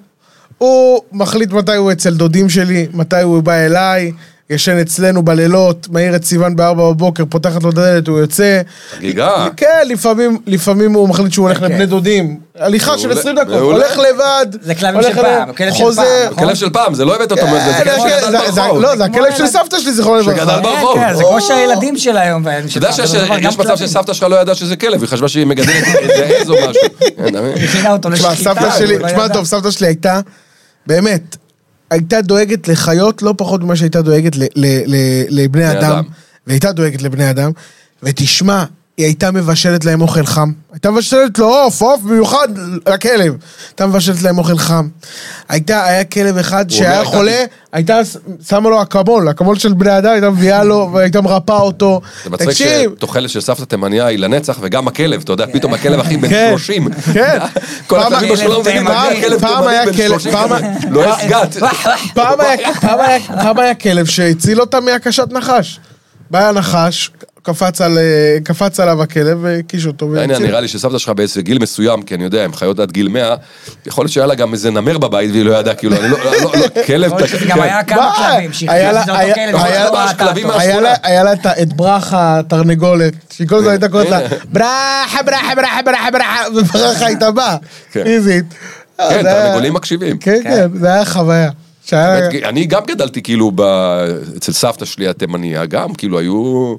הוא 0.58 1.00
מחליט 1.12 1.52
מתי 1.52 1.76
הוא 1.76 1.92
אצל 1.92 2.14
דודים 2.14 2.48
שלי, 2.48 2.86
מתי 2.92 3.22
הוא 3.22 3.42
בא 3.42 3.52
אליי, 3.52 4.12
ישן 4.50 4.78
אצלנו 4.78 5.22
בלילות, 5.22 5.88
מעיר 5.90 6.16
את 6.16 6.24
סיוון 6.24 6.56
בארבע 6.56 6.90
בבוקר, 6.90 7.24
פותחת 7.28 7.62
לו 7.62 7.70
את 7.70 7.78
הדלת, 7.78 8.08
הוא 8.08 8.18
יוצא. 8.18 8.60
חגיגה. 8.96 9.46
כן, 9.56 9.82
לפעמים, 9.86 10.38
לפעמים 10.46 10.92
הוא 10.92 11.08
מחליט 11.08 11.32
שהוא 11.32 11.46
הולך 11.46 11.58
כן. 11.58 11.64
לבני 11.64 11.86
דודים. 11.86 12.40
הליכה 12.58 12.98
של 12.98 13.06
מעולה, 13.06 13.20
20 13.20 13.36
דקות. 13.36 13.54
הולך 13.54 13.98
לבד. 13.98 14.46
זה 14.62 14.74
כלבים 14.74 15.02
של 15.02 15.14
פעם, 15.14 15.48
לבד, 15.48 15.56
כלב 15.56 15.72
של. 15.72 15.84
פעם? 15.94 16.32
הכלב 16.38 16.54
של 16.54 16.70
פעם, 16.70 16.94
זה 16.94 17.04
לא 17.04 17.14
הבאת 17.16 17.32
אותו, 17.32 17.42
זה 17.46 17.72
כן, 17.78 17.84
כלב 17.84 17.94
זה- 18.02 18.08
שגדל 18.10 18.30
זה- 18.46 18.52
זה- 18.52 18.60
ברחוב. 18.60 18.80
לא, 18.82 18.96
זה 18.96 19.04
הכלב 19.04 19.36
של 19.36 19.46
סבתא 19.46 19.78
שלי, 19.80 19.92
זיכרונו 19.92 20.22
שגדל 20.24 20.42
לברכה. 20.42 20.60
ברחוב. 20.60 20.94
כן, 20.98 21.08
כן, 21.08 21.14
זה 21.14 21.22
כמו 21.24 21.40
שהילדים 21.40 21.96
של 21.98 22.16
היום. 22.16 22.42
אתה 22.48 22.78
יודע 22.78 22.92
שיש 22.92 23.14
מצב. 23.58 23.76
שסבתא 23.76 24.12
שלך 24.12 24.26
לא 24.30 24.36
ידעה 24.40 24.54
שזה 24.54 24.76
כלב, 24.76 25.00
היא 25.00 25.08
חשבה 25.08 25.28
שהיא 25.28 25.46
מגדלת 25.46 25.68
איזה 25.98 26.24
עז 26.24 26.50
או 26.50 26.54
משהו. 26.54 26.82
כן, 27.16 27.24
מבין? 27.42 27.64
הכינה 27.64 27.92
אותו 27.92 28.10
תשמע, 28.10 28.28
לשחיטה. 28.32 28.54
סבתא 28.54 28.78
שלי, 28.78 28.94
הוא 28.94 29.02
לא 29.02 29.28
תשמע 29.28 29.44
סבתא 29.44 29.70
שלי 29.70 29.86
הייתה, 29.86 30.20
באמת, 30.86 31.36
הייתה 31.92 32.22
דואגת 32.22 32.68
לחיות 32.68 33.22
לא 33.22 33.34
פחות 33.36 33.62
ממה 33.62 33.76
שהייתה 33.76 34.02
דואגת 34.02 34.36
ל- 34.36 34.42
ל- 34.42 34.82
ל- 34.86 35.24
לבני 35.28 35.48
בני 35.48 35.70
אדם. 35.70 35.92
אדם. 35.92 36.04
והייתה 36.46 36.72
דואגת 36.72 37.02
לבני 37.02 37.30
אדם. 37.30 37.50
ותשמע, 38.02 38.64
היא 38.96 39.06
הייתה 39.06 39.30
מבשלת 39.30 39.84
להם 39.84 40.00
אוכל 40.00 40.26
חם. 40.26 40.52
הייתה 40.72 40.90
מבשלת 40.90 41.38
לו 41.38 41.46
עוף, 41.46 41.82
עוף 41.82 42.00
במיוחד 42.02 42.48
לכלב. 42.88 43.34
הייתה 43.68 43.86
מבשלת 43.86 44.22
להם 44.22 44.38
אוכל 44.38 44.58
חם. 44.58 44.88
הייתה, 45.48 45.84
היה 45.84 46.04
כלב 46.04 46.36
אחד 46.38 46.70
שהיה 46.70 47.04
חולה, 47.04 47.44
הייתה 47.72 48.00
שמה 48.48 48.70
לו 48.70 48.82
אקמול, 48.82 49.30
אקמול 49.30 49.58
של 49.58 49.72
בני 49.72 49.98
אדם, 49.98 50.12
הייתה 50.12 50.30
מביאה 50.30 50.64
לו 50.64 50.90
והייתה 50.92 51.20
מרפאה 51.20 51.56
אותו. 51.60 52.00
זה 52.24 52.30
מצחיק 52.30 52.56
שתוחלת 52.96 53.30
של 53.30 53.40
סבתא 53.40 53.64
תימניה 53.64 54.06
היא 54.06 54.18
לנצח, 54.18 54.58
וגם 54.60 54.88
הכלב, 54.88 55.20
אתה 55.24 55.32
יודע, 55.32 55.46
פתאום 55.52 55.74
הכלב 55.74 56.00
הכי 56.00 56.16
בן 56.16 56.28
כן, 56.28 56.48
30. 56.50 56.88
כן. 57.14 57.38
כל 57.86 57.96
פעם- 58.00 58.12
הכלבים 58.12 58.36
שלו 58.36 58.48
לא 58.52 58.60
מבינים, 58.60 58.86
פעם- 59.40 59.66
היה 59.68 59.84
כלב- 59.92 60.08
30, 60.08 60.32
פעם- 60.32 60.50
לא. 60.90 61.04
פעם 62.14 62.40
היה, 62.40 62.50
היה, 62.50 63.20
פעם 63.42 63.58
היה 63.58 63.74
כלב 63.74 64.06
שהציל 64.06 64.60
אותה 64.60 64.80
מהקשת 64.80 65.28
נחש. 65.32 65.80
בא 66.30 66.48
הנחש, 66.48 67.10
קפץ, 67.42 67.80
על, 67.80 67.98
אה, 67.98 68.38
קפץ 68.44 68.80
עליו 68.80 69.02
הכלב 69.02 69.38
והקיש 69.42 69.86
אותו. 69.86 70.16
העניין. 70.16 70.42
נראה 70.42 70.60
לי 70.60 70.68
שסבתא 70.68 70.98
שלך 70.98 71.08
באיזה 71.08 71.42
גיל 71.42 71.58
מסוים, 71.58 72.02
כי 72.02 72.14
אני 72.14 72.24
יודע, 72.24 72.42
הם 72.42 72.52
חיות 72.54 72.78
עד 72.78 72.92
גיל 72.92 73.08
100, 73.08 73.34
יכול 73.86 74.02
להיות 74.04 74.12
שהיה 74.12 74.26
לה 74.26 74.34
גם 74.34 74.52
איזה 74.52 74.70
נמר 74.70 74.98
בבית 74.98 75.30
והיא 75.30 75.44
לא 75.44 75.58
ידעה, 75.58 75.74
כאילו, 75.74 75.96
אני 75.96 76.08
לא, 76.08 76.18
לא, 76.24 76.32
לא, 76.42 76.50
כלב, 76.86 77.06
יכול 77.06 77.18
להיות 77.18 77.28
שזה 77.30 77.44
גם 77.46 77.56
כן. 77.56 77.62
היה 77.62 77.84
כמה 77.84 77.96
מה? 78.00 78.14
כלבים, 78.32 78.52
שהחליטו 78.52 78.92
לה- 78.92 79.02
שזה 79.02 79.12
אותו 79.12 79.98
כלב, 80.18 80.50
היה 80.60 80.80
לה-. 80.80 80.88
מה- 80.90 80.94
היה 81.02 81.22
לה, 81.24 81.32
את 81.62 81.72
ברכה 81.72 82.38
התרנגולת, 82.38 83.12
שהיא 83.30 83.48
כל 83.48 83.56
הזמן 83.56 83.70
הייתה 83.70 83.88
קוראת 83.88 84.08
לה 84.10 84.18
ברכה, 84.52 85.22
ברכה, 85.24 85.54
ברכה, 85.56 85.80
ברכה, 85.84 86.10
ברכה, 86.12 86.36
וברכה 86.56 87.06
הייתה 87.06 87.30
באה, 87.30 87.56
כן. 87.92 88.04
פיזית. 88.04 88.44
כן, 88.98 89.22
זה 89.22 89.28
תרנגולים 89.28 89.74
מקשיבים. 89.74 90.18
כן, 90.18 90.40
כן, 90.44 90.66
זה 90.74 90.92
היה 90.94 91.04
חוויה. 91.04 91.50
אני 92.44 92.64
גם 92.66 92.82
גדלתי 92.86 93.22
כאילו. 93.22 93.52
אצל 94.36 94.52
סבתא 94.52 94.84
שלי 94.84 95.08
התימניה, 95.08 95.66
גם 95.66 95.94
כאילו 95.94 96.18
היו 96.18 96.74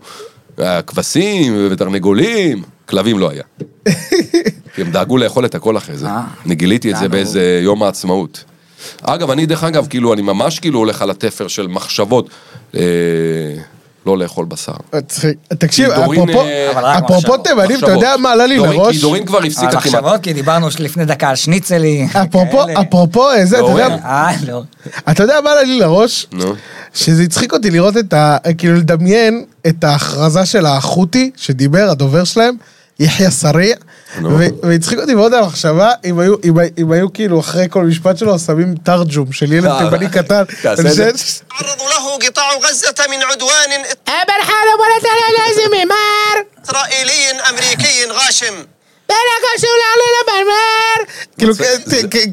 כבשים 0.87 1.67
ותרנגולים, 1.71 2.63
כלבים 2.85 3.19
לא 3.19 3.29
היה. 3.29 3.43
כי 4.75 4.81
הם 4.81 4.91
דאגו 4.91 5.17
לאכול 5.17 5.45
את 5.45 5.55
הכל 5.55 5.77
אחרי 5.77 5.97
זה. 5.97 6.07
אה, 6.07 6.23
אני 6.45 6.55
גיליתי 6.55 6.91
את 6.91 6.97
זה. 6.97 7.09
באיזה 7.09 7.59
יום 7.63 7.83
העצמאות. 7.83 8.43
אגב, 9.01 9.31
אני 9.31 9.45
דרך 9.45 9.63
אגב, 9.63 9.87
כאילו, 9.89 10.13
אני 10.13 10.21
ממש 10.21 10.59
כאילו 10.59 10.79
הולך 10.79 11.01
על 11.01 11.09
התפר 11.09 11.47
של 11.47 11.67
מחשבות. 11.67 12.29
לא 14.05 14.17
לאכול 14.17 14.45
בשר. 14.45 14.73
תקשיב, 15.47 15.89
אפרופו, 15.89 16.41
אה. 17.33 17.43
תימנים, 17.43 17.79
אתה. 17.79 17.91
יודע 17.91 18.15
מה 18.17 18.31
עלה 18.31 18.45
לי 18.45 18.57
לראש? 18.57 18.95
כי 18.95 19.01
דורין 19.01 19.25
כבר 19.25 19.37
הפסיקה 19.37 19.71
כמעט. 19.71 19.85
המחשבות, 19.85 20.21
כי 20.21 20.33
דיברנו 20.33 20.67
לפני 20.79 21.05
דקה 21.05 21.29
על 21.29 21.35
שניצלי. 21.35 22.07
אפרופו. 22.23 22.65
אפרופו, 22.81 23.29
אה, 23.31 23.45
זה, 23.45 23.59
אתה 23.59 23.65
יודע. 23.65 23.97
אתה 25.11 25.23
יודע 25.23 25.41
מה 25.43 25.51
עלה 25.51 25.63
לי 25.63 25.79
לראש? 25.79 26.27
שזה 26.93 27.23
הצחיק 27.23 27.53
אותי 27.53 27.71
לראות 27.71 27.97
את 27.97 28.13
ה... 28.13 28.37
כאילו 28.57 28.75
לדמיין 28.75 29.45
את 29.67 29.83
ההכרזה 29.83 30.45
של 30.45 30.65
החות'י, 30.65 31.31
שדיבר, 31.37 31.89
הדובר 31.89 32.23
שלהם, 32.23 32.55
יחיא 32.99 33.29
סריע, 33.29 33.75
והצחיק 34.63 34.99
אותי 34.99 35.13
מאוד 35.13 35.33
על 35.33 35.43
המחשבה, 35.43 35.91
אם 36.77 36.91
היו 36.91 37.13
כאילו 37.13 37.39
אחרי 37.39 37.65
כל 37.69 37.83
משפט 37.83 38.17
שלו 38.17 38.39
שמים 38.39 38.75
תרג'ום 38.83 39.31
של 39.31 39.53
ילד 39.53 39.71
תימני 39.77 40.09
קטן. 40.09 40.43
تعرض 40.63 41.81
כאילו, 51.37 51.53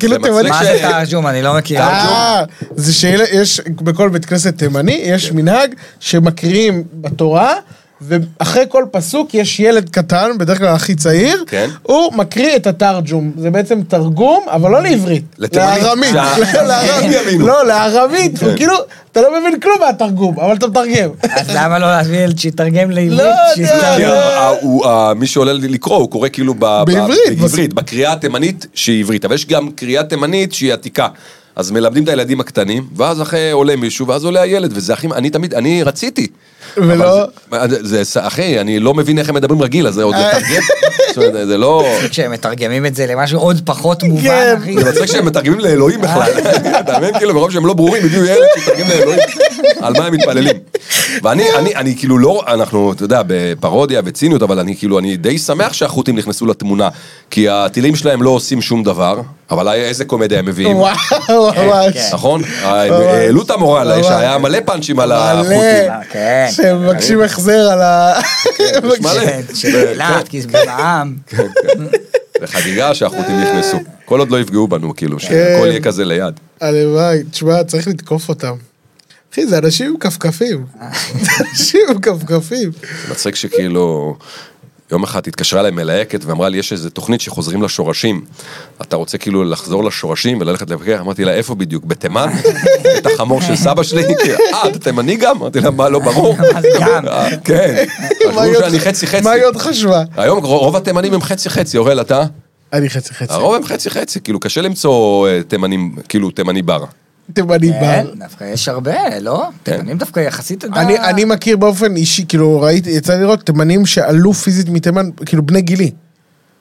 כאילו 0.00 0.18
תימני... 0.18 0.48
מה 0.48 0.64
זה 0.64 0.78
תרג'ום? 0.80 1.26
אני 1.26 1.42
לא 1.42 1.54
מכיר. 1.54 1.80
אה, 1.80 2.44
זה 2.76 2.92
שיש 2.92 3.60
בכל 3.60 4.08
בית 4.08 4.24
כנסת 4.24 4.58
תימני, 4.58 5.00
יש 5.04 5.32
מנהג 5.32 5.74
שמקריאים 6.00 6.84
בתורה. 6.92 7.54
ואחרי 8.02 8.64
כל 8.68 8.84
פסוק 8.90 9.34
יש 9.34 9.60
ילד 9.60 9.88
קטן, 9.88 10.30
בדרך 10.38 10.58
כלל 10.58 10.68
הכי 10.68 10.94
צעיר, 10.94 11.44
כן. 11.46 11.70
הוא 11.82 12.14
מקריא 12.14 12.56
את 12.56 12.66
התרג'ום. 12.66 13.32
זה 13.38 13.50
בעצם 13.50 13.82
תרגום, 13.88 14.44
אבל 14.48 14.70
לא 14.70 14.82
לעברית. 14.82 15.24
לארמית. 15.38 16.12
לארמית. 16.68 17.16
יבינו. 17.22 17.46
לא, 17.46 17.66
לארמית. 17.66 18.42
הוא 18.42 18.56
כאילו, 18.56 18.74
אתה 19.12 19.20
לא 19.20 19.40
מבין 19.40 19.60
כלום 19.60 19.76
מהתרגום, 19.80 20.40
אבל 20.40 20.56
אתה 20.56 20.66
מתרגם. 20.66 21.10
אז 21.22 21.50
למה 21.54 21.78
לא 21.78 21.86
להביא 21.86 22.18
ילד 22.18 22.38
שיתרגם 22.38 22.90
לעברית? 22.90 23.20
לא 23.20 23.64
יודע. 23.64 25.14
מי 25.16 25.26
שעולה 25.26 25.52
לקרוא, 25.52 25.96
הוא 25.96 26.10
קורא 26.10 26.28
כאילו 26.32 26.54
בעברית, 26.54 27.74
בקריאה 27.74 28.12
התימנית 28.12 28.66
שהיא 28.74 29.00
עברית, 29.00 29.24
אבל 29.24 29.34
יש 29.34 29.46
גם 29.46 29.70
קריאה 29.70 30.04
תימנית 30.04 30.52
שהיא 30.52 30.72
עתיקה. 30.72 31.08
אז 31.56 31.70
מלמדים 31.70 32.04
את 32.04 32.08
הילדים 32.08 32.40
הקטנים, 32.40 32.86
ואז 32.96 33.22
אחרי 33.22 33.50
עולה 33.50 33.76
מישהו, 33.76 34.06
ואז 34.06 34.24
עולה 34.24 34.42
הילד, 34.42 34.70
וזה 34.74 34.92
הכי, 34.92 35.06
אני 35.14 35.30
תמיד, 35.30 35.54
אני 35.54 35.82
רציתי. 35.82 36.26
ולא- 36.76 37.24
זה, 37.68 38.04
זה, 38.04 38.26
אחי, 38.26 38.60
אני 38.60 38.80
לא 38.80 38.94
מבין 38.94 39.18
איך 39.18 39.28
הם 39.28 39.34
מדברים 39.34 39.62
רגיל, 39.62 39.86
אז 39.86 39.94
זה 39.94 40.02
עוד 40.02 40.14
לתרגם. 40.14 40.62
זאת 41.08 41.16
אומרת, 41.18 41.46
זה 41.46 41.58
לא... 41.58 41.94
כשהם 42.10 42.30
מתרגמים 42.32 42.86
את 42.86 42.94
זה 42.94 43.06
למשהו 43.06 43.38
עוד 43.40 43.60
פחות 43.64 44.02
מובן, 44.02 44.22
כן. 44.24 44.56
אחי. 44.62 44.74
זה 44.84 44.90
מצחיק 44.90 45.06
שהם 45.06 45.26
מתרגמים 45.26 45.60
לאלוהים 45.60 46.00
בכלל. 46.00 46.32
אתה 46.80 46.98
מבין? 46.98 47.18
כאילו, 47.18 47.34
מרוב 47.34 47.50
שהם 47.50 47.66
לא 47.66 47.74
ברורים, 47.74 48.04
הביאו 48.04 48.24
ילד 48.24 48.38
שיתרגם 48.58 48.88
לאלוהים. 48.88 49.20
על 49.82 49.92
מה 49.98 50.06
הם 50.06 50.12
מתפללים. 50.12 50.56
ואני, 51.22 51.44
אני, 51.58 51.74
אני 51.74 51.96
כאילו 51.96 52.18
לא, 52.18 52.42
אנחנו, 52.46 52.92
אתה 52.92 53.04
יודע, 53.04 53.22
בפרודיה 53.26 54.00
וציניות, 54.04 54.42
אבל 54.42 54.58
אני 54.58 54.76
כאילו, 54.76 54.98
אני 54.98 55.16
די 55.16 55.38
שמח 55.38 55.72
שהחות'ים 55.72 56.16
נכנסו 56.16 56.46
לתמונה. 56.46 56.88
כי 57.30 57.48
הטילים 57.48 57.96
שלהם 57.96 58.22
לא 58.22 58.30
עושים 58.30 58.62
שום 58.62 58.82
דבר, 58.82 59.20
אבל 59.50 59.68
איזה 59.68 60.04
קומדיה 60.04 60.38
הם 60.38 60.46
מביאים. 60.46 60.76
וואו, 60.76 61.52
ממש. 61.56 61.94
כן. 61.94 62.08
נכון? 62.12 62.42
העלו 62.62 63.42
את 63.42 63.50
המורל. 63.50 64.02
שהיה 64.02 64.38
מלא 64.38 64.58
פאנצ'ים 64.64 65.00
על 65.00 65.08
מלא. 65.08 65.40
החות'ים. 65.40 65.90
אה, 65.90 66.00
כן. 66.10 66.46
שהם 66.50 66.84
מבקשים 66.84 67.22
החזר 67.22 67.70
על 67.72 67.82
ה... 67.82 68.20
מלא. 69.00 69.20
כן, 69.26 69.40
אילת, 69.64 70.28
כי 70.28 70.42
זה 70.42 70.48
בעם. 70.48 71.16
זה 72.40 72.46
חגיגה 72.46 72.94
שהחות'ים 72.94 73.40
נכנסו. 73.40 73.76
כל 74.04 74.18
עוד 74.18 74.30
לא 74.30 74.40
יפגעו 74.40 74.68
בנו, 74.68 74.96
כאילו, 74.96 75.18
כן. 75.18 75.26
שהכל 75.26 75.66
יהיה 75.66 75.80
כזה 75.80 76.04
ליד. 76.04 76.34
הלוואי, 76.60 77.22
תשמע, 77.30 77.64
צריך 77.64 77.88
לתקוף 77.88 78.28
אותם. 78.28 78.54
אחי, 79.32 79.46
זה 79.46 79.58
אנשים 79.58 79.86
עם 79.90 79.96
כפכפים. 79.96 80.66
זה 81.20 81.30
אנשים 81.50 81.80
עם 81.90 82.00
כפכפים. 82.00 82.70
זה 83.06 83.10
מצחיק 83.12 83.34
שכאילו, 83.34 84.16
יום 84.92 85.02
אחד 85.02 85.26
התקשרה 85.26 85.60
אליי 85.60 85.70
מלהקת 85.70 86.24
ואמרה 86.24 86.48
לי, 86.48 86.58
יש 86.58 86.72
איזה 86.72 86.90
תוכנית 86.90 87.20
שחוזרים 87.20 87.62
לשורשים. 87.62 88.24
אתה 88.82 88.96
רוצה 88.96 89.18
כאילו 89.18 89.44
לחזור 89.44 89.84
לשורשים 89.84 90.40
וללכת 90.40 90.70
לבקר? 90.70 91.00
אמרתי 91.00 91.24
לה, 91.24 91.32
איפה 91.32 91.54
בדיוק? 91.54 91.84
בתימן? 91.84 92.28
את 92.98 93.06
החמור 93.06 93.42
של 93.42 93.56
סבא 93.56 93.82
שלי? 93.82 94.02
אה, 94.54 94.68
אתה 94.68 94.78
תימני 94.78 95.16
גם? 95.16 95.36
אמרתי 95.36 95.60
לה, 95.60 95.70
מה, 95.70 95.88
לא 95.88 95.98
ברור. 95.98 96.36
גם? 96.80 97.08
אה, 97.08 97.36
כן. 97.44 97.84
מה 98.34 98.42
חשבו 98.42 98.54
שאני 98.58 98.80
חצי 98.80 99.06
חצי. 99.06 99.24
מה 99.24 99.30
היא 99.30 99.44
עוד 99.44 99.56
חשבה? 99.56 100.02
היום 100.16 100.44
רוב 100.44 100.76
התימנים 100.76 101.14
הם 101.14 101.20
חצי 101.20 101.50
חצי, 101.50 101.78
אוראל, 101.78 102.00
אתה? 102.00 102.24
אני 102.72 102.90
חצי 102.90 103.14
חצי. 103.14 103.32
הרוב 103.32 103.54
הם 103.54 103.64
חצי 103.64 103.90
חצי, 103.90 104.20
כאילו 104.20 104.40
קשה 104.40 104.60
למצוא 104.60 105.28
אה, 105.28 105.42
תימנים, 105.48 105.96
כאילו 106.08 106.30
תימני 106.30 106.62
בר. 106.62 106.84
תימני 107.32 107.72
כן, 107.72 107.80
בר. 107.80 108.14
דווקא 108.18 108.44
יש 108.44 108.68
הרבה, 108.68 109.18
לא? 109.20 109.48
כן. 109.64 109.76
תימנים 109.76 109.98
דווקא 109.98 110.20
יחסית... 110.20 110.64
אני, 110.64 110.98
אני 110.98 111.24
מכיר 111.24 111.56
באופן 111.56 111.96
אישי, 111.96 112.24
כאילו 112.28 112.60
ראיתי, 112.60 112.90
יצא 112.90 113.14
לי 113.14 113.20
לראות 113.20 113.46
תימנים 113.46 113.86
שעלו 113.86 114.32
פיזית 114.34 114.68
מתימן, 114.68 115.10
כאילו 115.26 115.46
בני 115.46 115.62
גילי, 115.62 115.90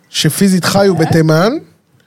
שפיזית 0.09 0.65
חיו 0.65 0.95
בתימן, 0.95 1.51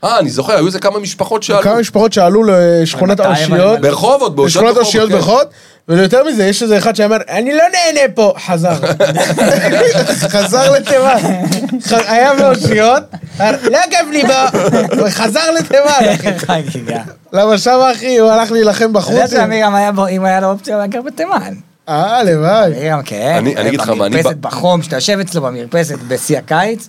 אה, 0.05 0.19
אני 0.19 0.31
זוכר, 0.31 0.53
היו 0.57 0.67
איזה 0.67 0.79
כמה 0.79 0.99
משפחות 0.99 1.43
שעלו. 1.43 1.63
כמה 1.63 1.75
משפחות 1.81 2.13
שעלו 2.13 2.43
לשכונת 2.47 3.21
האושיות, 3.21 3.81
ברחובות, 3.81 4.35
באושיות 4.37 4.65
לשכונת 4.65 4.75
ברחובות, 4.77 4.77
האושיות 4.85 5.09
כן. 5.09 5.15
ברחובות, 5.17 5.49
ויותר 5.89 6.25
מזה, 6.25 6.45
יש 6.47 6.63
איזה 6.63 6.79
אחד 6.79 6.97
שאמר, 6.97 7.17
אני 7.29 7.55
לא 7.55 7.63
נהנה 7.73 8.13
פה, 8.15 8.35
חזר. 8.47 8.75
חזר 10.35 10.71
לתימן. 10.73 11.43
היה 11.91 12.35
באושיות, 12.35 13.03
לא 13.41 13.79
כיף 13.91 14.07
לי 14.13 14.23
בו, 14.23 14.59
וחזר 15.07 15.51
לתימן, 15.59 16.13
אחי. 16.37 16.63
למה 17.33 17.59
שם, 17.59 17.79
אחי, 17.97 18.19
הוא 18.19 18.31
הלך 18.31 18.51
להילחם 18.53 18.77
אתה 18.91 18.99
יודע 18.99 19.01
בחוץ. 19.01 19.31
שעמירם 19.31 19.75
היה 19.75 19.93
בו, 19.93 20.09
אם 20.09 20.25
היה 20.25 20.41
לו 20.41 20.51
אופציה, 20.51 20.75
הוא 20.75 20.81
היה 20.81 20.87
גר 20.89 21.03
בתימן. 21.03 21.55
אה, 21.89 22.17
הלוואי. 22.19 22.73
כן. 23.05 23.35
אני- 23.39 23.57
אני 23.57 23.69
אגיד 23.69 23.81
לך 23.81 23.89
מה, 23.89 24.07
אני 24.07 24.17
במרפסת 24.17 24.37
בחום, 24.37 24.83
שאתה 24.83 24.97
יושב 24.97 25.19
אצלו 25.21 25.43
במרפסת 25.43 25.99
בשיא 26.09 26.39
הקיץ, 26.39 26.89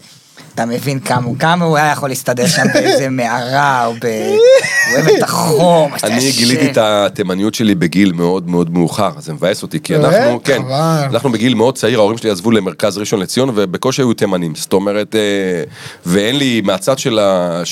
אתה 0.56 0.66
מבין 0.66 1.00
כמה 1.00 1.26
הוא- 1.26 1.38
כמה 1.40 1.66
הוא 1.66 1.78
היה 1.78 1.92
יכול 1.92 2.10
להסתדר 2.10 2.48
שם 2.48 2.64
באיזה 2.74 3.10
מערה, 3.10 3.86
או 3.86 3.94
ב... 3.94 4.06
הוא 4.06 4.38
אוהב 4.96 5.08
את 5.18 5.24
החום, 5.24 5.92
אני. 6.04 6.32
גיליתי 6.32 6.72
את 6.72 6.78
התימניות 6.78 7.54
שלי 7.54 7.76
בגיל 7.76 8.12
מאוד 8.12 8.50
מאוד 8.50 8.70
מאוחר, 8.74 9.12
זה 9.20 9.34
מבאס 9.34 9.64
אותי, 9.64 9.80
כי 9.80 9.94
באמת? 9.94 10.06
אנחנו, 10.14 10.44
כן. 10.44 10.62
אנחנו 11.04 11.32
בגיל 11.32 11.54
מאוד 11.54 11.78
צעיר, 11.78 12.00
ההורים 12.00 12.18
שלי 12.18 12.30
עזבו 12.30 12.52
למרכז 12.52 12.98
ראשון 12.98 13.20
לציון, 13.20 13.50
ובקושי 13.56 14.02
היו 14.02 14.14
תימנים, 14.14 14.56
זאת 14.56 14.74
אומרת, 14.74 15.16
אה, 15.16 15.22
ואין 16.06 16.36
לי, 16.36 16.62
מהצד 16.62 17.00
של 17.00 17.20
אה, 17.20 17.64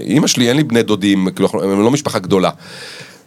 אימא 0.00 0.26
שלי, 0.26 0.48
אין 0.48 0.56
לי 0.56 0.64
בני 0.64 0.82
דודים, 0.82 1.28
כאילו, 1.36 1.48
הם 1.62 1.82
לא 1.82 1.90
משפחה 1.90 2.18
גדולה. 2.18 2.50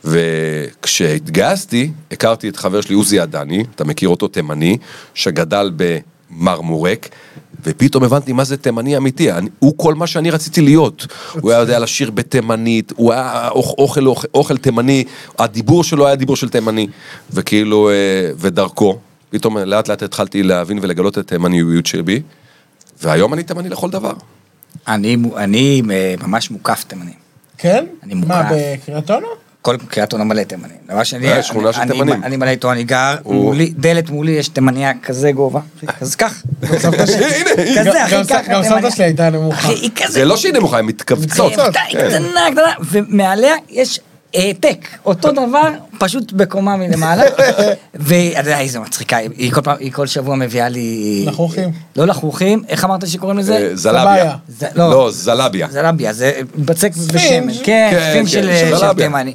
וכשהתגייסתי, 0.03 1.91
הכרתי 2.11 2.49
את 2.49 2.55
חבר 2.55 2.81
שלי 2.81 2.95
עוזי 2.95 3.19
עדני, 3.19 3.63
אתה 3.75 3.83
מכיר 3.83 4.09
אותו, 4.09 4.27
תימני, 4.27 4.77
שגדל 5.13 5.71
במרמורק, 5.75 7.09
ופתאום 7.63 8.03
הבנתי 8.03 8.33
מה 8.33 8.43
זה 8.43 8.57
תימני 8.57 8.97
אמיתי, 8.97 9.31
אני, 9.31 9.49
הוא 9.59 9.73
כל 9.77 9.95
מה 9.95 10.07
שאני 10.07 10.31
רציתי 10.31 10.61
להיות. 10.61 11.07
הוא 11.41 11.51
היה 11.51 11.59
יודע 11.59 11.79
לשיר 11.79 12.11
בתימנית, 12.11 12.93
הוא 12.95 13.13
היה 13.13 13.47
אוכ- 13.49 13.75
אוכל, 13.77 14.05
אוכל, 14.07 14.27
אוכל 14.33 14.57
תימני, 14.57 15.03
הדיבור 15.39 15.83
שלו 15.83 16.07
היה 16.07 16.15
דיבור 16.15 16.35
של 16.35 16.49
תימני, 16.49 16.87
וכאילו, 17.31 17.89
אה, 17.89 17.93
ודרכו, 18.37 18.97
פתאום 19.29 19.57
לאט 19.57 19.87
לאט 19.87 20.03
התחלתי 20.03 20.43
להבין 20.43 20.79
ולגלות 20.81 21.13
את 21.13 21.31
התימניויות 21.31 21.85
שלי, 21.85 22.21
והיום 23.03 23.33
אני 23.33 23.43
תימני 23.43 23.69
לכל 23.69 23.89
דבר. 23.89 24.13
אני 24.87 25.17
אני, 25.37 25.81
אה, 25.91 26.15
ממש 26.27 26.51
מוקף 26.51 26.83
תימנים. 26.87 27.13
כן? 27.57 27.85
אני 28.03 28.13
מה, 28.13 28.21
מוקף. 28.43 28.55
בקריית 28.83 29.11
אונו? 29.11 29.27
כל 29.65 29.75
קריית 29.87 30.13
אונו 30.13 30.25
מלא 30.25 30.43
תימנים. 30.43 30.75
דבר 30.89 31.03
שני, 31.03 31.31
אה, 31.31 31.41
אני- 32.23 32.37
מלא 32.37 32.49
איתו, 32.49 32.71
אני 32.71 32.83
גר, 32.83 33.15
דלת 33.77 34.09
מולי 34.09 34.31
יש 34.31 34.47
תימניה 34.47 34.91
כזה 35.03 35.31
גובה, 35.31 35.59
אז 36.01 36.15
הנה, 36.17 37.79
כזה, 37.79 38.05
אחי, 38.05 38.15
ככה 38.29 38.51
גם. 38.53 38.63
סבתא 38.63 38.89
שלי 38.89 39.03
הייתה 39.03 39.29
נמוכה. 39.29 39.67
היא 39.69 39.89
זה 40.07 40.25
לא 40.25 40.37
שהיא 40.37 40.53
נמוכה, 40.53 40.77
הן 40.79 40.85
מתכווצות. 40.85 41.51
היא 41.51 41.57
כן. 41.91 42.07
קטנה, 42.09 42.41
קטנה, 42.51 42.73
ומעליה 42.91 43.55
יש 43.69 43.99
העתק, 44.33 44.87
אותו 45.05 45.31
דבר, 45.31 45.69
פשוט 45.99 46.31
בקומה 46.31 46.75
מלמעלה. 46.77 47.23
ואתה 47.95 48.39
יודע, 48.39 48.59
איזה 48.59 48.79
מצחיקה, 48.79 49.17
היא 49.17 49.51
כל 49.51 49.61
פעם, 49.61 49.75
היא 49.79 49.91
כל 49.91 50.07
שבוע 50.07 50.35
מביאה 50.35 50.69
לי... 50.69 51.23
לחוכים. 51.27 51.71
לא 51.95 52.05
לחוכים, 52.07 52.63
איך 52.69 52.83
אמרת 52.85 53.07
שקוראים 53.07 53.37
לזה? 53.37 53.55
אה, 53.57 53.75
זלביה. 53.75 54.35
לא. 54.75 54.89
לא, 54.89 55.09
זלביה. 55.11 55.67
זלביה, 55.71 56.13
זה 56.13 56.31
בצק 56.57 56.93
ספינג'. 56.93 57.53
כן, 57.63 57.87
כן, 57.91 58.11
כן, 58.13 58.27
של 58.27 58.41
של 58.41 58.69
של 58.69 58.75
זלביה. 58.77 58.93
תימני. 59.07 59.33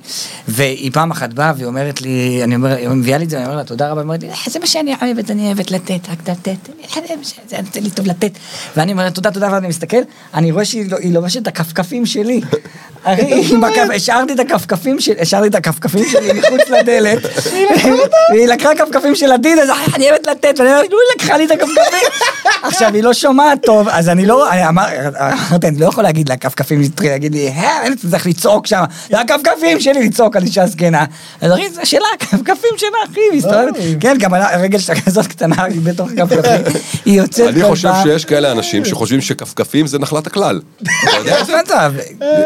והיא 0.48 0.90
פעם 0.92 1.10
אחת 1.10 1.32
באה 1.32 1.52
והיא 1.56 1.66
אומרת 1.66 2.02
לי, 2.02 2.40
אני 2.44 2.54
אומר, 2.54 2.76
היא 2.76 2.88
מביאה 2.88 3.18
לי 3.18 3.24
את 3.24 3.30
זה, 3.30 3.36
אני 3.36 3.44
אומר 3.46 3.56
לה, 3.56 3.64
תודה 3.64 3.90
רבה, 3.90 4.00
היא 4.00 4.04
אומרת 4.04 4.22
לי, 4.22 4.28
"אה, 4.30 4.34
זה 4.46 4.58
מה 4.58 4.66
שאני 4.66 4.94
אוהבת, 5.02 5.30
אני 5.30 5.46
אוהבת 5.46 5.70
לתת, 5.70 6.00
רק 6.08 6.28
לתת, 6.28 6.68
זה 7.48 7.56
נותן 7.62 7.82
לי 7.82 7.90
טוב 7.90 8.06
לתת. 8.06 8.32
ואני 8.76 8.92
אומרת, 8.92 9.14
תודה, 9.14 9.30
תודה, 9.30 9.48
ואני 9.52 9.68
מסתכל, 9.68 9.96
אני 10.34 10.50
רואה 10.52 10.64
שהיא 10.64 10.90
לא- 10.90 10.98
לובשת 11.04 11.42
את 11.42 11.46
הכפכפים 11.46 12.06
שלי. 12.06 12.40
השארתי 13.96 14.32
את 14.32 14.40
הכפכפים 14.40 14.79
שלי, 14.98 15.14
השארתי 15.20 15.48
את 15.48 15.54
הכפכפים 15.54 16.04
שלי 16.08 16.32
מחוץ 16.32 16.60
לדלת, 16.70 17.18
והיא 18.32 18.46
לקחה 18.46 18.68
כפכפים 18.78 19.14
של 19.14 19.32
עתיד, 19.32 19.58
אז 19.58 19.68
אני 19.94 20.10
אוהבת 20.10 20.26
לתת, 20.26 20.54
ואני 20.58 20.70
אומרת, 20.70 20.90
נו, 20.90 20.96
היא 20.96 21.22
לקחה 21.22 21.36
לי 21.36 21.44
את 21.44 21.50
הכפכפים. 21.50 22.08
עכשיו, 22.62 22.94
היא 22.94 23.02
לא 23.02 23.12
שומעת 23.14 23.58
טוב, 23.66 23.88
אז 23.88 24.08
אני 24.08 24.26
לא, 24.26 24.50
אני 24.50 24.68
אמר- 24.68 24.86
אמרתי, 25.50 25.68
אני 25.68 25.80
לא 25.80 25.86
יכול 25.86 26.04
להגיד 26.04 26.28
לה 26.28 26.36
כפכפים, 26.36 26.80
להגיד 27.02 27.34
לי, 27.34 27.48
אה, 27.48 27.86
אני 27.86 27.96
צריך 27.96 28.26
לצעוק 28.26 28.66
שם, 28.66 28.82
זה 29.10 29.20
הכפכפים 29.20 29.80
שלי, 29.80 30.06
לצעוק 30.08 30.36
על 30.36 30.42
אישה 30.42 30.66
זקנה. 30.66 31.04
אז 31.40 31.52
אחי, 31.52 31.70
זה 31.70 31.84
שלה, 31.84 32.00
הכפכפים 32.14 32.70
שלה, 32.76 32.88
אחי, 33.10 33.20
היא 33.30 33.38
מסתובבת. 33.38 33.74
כן, 34.00 34.16
גם 34.18 34.34
הרגל 34.34 34.78
שלה 34.78 35.00
כזאת 35.00 35.26
קטנה, 35.26 35.64
היא 35.64 35.80
בתוך 35.84 36.08
הכפכפים, 36.18 36.72
היא 37.04 37.18
יוצאת 37.20 37.48
אני 37.48 37.62
כל 37.62 37.68
חושב 37.68 37.88
פעם. 37.92 38.02
שיש 38.06 38.24
כאלה 38.24 38.52
אנשים 38.52 38.84
שחושבים 38.84 39.20
שכפכפים 39.20 39.86
זה 39.86 39.98
נחלת 39.98 40.26
הכלל. 40.26 40.60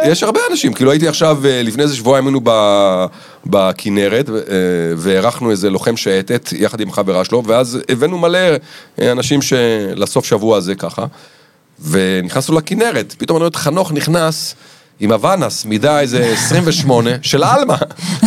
יש 0.05 0.23
הרבה 0.23 0.41
אנשים, 0.51 0.73
כאילו 0.73 0.91
הייתי 0.91 1.09
עכשיו, 1.09 1.39
אה, 1.47 1.63
לפני 1.63 1.83
איזה 1.83 1.97
שבועיים 1.97 2.24
היינו 2.27 2.41
ב- 2.45 3.05
בכנרת, 3.47 4.29
אה, 4.31 4.35
והערכנו 4.97 5.51
איזה 5.51 5.71
לוחם 5.71 5.97
שייטת 5.97 6.53
יחד 6.53 6.81
עם 6.81 6.93
חברה 6.93 7.25
שלו, 7.25 7.43
ואז 7.47 7.79
הבאנו 7.89 8.19
מלא 8.19 8.39
אה, 9.01 9.13
אנשים 9.13 9.41
לסוף 9.97 10.25
שבוע 10.25 10.57
הזה 10.57 10.75
ככה, 10.75 11.05
ונכנסנו 11.89 12.55
לכנרת, 12.59 13.15
פתאום 13.19 13.37
אני 13.37 13.43
רואה 13.43 13.49
את 13.49 13.57
חנוך 13.57 13.93
נכנס. 13.93 14.55
עם 15.01 15.13
הוואנס, 15.13 15.65
מידה 15.65 16.01
איזה 16.01 16.33
28, 16.33 17.11
של 17.23 17.43
עלמה, 17.45 17.77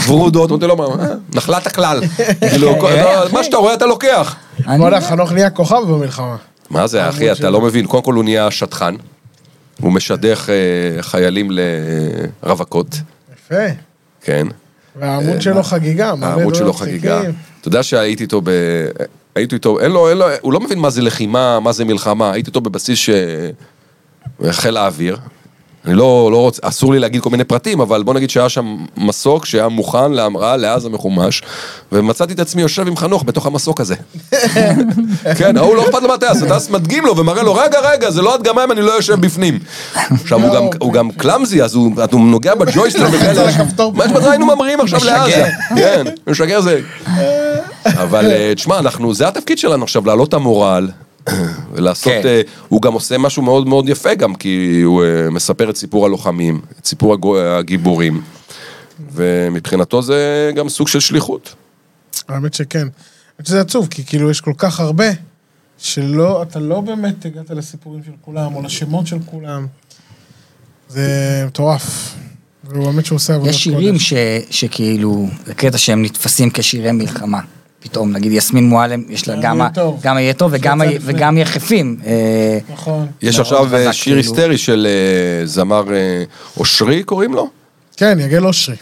ורודות, 0.08 0.50
אמרתי 0.52 0.68
לו, 0.68 0.76
"מה, 0.78 0.86
נחלת 1.34 1.68
הכלל. 1.68 2.02
כאילו, 2.50 2.72
אתה- 2.78 3.34
מה 3.34 3.44
שאתה 3.44 3.58
רואה 3.58 3.74
אתה 3.74 3.86
לוקח. 3.86 4.36
אני- 4.68 4.78
בוא'נה, 4.78 5.02
חנוך 5.02 5.32
נהיה 5.32 5.50
כוכב 5.50 5.82
במלחמה. 5.90 6.36
מה 6.70 6.88
זה, 6.88 7.10
אחי, 7.10 7.32
אתה 7.32 7.50
לא 7.50 7.62
מבין. 7.62 7.86
קודם 7.86 8.04
כל 8.04 8.14
הוא 8.14 8.24
נהיה 8.24 8.52
שטחן. 8.52 8.96
הוא 9.82 9.92
משדך 9.92 10.50
אה, 10.50 11.02
חיילים 11.04 11.52
לרווקות, 12.44 12.88
יפה. 13.34 13.56
כן. 14.28 14.48
והעמוד 15.00 15.42
שלו 15.42 15.64
חגיגה. 15.64 16.14
העמוד 16.22 16.56
שלו 16.56 16.74
חגיגה. 16.74 17.22
אתה 17.62 17.68
יודע 17.68 17.84
שהייתי 17.84 18.24
איתו 18.24 18.42
ב... 18.44 18.50
הייתי 19.36 19.56
איתו, 19.56 19.80
אין 19.80 19.92
לו, 19.92 20.10
אין 20.10 20.18
לו, 20.18 20.26
הוא 20.42 20.54
לא 20.54 20.60
מבין 20.60 20.80
מה 20.80 20.90
זה 20.90 21.02
לחימה, 21.02 21.60
מה 21.60 21.72
זה 21.72 21.86
מלחמה. 21.86 22.32
הייתי 22.32 22.50
איתו 22.50 22.62
בבסיס 22.62 23.00
ש... 23.00 23.10
חיל 24.50 24.78
האוויר. 24.78 25.18
אני 25.86 25.96
לא, 25.96 26.30
לא 26.32 26.38
רוצה, 26.38 26.62
אסור 26.64 26.94
לי 26.94 27.00
להגיד 27.00 27.22
כל 27.22 27.30
מיני 27.30 27.44
פרטים, 27.44 27.82
אבל 27.82 28.04
בוא 28.04 28.14
נגיד 28.14 28.30
שהיה 28.30 28.50
שם 28.50 28.78
מסוק 28.98 29.46
שהיה 29.46 29.68
מוכן 29.68 30.12
להמראה 30.12 30.58
לעזה 30.58 30.90
מחומש, 30.90 31.42
ומצאתי 31.92 32.34
את 32.34 32.40
עצמי 32.40 32.62
יושב 32.62 32.88
עם 32.88 32.98
חנוך 32.98 33.24
בתוך 33.24 33.46
המסוק 33.46 33.82
הזה. 33.82 33.96
כן, 35.38 35.58
ההוא 35.58 35.76
לא 35.76 35.84
אכפת 35.84 36.02
לו 36.02 36.08
מהטייס, 36.08 36.42
הטייס 36.42 36.70
מדגים 36.70 37.06
לו 37.06 37.18
ומראה 37.18 37.44
לו, 37.44 37.54
רגע, 37.54 37.80
רגע, 37.80 38.12
זה 38.12 38.22
לא 38.22 38.36
הדגמה 38.36 38.64
אם 38.64 38.72
אני 38.72 38.82
לא 38.82 38.92
יושב 38.92 39.22
בפנים. 39.22 39.60
עכשיו, 40.12 40.44
הוא 40.44 40.56
גם, 40.56 40.64
הוא 40.80 40.94
גם 40.94 41.12
קלאמזי, 41.12 41.64
אז 41.64 41.76
הוא, 41.76 41.92
הוא 42.12 42.22
נוגע 42.22 42.56
בג'ויסטר 42.56 43.08
וכאלה. 43.14 43.44
מה 43.94 44.06
אכפת 44.06 44.20
לך, 44.20 44.28
היינו 44.28 44.46
ממריאים 44.46 44.82
עכשיו 44.82 45.00
לעזה. 45.06 45.50
כן, 45.80 46.04
משגר 46.28 46.62
זה. 46.62 46.80
אבל 47.86 48.32
אה, 48.32 48.56
תשמע, 48.56 48.80
אנחנו, 48.80 49.14
זה 49.14 49.28
התפקיד 49.28 49.58
שלנו 49.58 49.84
עכשיו, 49.84 50.06
להעלות 50.06 50.30
את 50.30 50.34
המורל. 50.34 50.88
ולעשות, 51.74 52.14
כן. 52.14 52.28
אה, 52.28 52.42
הוא 52.68 52.82
גם 52.82 52.94
עושה 52.94 53.18
משהו 53.18 53.44
מאוד 53.44 53.68
מאוד 53.68 53.90
יפה 53.90 54.14
גם, 54.16 54.36
כי 54.36 54.82
הוא 54.82 55.04
אה, 55.04 55.30
מספר 55.30 55.70
את 55.70 55.78
סיפור 55.78 56.06
הלוחמים, 56.06 56.62
את 56.80 56.86
סיפור 56.86 57.14
הגו- 57.14 57.40
הגיבורים, 57.40 58.22
ומבחינתו 59.14 60.02
זה 60.02 60.52
גם 60.56 60.70
סוג 60.70 60.88
של 60.88 61.00
שליחות. 61.00 61.56
האמת 62.28 62.54
שכן. 62.54 62.88
האמת 63.38 63.48
שזה 63.48 63.62
עצוב, 63.62 63.88
כי 63.88 64.04
כאילו 64.06 64.32
יש 64.32 64.42
כל 64.42 64.54
כך 64.58 64.80
הרבה, 64.80 65.06
שלא, 65.78 66.42
אתה 66.42 66.60
לא 66.60 66.82
באמת 66.82 67.26
הגעת 67.26 67.50
לסיפורים 67.50 68.04
של 68.06 68.12
כולם, 68.22 68.56
או 68.56 68.62
לשמות 68.62 69.08
של 69.08 69.18
כולם. 69.26 69.68
זה 70.90 71.44
מטורף. 71.48 72.16
והוא 72.64 72.86
באמת 72.86 73.06
שהוא 73.06 73.16
עושה 73.16 73.36
עבודת 73.36 73.50
יש 73.54 73.64
שירים 73.64 73.94
קודש. 73.94 74.14
ש, 74.14 74.14
שכאילו, 74.50 75.28
זה 75.46 75.54
קטע 75.54 75.78
שהם 75.78 76.02
נתפסים 76.02 76.50
כשירי 76.54 76.92
מלחמה. 76.92 77.40
פתאום, 77.80 78.12
נגיד 78.12 78.32
יסמין 78.32 78.70
מועלם, 78.70 79.04
יש 79.10 79.28
לה 79.28 79.36
גם 79.42 79.62
גם, 80.02 80.18
יהיה 80.18 80.34
טוב. 80.34 80.50
וגם. 80.54 80.82
וגם 81.02 81.38
יחפים. 81.38 81.96
אה, 82.06 82.58
נכון. 82.74 83.08
יש 83.22 83.40
עכשיו 83.40 83.76
אה, 83.76 83.94
שיר 83.94 84.04
כאילו. 84.04 84.18
היסטרי 84.18 84.58
של 84.58 84.88
אה, 84.90 85.46
זמר 85.46 85.84
אושרי 86.58 87.04
קוראים 87.04 87.34
לו? 87.34 87.48
כן, 87.98 88.18
יגל 88.22 88.46
אושרי. 88.46 88.76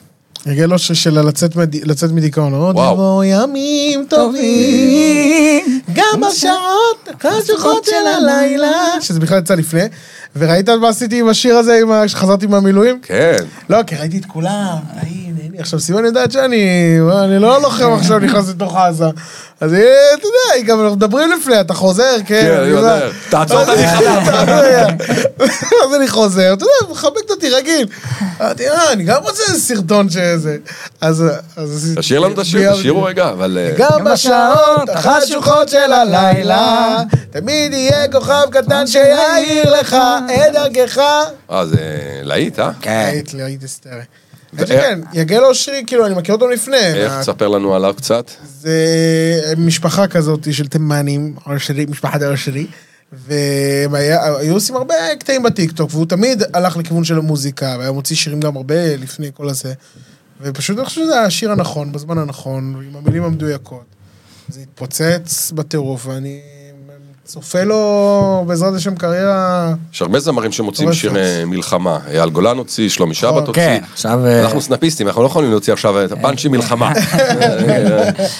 יגל 0.46 0.74
אושרי 0.74 0.96
של 0.96 1.20
לצאת 1.28 1.56
מד- 1.56 1.76
לצאת 1.86 2.12
מדיכאון. 2.12 2.54
עוד 2.54 2.76
וואו. 2.76 2.94
יבואו 2.94 3.24
ימים 3.24 4.06
טובים, 4.10 5.82
גם 5.94 6.22
בשעות 6.30 7.10
החשוכות 7.26 7.86
של 7.86 8.08
הלילה. 8.18 8.72
שזה 9.02 9.20
בכלל 9.20 9.38
יצא 9.40 9.56
לפני. 9.56 9.82
וראית 10.36 10.70
מה 10.70 10.90
עשיתי 10.90 11.20
עם 11.20 11.28
השיר 11.30 11.56
הזה, 11.58 11.80
עם 11.82 11.92
ה- 11.92 12.08
שחזרתי 12.08 12.48
מהמילואים? 12.48 13.00
כן. 13.02 13.36
לא, 13.70 13.84
כי 13.84 13.96
ראיתי 13.96 14.18
את 14.18 14.26
כולם, 14.26 14.76
הנה, 15.02 15.25
עכשיו 15.60 15.80
סימון 15.80 16.06
יודעת 16.06 16.32
שאני, 16.32 16.98
אני 17.24 17.40
לא 17.40 17.62
לוחם 17.62 17.94
עכשיו 18.00 18.20
נכנס 18.20 18.50
לתוך 18.50 18.76
עזה. 18.76 19.06
אז 19.62 19.74
היא, 19.74 19.84
אתה 20.14 20.28
יודע, 20.28 20.56
היא 20.56 20.66
גם 20.66 20.82
אנחנו 20.82 20.96
מדברים 20.96 21.32
לפני, 21.32 21.62
אתה 21.62 21.74
חוזר, 21.74 22.16
כן. 22.26 22.42
כן, 22.42 22.58
אני 22.60 22.68
יודע. 22.68 23.00
תעצור 23.30 23.64
את 23.64 23.68
המלחמה. 23.68 24.88
אז 25.86 25.96
אני 25.96 26.08
חוזר, 26.08 26.54
אתה 26.54 26.64
יודע, 26.64 26.92
מחבקת 26.92 27.30
אותי 27.30 27.50
רגיל. 27.50 27.88
אמרתי, 28.42 28.70
אה, 28.70 28.92
אני 28.92 29.04
גם 29.04 29.22
רוצה 29.24 29.44
איזה 29.50 29.60
סרטון 29.60 30.10
שזה. 30.10 30.58
אז... 31.02 31.24
תשאיר 31.96 32.20
לנו 32.20 32.34
את 32.34 32.40
השיר, 32.40 32.74
תשאירו 32.74 33.04
רגע, 33.04 33.30
אבל... 33.30 33.58
אה, 33.62 33.74
גם 33.78 34.04
בשעות 34.04 34.90
החשוכות 34.90 35.70
של 35.70 35.94
הלילה, 35.94 36.98
תמיד 37.30 37.74
יהיה 37.74 38.12
כוכב 38.12 38.44
קטן 38.52 38.88
שיעיר 38.88 39.80
לך 39.80 39.96
את 40.26 40.54
דרכך. 40.74 41.02
אה, 41.52 41.66
זה 41.66 41.78
להיט, 42.24 42.60
אה? 42.60 42.72
כן. 42.82 43.12
לי, 43.34 43.44
היית 43.44 43.62
היסטרי. 43.62 44.02
האמת 44.58 44.68
שכן, 44.68 45.00
יגל 45.14 45.44
אושרי, 45.44 45.84
כאילו, 45.88 46.06
אני 46.06 46.16
מכיר 46.16 46.36
אותו 46.36 46.48
לפני. 46.50 46.78
איך? 46.78 47.14
תספר 47.20 47.48
לנו 47.48 47.76
עליו 47.76 47.94
קצת. 47.98 48.32
זה 48.60 48.78
משפחה 49.58 50.08
כזאת 50.08 50.48
של 50.54 50.68
תימנים, 50.68 51.36
אושרי, 51.48 51.86
משפחת 51.90 52.22
אושרי, 52.24 52.68
והם 53.14 53.94
היה- 53.96 54.36
היו 54.38 54.54
עושים 54.54 54.76
הרבה 54.76 54.94
קטעים 55.20 55.44
בטיקטוק, 55.44 55.90
והוא 55.94 56.06
תמיד 56.06 56.44
הלך 56.54 56.78
לכיוון 56.78 57.04
של 57.04 57.18
המוזיקה, 57.18 57.76
והיה 57.80 57.92
מוציא 57.92 58.16
שירים 58.16 58.40
גם 58.40 58.56
הרבה 58.56 58.96
לפני 58.96 59.30
כל 59.34 59.50
הזה. 59.50 59.74
ופשוט 60.42 60.78
אני 60.78 60.86
חושב 60.86 61.02
שזה 61.02 61.22
השיר 61.22 61.52
הנכון, 61.52 61.92
בזמן 61.92 62.18
הנכון, 62.18 62.82
עם 62.90 62.96
המילים 62.96 63.24
המדויקות. 63.24 63.84
זה 64.50 64.60
התפוצץ 64.60 65.52
בטירוף, 65.56 66.08
ואני 66.08 66.40
צופה 67.26 67.64
לו 67.64 68.44
בעזרת 68.48 68.74
השם 68.74 68.96
קריירה... 68.96 69.74
יש 69.94 70.02
הרבה 70.02 70.20
זמרים 70.20 70.52
שמוציאים. 70.52 70.94
שירי 70.94 71.46
מלחמה. 71.46 72.00
אייל 72.08 72.30
גולן 72.30 72.58
הוציא, 72.58 72.90
שלומי 72.90 73.14
שבת 73.14 73.48
הוציא. 73.48 73.54
כן, 73.54 73.82
עכשיו... 73.94 74.26
אה, 74.26 74.42
אנחנו 74.42 74.62
סטנדאפיסטים, 74.62 75.08
אנחנו 75.08 75.22
לא 75.22 75.28
יכולים 75.28 75.52
להוציא 75.52 75.74
עכשיו 75.74 76.06
את 76.06 76.12
הפאנצ'י 76.12 76.48
מלחמה. 76.48 76.94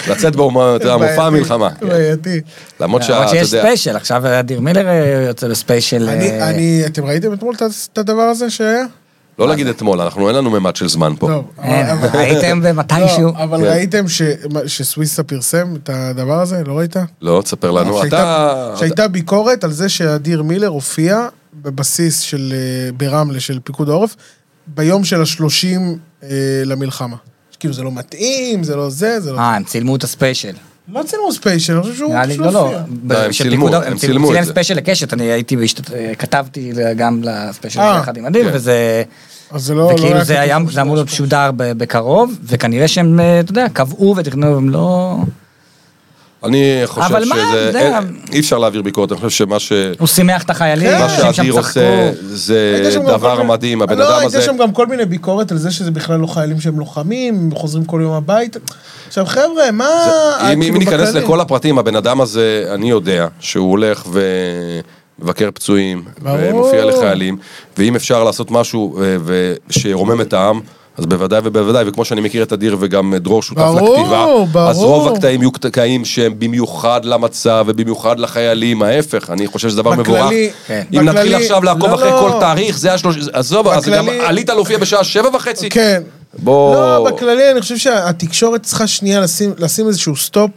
לצאת 0.10 0.36
בו, 0.36 0.76
אתה 0.76 0.88
יודע, 0.88 0.98
מופע 0.98 1.30
מלחמה. 1.30 1.70
כן. 1.70 1.88
בעייתי. 1.88 2.42
למרות 2.80 3.04
שאתה 3.04 3.14
למרות 3.14 3.30
שיש 3.30 3.54
יודע, 3.54 3.64
ספיישל, 3.64 3.96
עכשיו 3.96 4.40
אדיר 4.40 4.60
מילר 4.60 4.88
אה, 4.88 5.26
יוצא 5.28 5.48
לספיישל. 5.48 6.10
אני, 6.10 6.30
אה, 6.30 6.50
אני, 6.50 6.84
אתם 6.86 7.06
ראיתם 7.06 7.34
אתמול 7.34 7.56
את 7.94 7.98
הדבר 7.98 8.22
הזה 8.22 8.50
שהיה? 8.50 8.86
לא 9.40 9.48
להגיד 9.48 9.68
אתמול, 9.68 10.02
אנחנו 10.02 10.28
אין 10.28 10.36
לנו 10.36 10.50
ממד 10.50 10.76
של 10.76 10.88
זמן 10.90 11.14
פה. 11.20 11.44
אין, 11.64 11.86
אבל- 11.90 12.08
אה, 12.08 12.16
ראיתם 12.20 12.62
במתישהו? 12.64 13.22
לא, 13.24 13.44
אבל 13.44 13.58
כן. 13.58 13.64
ראיתם 13.64 14.06
שסוויסה 14.68 15.24
פרסם 15.24 15.76
את 15.76 15.90
הדבר 15.94 16.42
הזה? 16.42 16.64
לא 16.66 16.78
ראית? 16.78 16.96
לא, 17.22 17.42
תספר 17.44 17.72
לנו. 17.72 17.98
שהייתה- 17.98 18.06
אתה... 18.72 18.78
שהייתה 18.80 19.08
ביקורת 19.08 19.64
על 19.64 19.72
זה 19.72 19.90
שאדיר 19.90 20.44
מילר 20.44 20.68
הופיע 20.68 21.28
בבסיס 21.54 22.20
של 22.20 22.54
אה, 22.56 22.92
ברמלה 22.92 23.40
של 23.40 23.60
פיקוד 23.64 23.90
העורף 23.90 24.16
ביום 24.68 25.04
של 25.04 25.22
השלושים 25.22 25.98
אה, 26.24 26.30
למלחמה. 26.66 27.16
כאילו 27.60 27.74
זה 27.74 27.84
לא 27.84 27.92
מתאים, 27.92 28.64
זה 28.64 28.76
לא 28.76 28.90
זה, 28.90 29.20
זה 29.20 29.32
לא... 29.32 29.38
אה, 29.40 29.56
הם 29.56 29.64
צילמו 29.64 29.96
את 29.96 30.04
הספיישל. 30.04 30.54
לא 30.94 31.04
צילמו 31.04 31.32
ספיישל, 31.32 31.74
אני 31.74 31.82
חושב 31.82 31.96
שהוא 31.96 32.10
נראה 32.10 32.26
לי, 32.26 32.34
פשוט 32.34 32.46
לא, 32.46 32.54
לא, 32.54 32.72
לא, 33.04 33.18
הם 33.18 33.32
צילמו, 33.32 33.68
הם 33.76 33.98
צילמו 33.98 34.28
את 34.28 34.32
צילם 34.32 34.44
זה. 34.44 34.52
ספיישל 34.52 34.74
לקשת, 34.74 35.14
אני 35.14 35.24
הייתי, 35.24 35.58
כתבתי 36.20 36.72
גם 36.98 37.22
לספיישל 37.24 37.80
אה, 37.80 38.00
יחד 38.02 38.18
עם 38.18 38.26
אדיר, 38.26 38.50
כן. 38.50 38.56
וזה... 38.56 39.04
אז 39.52 39.64
זה 39.64 39.76
לא... 39.76 39.90
לא 39.90 39.94
וכאילו 39.94 40.24
זה 40.24 40.42
היה, 40.42 40.58
אמור 40.58 40.96
להיות 40.96 41.08
משודר 41.08 41.52
ב- 41.58 41.72
בקרוב, 41.72 42.40
וכנראה 42.44 42.88
שהם, 42.88 43.20
אה, 43.20 43.40
אתה 43.40 43.52
יודע, 43.52 43.68
קבעו 43.74 44.16
ותכננו, 44.18 44.58
הם 44.58 44.70
לא... 44.70 45.18
אני 46.46 46.82
חושב 46.86 47.06
אבל 47.16 47.26
מה, 47.30 47.36
שזה... 47.36 47.60
יודע- 47.68 47.98
אין- 47.98 48.16
אי 48.34 48.40
אפשר 48.40 48.58
להעביר 48.58 48.82
ביקורת, 48.82 49.12
אני 49.12 49.18
חושב 49.20 49.30
שמה 49.30 49.60
ש... 49.60 49.72
הוא 50.00 50.08
שימח 50.08 50.44
את 50.44 50.50
החיילים, 50.50 50.88
כן. 50.90 51.00
מה 51.00 51.10
שאדיר. 51.34 51.54
עושה 51.54 52.12
זה 52.22 52.82
הייתה 52.86 53.00
דבר 53.00 53.44
מדהים, 53.44 53.82
הבן 53.82 53.98
לא, 53.98 54.04
אדם 54.04 54.12
הייתה 54.20 54.38
הזה... 54.38 54.42
שם 54.42 54.58
גם 54.58 54.72
כל 54.72 54.88
מיני 54.88 55.06
ביקורת 55.06 55.52
על 55.52 55.58
זה 55.58 55.72
שזה 55.72 55.92
בכלל 55.92 56.20
לא 56.20 56.28
חיילים 56.28 56.60
שהם 56.60 56.80
לוחמים, 56.80 57.36
הם 57.36 57.50
חוזרים 57.56 57.86
כל 57.86 58.00
יום 58.04 58.12
הביתה. 58.14 58.60
עכשיו 59.08 59.26
חבר'ה, 59.26 59.72
מה... 59.74 59.88
אם 60.42 60.48
אם 60.52 60.62
כאילו, 60.62 60.78
ניכנס 60.78 61.10
בכללי? 61.10 61.26
לכל 61.26 61.40
הפרטים, 61.40 61.78
הבן 61.80 61.96
אדם 61.96 62.22
הזה, 62.22 62.70
אני 62.74 62.90
יודע 62.90 63.28
שהוא 63.40 63.72
הולך 63.72 64.04
ומבקר 65.20 65.50
פצועים, 65.54 66.04
ברור. 66.22 66.38
ומופיע 66.56 66.86
לחיילים, 66.86 67.38
ואם 67.78 67.96
אפשר 67.96 68.24
לעשות 68.24 68.52
משהו 68.52 68.96
ו- 69.00 69.54
שירומם 69.70 70.22
את 70.22 70.34
העם, 70.34 70.60
אז 70.98 71.06
בוודאי 71.06 71.40
ובוודאי, 71.44 71.84
וכמו 71.88 72.06
שאני 72.06 72.22
מכיר 72.22 72.44
את 72.44 72.54
אדיר 72.54 72.78
וגם 72.80 73.14
דרור 73.16 73.42
שותף 73.42 73.62
ברור, 73.62 73.98
לכתיבה, 73.98 74.26
ברור. 74.52 74.70
אז 74.70 74.78
רוב 74.78 75.08
הקטעים 75.14 75.42
יהיו 75.42 75.52
קטעים 75.52 76.06
שהם 76.06 76.40
במיוחד 76.40 77.06
למצב 77.06 77.66
ובמיוחד 77.68 78.20
לחיילים, 78.20 78.82
ההפך, 78.84 79.30
אני 79.30 79.48
חושב 79.48 79.70
שזה 79.70 79.78
דבר 79.78 79.92
מבורך. 79.92 80.22
בכללי- 80.26 80.50
כן. 80.68 80.84
אם 80.94 81.02
נתחיל 81.02 81.12
בכללי- 81.30 81.36
עכשיו 81.36 81.64
לעקוב 81.64 81.90
לא, 81.90 81.96
אחרי 81.96 82.10
לא. 82.12 82.20
כל 82.20 82.40
תאריך, 82.40 82.78
זה 82.78 82.94
השלוש... 82.94 83.16
עזוב, 83.34 83.68
אז 83.68 83.86
גם 83.86 84.06
בכללי- 84.06 84.20
עלית 84.26 84.50
להופיע 84.50 84.78
בשעה 84.78 85.04
שבע 85.04 85.30
וחצי. 85.36 85.70
כן. 85.70 86.02
בוא... 86.40 86.76
לא, 86.76 87.10
בכללי 87.12 87.52
אני 87.52 87.62
חושב 87.62 87.78
שהתקשורת 87.78 88.64
צריכה 88.64 88.88
שנייה 88.88 89.20
לשים, 89.22 89.54
לשים 89.58 89.88
איזשהו 89.88 90.16
סטופ 90.16 90.52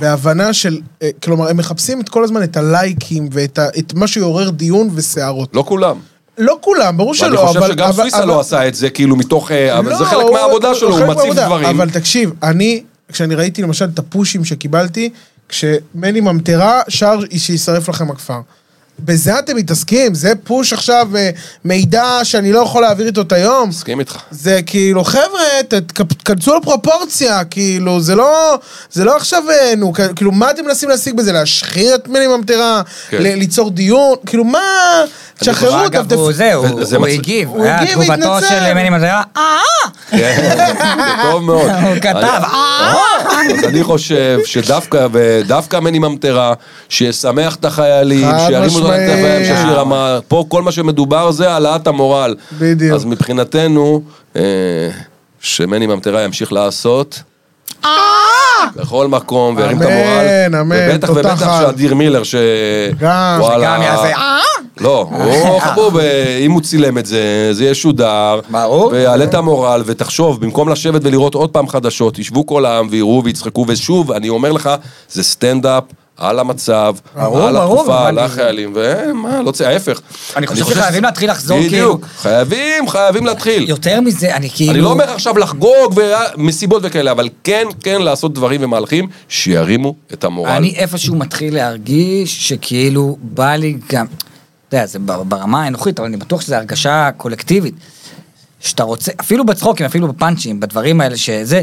בהבנה 0.00 0.52
של, 0.52 0.78
אה, 1.02 1.10
כלומר, 1.24 1.48
הם 1.48 1.56
מחפשים 1.56 2.00
את 2.00 2.08
כל 2.08 2.24
הזמן 2.24 2.42
את 2.42 2.56
הלייקים 2.56 3.28
ואת 3.32 3.58
ה, 3.58 3.66
את 3.78 3.94
מה 3.94 4.06
שיעורר 4.06 4.50
דיון 4.50 4.88
וסערות. 4.94 5.48
לא 5.54 5.64
כולם. 5.66 5.96
לא 6.38 6.58
כולם, 6.60 6.96
ברור 6.96 7.14
שלא, 7.14 7.26
ואני 7.26 7.50
אבל... 7.50 7.60
חושב 7.60 7.72
שגם 7.72 7.84
אבל- 7.88 7.96
סוויסה 7.96 8.18
אבל- 8.18 8.26
לא 8.28 8.40
עשה 8.40 8.68
את 8.68 8.74
זה, 8.74 8.90
כאילו 8.90 9.16
מתוך... 9.16 9.50
אה, 9.50 9.78
אבל 9.78 9.94
זה 9.96 10.04
לא, 10.04 10.08
חלק 10.08 10.26
מהעבודה 10.32 10.74
שלו, 10.74 10.98
הוא 10.98 11.06
מציב. 11.14 11.34
דברים. 11.34 11.66
אבל 11.66 11.90
תקשיב, 11.90 12.30
אני, 12.42 12.82
כשאני 13.12 13.34
ראיתי 13.34 13.62
למשל 13.62 13.84
את 13.94 13.98
הפושים 13.98 14.44
שקיבלתי, 14.44 15.10
כשמני 15.48 16.20
ממטרה 16.20 16.80
שר 16.88 17.18
שישרף 17.36 17.88
לכם 17.88 18.10
הכפר. 18.10 18.40
בזה 18.98 19.38
אתם 19.38 19.56
מתעסקים? 19.56 20.14
זה 20.14 20.32
פוש 20.44 20.72
עכשיו, 20.72 21.08
אה, 21.16 21.30
מידע 21.64 22.04
שאני 22.22 22.52
לא 22.52 22.58
יכול 22.60 22.82
להעביר 22.82 23.06
איתו 23.06 23.20
את 23.20 23.32
היום? 23.32 23.68
מסכים 23.68 24.00
איתך. 24.00 24.16
זה 24.30 24.60
כאילו, 24.66 25.04
חבר'ה, 25.04 25.44
תכנסו 26.24 26.56
לפרופורציה, 26.56 27.44
כאילו, 27.44 28.00
זה 28.00 28.14
לא, 28.14 28.58
זה 28.92 29.04
לא 29.04 29.16
עכשיו, 29.16 29.42
אה, 29.50 29.74
נו, 29.76 29.92
כאילו, 30.16 30.32
מה 30.32 30.50
אתם 30.50 30.64
מנסים 30.64 30.88
להשיג 30.88 31.14
בזה? 31.16 31.32
להשחיר 31.32 31.94
את 31.94 32.08
מני 32.08 32.26
ממטרה? 32.26 32.82
כן. 33.08 33.22
ליצור 33.22 33.70
דיון? 33.70 34.14
כאילו, 34.26 34.44
מה? 34.44 34.60
תשחררו 35.38 35.74
אותם. 35.74 35.84
אגב, 35.86 36.12
הוא 36.12 36.32
זהו, 36.32 36.64
הוא 36.96 37.06
הגיב, 37.06 37.48
הוא 37.48 37.66
הגיב 37.66 37.90
תגובתו 37.92 38.10
והתנצל. 38.10 38.48
של 38.48 38.74
מני 38.74 38.90
מזרה, 38.90 39.22
אה, 39.36 39.42
כן, 40.10 40.54
זה 40.56 40.74
טוב 41.22 41.42
מאוד. 41.42 41.70
הוא 41.70 41.94
כתב, 41.96 42.16
אני- 42.16 42.24
אה. 42.24 42.94
אז 43.58 43.64
אני 43.64 43.84
חושב 43.84 44.38
שדווקא, 44.44 45.06
ודווקא 45.12 45.80
מני 45.80 45.98
ממטרה, 45.98 46.52
שישמח 46.88 47.54
את 47.56 47.64
החיילים, 47.64 48.30
חד 48.30 48.38
שירימו 48.46 48.64
אותם 48.64 48.86
משמעית. 48.86 49.00
לכתפיים, 49.10 49.44
שישיר 49.44 49.80
אמר, 49.80 50.20
פה 50.28 50.44
כל 50.48 50.62
מה 50.62 50.72
שמדובר 50.72 51.30
זה 51.30 51.50
העלאת 51.50 51.86
המורל. 51.86 52.34
בדיוק. 52.58 52.94
אז 52.94 53.04
מבחינתנו, 53.04 54.02
אה, 54.36 54.42
שמני 55.40 55.86
ממטרה 55.86 56.22
ימשיך 56.22 56.52
לעשות. 56.52 57.22
בכל 58.76 59.08
מקום, 59.08 59.56
וירים 59.56 59.82
את 59.82 59.86
אמן, 59.86 59.92
המורל. 59.92 60.60
אמן, 60.60 60.76
ובטח 60.92 61.06
תותח 61.08 61.18
ובטח 61.20 61.42
על. 61.48 61.66
שאדיר 61.66 61.94
מילר, 61.94 62.22
ש... 62.22 62.34
גם, 62.98 63.36
וואלה. 63.40 63.64
גם 63.64 63.82
יעשה, 63.82 64.16
אה. 64.16 64.38
לא, 64.80 65.08
הוא 65.10 65.58
חבוב, 65.60 65.96
אה, 65.98 66.38
אם 66.40 66.52
הוא 66.52 66.60
צילם 66.60 66.98
את 66.98 67.06
זה, 67.06 67.48
זה 67.52 67.64
ישודר. 67.64 68.40
ברור. 68.50 68.86
ויעלה 68.92 69.24
את 69.24 69.34
המורל, 69.34 69.82
ותחשוב, 69.86 70.40
במקום 70.40 70.68
לשבת 70.68 71.00
ולראות 71.04 71.34
עוד 71.34 71.50
פעם 71.50 71.68
חדשות, 71.68 72.18
ישבו 72.18 72.46
כל 72.46 72.64
העם 72.64 72.86
ויראו 72.90 73.22
ויצחקו, 73.24 73.64
ושוב, 73.68 74.12
אני 74.12 74.28
אומר 74.28 74.52
לך, 74.52 74.70
זה 75.08 75.22
סטנדאפ. 75.22 75.84
על 76.16 76.38
המצב, 76.38 76.94
ברור, 77.16 77.42
על 77.42 77.54
ברור, 77.54 77.80
התקופה, 77.80 78.08
על 78.08 78.18
החיילים, 78.18 78.72
ומה, 78.74 79.42
לא 79.42 79.50
צריך, 79.50 79.68
ההפך. 79.68 80.00
אני 80.36 80.46
חושב 80.46 80.64
שחייבים 80.64 81.02
להתחיל 81.02 81.30
לחזור, 81.30 81.58
כאילו. 81.58 81.68
בדיוק, 81.70 82.06
חייבים, 82.16 82.88
חייבים 82.88 83.26
להתחיל. 83.26 83.68
יותר 83.68 84.00
מזה, 84.00 84.36
אני 84.36 84.50
כאילו... 84.50 84.72
אני 84.72 84.80
לא 84.80 84.90
אומר 84.90 85.10
עכשיו 85.10 85.38
לחגוג 85.38 86.00
ומסיבות 86.36 86.82
וכאלה, 86.84 87.10
אבל 87.10 87.28
כן, 87.44 87.66
כן 87.82 88.02
לעשות 88.02 88.34
דברים 88.34 88.60
ומהלכים 88.64 89.08
שירימו 89.28 89.94
את 90.12 90.24
המורל. 90.24 90.50
אני 90.50 90.74
איפשהו 90.76 91.16
מתחיל 91.16 91.54
להרגיש 91.54 92.48
שכאילו 92.48 93.16
בא 93.22 93.56
לי 93.56 93.76
גם, 93.92 94.06
אתה 94.68 94.76
יודע, 94.76 94.86
זה 94.86 94.98
בר- 94.98 95.22
ברמה 95.22 95.64
האנוכית, 95.64 95.98
אבל 95.98 96.08
אני 96.08 96.16
בטוח 96.16 96.40
שזו 96.40 96.54
הרגשה 96.54 97.10
קולקטיבית. 97.16 97.74
שאתה 98.60 98.82
רוצה, 98.82 99.12
אפילו 99.20 99.46
בצחוקים, 99.46 99.86
אפילו 99.86 100.08
בפאנצ'ים, 100.08 100.60
בדברים 100.60 101.00
האלה 101.00 101.16
שזה, 101.16 101.62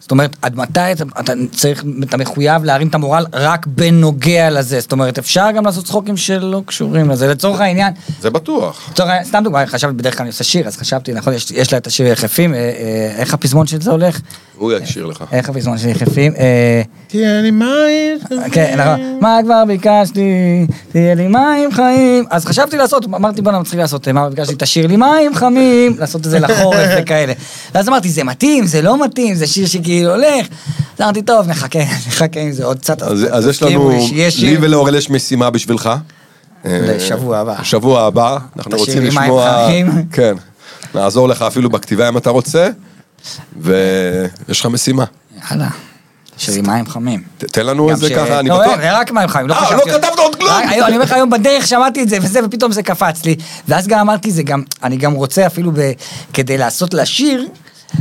זאת 0.00 0.10
אומרת, 0.10 0.36
עד 0.42 0.56
מתי 0.56 0.80
אתה, 0.92 1.04
אתה 1.20 1.32
צריך, 1.52 1.84
אתה 2.02 2.16
מחויב 2.16 2.64
להרים 2.64 2.88
את 2.88 2.94
המורל 2.94 3.26
רק 3.32 3.66
בנוגע 3.66 4.50
לזה. 4.50 4.80
זאת 4.80 4.92
אומרת, 4.92 5.18
אפשר 5.18 5.50
גם 5.56 5.64
לעשות 5.64 5.84
צחוקים 5.84 6.16
שלא 6.16 6.62
קשורים 6.66 7.10
לזה. 7.10 7.26
לצורך 7.28 7.60
העניין, 7.60 7.92
זה 8.20 8.30
בטוח. 8.30 8.90
לצורך 8.92 9.10
סתם 9.24 9.40
דוגמא, 9.44 9.66
חשבתי, 9.66 9.94
בדרך 9.94 10.14
כלל 10.16 10.22
אני 10.24 10.28
עושה 10.30 10.44
שיר, 10.44 10.66
אז 10.66 10.76
חשבתי, 10.76 11.12
נכון, 11.12 11.32
יש, 11.32 11.50
יש 11.50 11.72
לה 11.72 11.78
את 11.78 11.86
השיר 11.86 12.06
יחפים, 12.06 12.54
אה, 12.54 12.58
אה, 12.58 13.14
איך 13.16 13.34
הפזמון 13.34 13.66
של 13.66 13.80
זה 13.80 13.90
הולך? 13.90 14.20
הוא 14.62 14.72
ישיר 14.72 15.06
לך. 15.06 15.24
איך 15.32 15.48
הפזמון 15.48 15.78
של 15.78 15.88
יחפים? 15.88 16.32
אה, 16.38 16.82
תהיה 17.06 17.40
לי 17.40 17.50
מים. 17.50 18.18
כן, 18.52 18.74
נכון. 18.78 19.18
מה 19.20 19.38
כבר 19.44 19.64
ביקשתי? 19.66 20.20
תהיה 20.92 21.14
לי 21.14 21.28
מים 21.28 21.72
חיים. 21.72 22.24
אז 22.30 22.44
חשבתי 22.44 22.76
לעשות, 22.76 23.04
אמרתי 23.04 23.42
בוא'נה, 23.42 23.60
מצחיק 23.60 23.78
לעשות, 23.78 24.08
מה 24.08 24.30
ביקשתי? 24.30 24.54
תשאיר 24.58 24.86
לי 24.86 24.96
מים 24.96 25.34
חמים, 25.34 25.96
לעשות 25.98 26.26
את 26.26 26.30
זה 26.30 26.38
לחורף 26.38 26.90
וכאלה. 27.02 27.32
ואז 27.74 27.88
אמרתי, 27.88 28.08
זה 28.08 28.24
מתאים, 28.24 28.66
זה 28.66 28.82
לא 28.82 29.04
מתאים, 29.04 29.34
זה 29.34 29.46
שיר 29.46 29.66
שכאילו 29.66 30.10
הולך. 30.10 30.46
אז 30.98 31.00
אמרתי, 31.00 31.22
טוב, 31.22 31.48
נחכה, 31.48 31.78
נחכה 32.08 32.40
עם 32.40 32.52
זה 32.52 32.64
עוד 32.64 32.78
קצת. 32.78 33.02
אז, 33.02 33.26
אז 33.30 33.46
יש 33.46 33.62
לנו, 33.62 33.90
לי. 34.42 34.56
ולאורל 34.60 34.94
יש 34.94 35.10
משימה 35.10 35.50
בשבילך. 35.50 35.90
לשבוע 36.64 37.38
הבא. 37.38 37.62
שבוע 37.62 38.02
הבא, 38.02 38.38
אנחנו 38.56 38.70
תשאיר 38.70 38.80
רוצים 38.80 39.02
לי 39.02 39.08
מים 39.08 39.22
לשמוע... 39.22 39.66
חמים. 39.66 40.06
כן. 40.12 40.34
נעזור 40.94 41.28
לך 41.28 41.42
אפילו 41.42 41.70
בכתיבה 41.70 42.08
אם 42.08 42.16
אתה 42.16 42.30
רוצה, 42.30 42.68
ויש 43.60 44.60
לך 44.60 44.66
משימה. 44.66 45.04
יאללה. 45.50 45.68
לי 46.48 46.60
מים 46.60 46.86
חמים. 46.86 47.22
תן 47.38 47.66
לנו 47.66 47.86
גם 47.86 47.94
את 47.94 47.98
זה 47.98 48.08
ש- 48.08 48.12
ככה, 48.12 48.38
אני 48.40 48.48
לא, 48.48 48.60
בטוח. 48.60 48.76
זה 48.80 48.98
רק 48.98 49.10
מים 49.12 49.28
חמים, 49.28 49.48
לא 49.48 49.54
אה. 49.54 49.76
לא 49.76 49.82
כתבת 49.84 50.18
עוד 50.18 50.36
כלום. 50.36 50.50
היום- 50.68 50.86
אני 50.86 50.94
אומר 50.94 51.04
לך, 51.04 51.12
היום 51.12 51.30
בדרך 51.30 51.66
שמעתי 51.66 52.02
את 52.02 52.08
זה 52.08 52.18
וזה, 52.22 52.40
ופתאום 52.44 52.72
זה 52.72 52.82
קפץ 52.82 53.24
לי. 53.24 53.36
ואז 53.68 53.86
גם 53.86 53.98
אמרתי, 53.98 54.30
זה 54.30 54.42
גם, 54.42 54.62
אני 54.82 54.96
גם 54.96 55.12
רוצה 55.12 55.46
אפילו 55.46 55.72
כדי 56.32 56.58
לעשות 56.58 56.94
לשיר, 56.94 57.48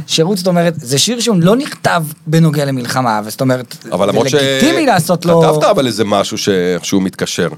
שירות, 0.08 0.38
זאת 0.38 0.48
אומרת, 0.48 0.74
זה 0.78 1.00
שיר 1.00 1.20
שהוא 1.20 1.38
לא 1.40 1.56
נכתב 1.56 2.04
בנוגע 2.28 2.66
למלחמה, 2.66 3.22
וזאת 3.26 3.42
אומרת. 3.42 3.76
זה 3.84 3.90
לגיטימי 4.38 4.86
לעשות 4.86 5.26
לו... 5.26 5.42
כתבת 5.42 5.64
אבל 5.64 5.88
איזה 5.88 6.04
משהו 6.06 6.38
שאיכשהו 6.38 7.02
מתקשר. 7.02 7.50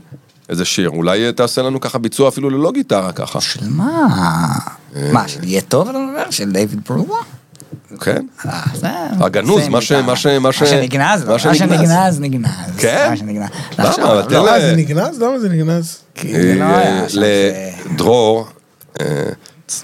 איזה 0.49 0.65
שיר. 0.65 0.89
אולי 0.89 1.34
תעשה 1.34 1.62
לנו 1.62 1.80
ככה 1.80 1.97
ביצוע 1.97 2.30
אפילו 2.30 2.49
ללא 2.49 2.71
גיטרה 2.71 3.12
ככה. 3.12 3.41
של 3.41 3.60
מה? 3.69 4.08
מה, 5.12 5.28
של 5.28 5.43
יהיה 5.43 5.62
טוב? 5.62 5.89
של 6.30 6.52
דיוויד 6.52 6.80
ברווה? 6.89 7.17
כן? 8.02 8.26
אה. 8.46 8.62
הגנוז, 9.20 9.68
מה 9.68 9.82
שנגנז, 9.82 10.06
מה 11.26 11.40
שנגנז. 11.40 12.20
נגנז. 12.20 12.52
כן? 12.78 13.14
למה? 13.80 14.24
תן 14.24 14.34
לא, 14.34 14.50
אה, 14.50 14.58
ל- 14.58 14.62
זה 14.62 14.76
נגנז? 14.76 15.22
למה 15.22 15.40
זה 15.40 15.50
נגנז? 15.50 15.98
כי 16.16 16.34
זה 16.34 16.56
לא 16.56 16.66
לדרור, 17.14 18.48
אה, 19.02 19.06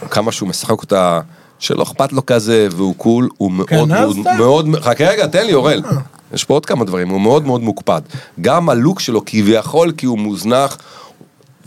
כמה 0.10 0.32
שהוא 0.32 0.50
משחק 0.50 0.82
אותה, 0.82 1.20
שלא 1.60 1.84
אכפת 1.84 2.14
לו 2.14 2.26
כזה, 2.26 2.68
והוא 2.72 2.96
קול, 2.98 3.30
הוא? 3.38 3.52
מאוד, 3.52 3.90
מאוד, 4.38 4.68
חכה 4.82 5.06
רגע, 5.08 5.28
תן 5.28 5.46
לי 5.46 5.54
אורל. 5.54 5.82
יש 6.34 6.44
פה 6.44 6.54
עוד 6.54 6.66
כמה 6.66 6.86
דברים, 6.86 7.10
הוא 7.10 7.22
מאוד 7.22 7.46
מאוד 7.46 7.62
מוקפד. 7.62 8.02
גם 8.42 8.70
הלוק 8.70 9.00
שלו 9.00 9.22
כביכול 9.26 9.92
כי 9.98 10.06
הוא 10.06 10.20
מוזנח, 10.20 10.78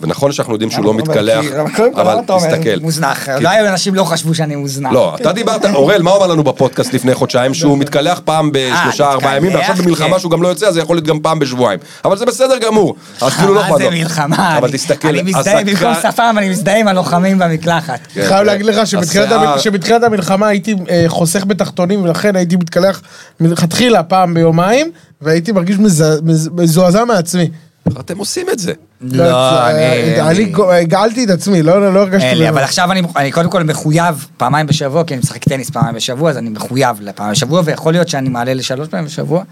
ונכון 0.00 0.32
שאנחנו 0.32 0.52
יודעים 0.52 0.70
שהוא 0.70 0.84
לא 0.84 0.94
מתקלח, 0.94 1.44
אבל 1.96 2.16
תסתכל. 2.26 2.80
מוזנח, 2.80 3.28
אולי 3.28 3.68
אנשים 3.68 3.94
לא 3.94 4.04
חשבו 4.04 4.34
שאני 4.34 4.56
מוזנח. 4.56 4.92
לא, 4.92 5.14
אתה 5.20 5.32
דיברת, 5.32 5.64
אוראל, 5.74 6.02
מה 6.02 6.10
הוא 6.10 6.18
אמר 6.18 6.26
לנו 6.26 6.44
בפודקאסט 6.44 6.94
לפני 6.94 7.14
חודשיים? 7.14 7.54
שהוא 7.54 7.78
מתקלח 7.78 8.20
פעם 8.24 8.50
בשלושה 8.52 9.10
ארבעה 9.10 9.36
ימים, 9.36 9.54
ועכשיו 9.54 9.74
במלחמה 9.76 10.10
כן. 10.12 10.18
שהוא 10.18 10.30
גם 10.30 10.42
לא 10.42 10.48
יוצא, 10.48 10.66
אז 10.66 10.74
זה 10.74 10.80
יכול 10.80 10.96
להיות 10.96 11.06
גם 11.06 11.20
פעם 11.20 11.38
בשבועיים. 11.38 11.78
אבל 12.04 12.16
זה 12.16 12.26
בסדר 12.26 12.58
גמור. 12.58 12.94
אז 13.20 13.32
כאילו 13.34 13.54
לא 13.54 13.60
מה 13.60 13.66
אכפת 13.68 13.78
זה. 13.78 13.90
מלחמה? 13.90 14.58
אבל 14.58 14.70
תסתכל, 14.72 15.08
אני 15.08 15.22
מזדהה 15.22 15.64
במקום 15.64 15.94
שפם, 16.02 16.34
אני 16.38 16.48
מזדהה 16.48 16.78
עם 16.78 16.88
הלוחמים 16.88 17.38
במקלחת. 17.38 18.00
כן, 18.14 18.24
חייב. 18.28 18.42
להגיד 18.46 18.66
לך 18.66 18.86
שבתחילת 19.58 20.02
המלחמה 20.02 20.46
הייתי 20.48 20.74
אה, 20.90 21.04
חוסך 21.08 21.44
בתחתונים 21.46 22.02
ולכן 22.04 22.36
הייתי 22.36 22.56
מתקלח 22.56 23.02
מלכתחילה 23.40 24.02
פעם 24.02 24.34
ביומיים 24.34 24.90
והייתי 25.22 25.52
מרגיש 25.52 25.76
מז- 25.78 26.20
מז- 26.24 26.50
מזועזע 26.52 27.04
מעצמי. 27.04 27.50
איך 27.90 28.00
אתם 28.00 28.18
עושים 28.18 28.46
את 28.52 28.58
זה? 28.58 28.72
לא, 29.00 29.22
אה, 29.24 29.70
אני- 29.70 30.20
אני 30.20 30.44
גו- 30.44 30.72
הגעלתי 30.72 31.24
את 31.24 31.30
עצמי, 31.30 31.62
לא 31.62 31.94
לא 31.94 32.00
הרגשתי... 32.00 32.26
אין 32.28 32.38
לי. 32.38 32.48
אבל 32.48 32.62
עכשיו 32.62 32.92
אני, 32.92 33.02
אני 33.16 33.32
קודם 33.32 33.50
כל 33.50 33.62
מחויב 33.62 34.26
פעמיים 34.36 34.66
בשבוע, 34.66 35.04
כי 35.04 35.14
אני 35.14 35.20
משחק 35.24 35.44
טניס 35.44 35.70
פעמיים 35.70 35.94
בשבוע, 35.94 36.30
אז 36.30 36.36
אני 36.38 36.50
מחויב 36.50 36.96
לפעמיים 37.00 37.32
בשבוע, 37.32 37.62
ויכול 37.64 37.92
להיות 37.92 38.08
שאני 38.08 38.28
מעלה 38.28 38.54
לשלוש 38.54 38.88
פעמים 38.88 39.06
בשבוע, 39.06 39.42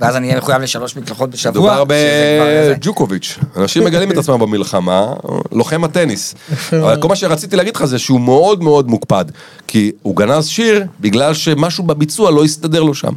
ואז 0.00 0.16
אני 0.16 0.26
אהיה 0.28 0.38
מחויב 0.38 0.62
לשלוש 0.62 0.96
מקלחות 0.96 1.30
בשבוע. 1.30 1.60
מדובר 1.74 1.84
בג'וקוביץ'. 1.88 3.38
אנשים 3.56 3.84
מגלים 3.84 4.10
את 4.12 4.16
עצמם 4.16 4.38
במלחמה, 4.40 5.06
לוחם 5.52 5.84
הטניס. 5.84 6.34
אבל. 6.72 7.00
כל 7.02 7.08
מה 7.08 7.16
שרציתי 7.16 7.56
להגיד 7.56 7.76
לך 7.76 7.84
זה 7.84 7.98
שהוא 7.98 8.20
מאוד 8.20 8.62
מאוד 8.62 8.88
מוקפד. 8.88 9.24
כי 9.66 9.92
הוא 10.02 10.16
גנז 10.16 10.46
שיר 10.46 10.84
בגלל 11.00 11.34
שמשהו 11.34 11.84
בביצוע 11.84 12.30
לא 12.30 12.44
הסתדר 12.44 12.82
לו 12.82 12.94
שם. 12.94 13.12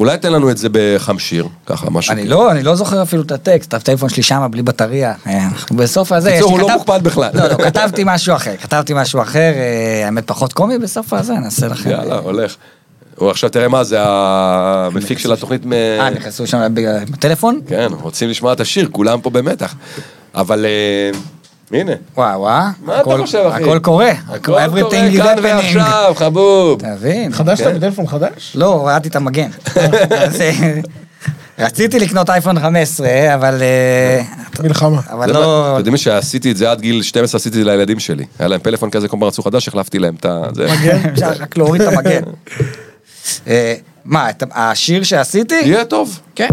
אולי 0.00 0.18
תן 0.18 0.32
לנו 0.32 0.50
את 0.50 0.58
זה 0.58 0.68
בחמשיר, 0.72 1.46
ככה 1.66 1.90
משהו. 1.90 2.12
אני 2.12 2.28
לא, 2.28 2.50
אני 2.50 2.62
לא 2.62 2.74
זוכר 2.74 3.02
אפילו 3.02 3.22
את 3.22 3.32
הטקסט, 3.32 3.74
הטלפון 3.74 4.08
שלי 4.08 4.22
שם 4.22 4.48
בלי 4.50 4.62
בטריה. 4.62 5.14
אה, 5.26 5.48
בסוף 5.70 6.12
הזה, 6.12 6.30
בקיצור, 6.30 6.50
הוא 6.50 6.58
לא 6.60 6.72
מוקפד 6.72 7.00
בכלל. 7.02 7.30
לא, 7.34 7.48
לא, 7.48 7.54
כתבתי 7.54 8.02
משהו 8.06 8.36
אחר, 8.36 8.56
כתבתי 8.56 8.92
משהו 8.96 9.22
אחר, 9.22 9.52
אה, 9.56 10.02
האמת 10.06 10.26
פחות 10.26 10.52
קומי 10.52 10.78
בסוף 10.78 11.12
הזה, 11.12 11.32
נעשה 11.34 11.68
לכם. 11.68 11.90
יאללה, 11.90 12.18
הולך. 12.18 12.56
הוא 13.16 13.30
עכשיו 13.30 13.50
תראה 13.50 13.68
מה 13.68 13.84
זה 13.84 13.96
המפיק 14.00 15.18
של 15.18 15.32
התוכנית 15.32 15.66
מ... 15.66 15.72
אה, 15.72 16.10
נכנסו 16.10 16.46
שם 16.46 16.74
ב- 16.74 17.04
בטלפון? 17.10 17.60
כן, 17.68 17.88
רוצים 18.00 18.28
לשמוע 18.28 18.52
את 18.52 18.60
השיר, 18.60 18.88
כולם 18.92 19.20
פה 19.20 19.30
במתח. 19.30 19.74
אבל 20.34 20.64
אה, 20.64 21.18
הנה. 21.72 21.92
וואו, 22.16 22.40
וואו. 22.40 22.64
מה 22.84 23.00
אתה 23.00 23.16
חושב, 23.20 23.38
אחי? 23.38 23.62
הכל 23.62 23.78
קורה. 23.78 24.10
הכל 24.28 24.40
קורה 24.42 24.90
כאן. 24.90 25.36
ועכשיו, 25.42 26.12
חבוב. 26.16 26.78
אתה 26.78 26.94
מבין? 26.94 27.32
חדש 27.32 27.62
כן. 27.62 27.76
בטלפון 27.76 28.06
חדש? 28.06 28.52
לא, 28.54 28.66
הורדתי 28.66 29.08
את 29.08 29.16
המגן. 29.16 29.50
רציתי 31.58 31.98
לקנות 31.98 32.30
אייפון 32.30 32.60
15, 32.60 33.34
אבל... 33.34 33.62
אה, 33.62 34.22
מלחמה. 34.62 35.00
אבל 35.10 35.32
לא... 35.32 35.68
אתם 35.68 35.78
יודעים 35.78 35.96
שעשיתי 35.96 36.50
את 36.50 36.56
זה 36.56 36.70
עד 36.70 36.80
גיל 36.80 37.02
12, 37.02 37.38
עשיתי 37.38 37.58
את 37.58 37.64
זה 37.64 37.70
לילדים 37.70 38.00
שלי. 38.00 38.24
היה 38.38 38.48
להם 38.48 38.60
פלאפון 38.60 38.90
כזה, 38.90 39.08
כל 39.08 39.16
פעם 39.20 39.24
רצו 39.24 39.42
חדש, 39.42 39.68
החלפתי 39.68 39.98
להם 39.98 40.14
את 40.14 40.24
ה... 40.24 40.42
זה. 40.54 40.66
אפשר 41.12 41.32
רק 41.40 41.56
להוריד 41.56 41.82
את 41.82 41.92
המגן. 41.92 42.22
אה, 43.48 43.74
מה, 44.04 44.28
השיר 44.50 45.02
שעשיתי? 45.02 45.60
יהיה 45.64 45.84
טוב. 45.84 46.20
כן. 46.34 46.48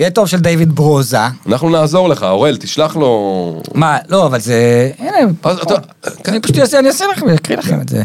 יהיה 0.00 0.10
טוב 0.10 0.26
של 0.26 0.40
דיוויד 0.40 0.72
ברוזה. 0.74 1.18
אנחנו 1.48 1.70
נעזור 1.70 2.08
לך, 2.08 2.22
אוראל, 2.22 2.56
תשלח 2.56 2.96
לו... 2.96 3.60
מה, 3.74 3.96
לא, 4.08 4.26
אבל 4.26 4.40
זה... 4.40 4.90
הנה, 4.98 5.16
אז 5.44 5.58
אתה- 5.58 5.74
אני 6.28 6.40
פשוט 6.40 6.58
אעשה, 6.58 6.78
אני 6.78 6.88
אעשה 6.88 7.04
לכם, 7.12 7.28
אני 7.28 7.36
אקריא 7.36 7.58
לכם 7.58 7.80
את 7.80 7.88
זה. 7.88 8.02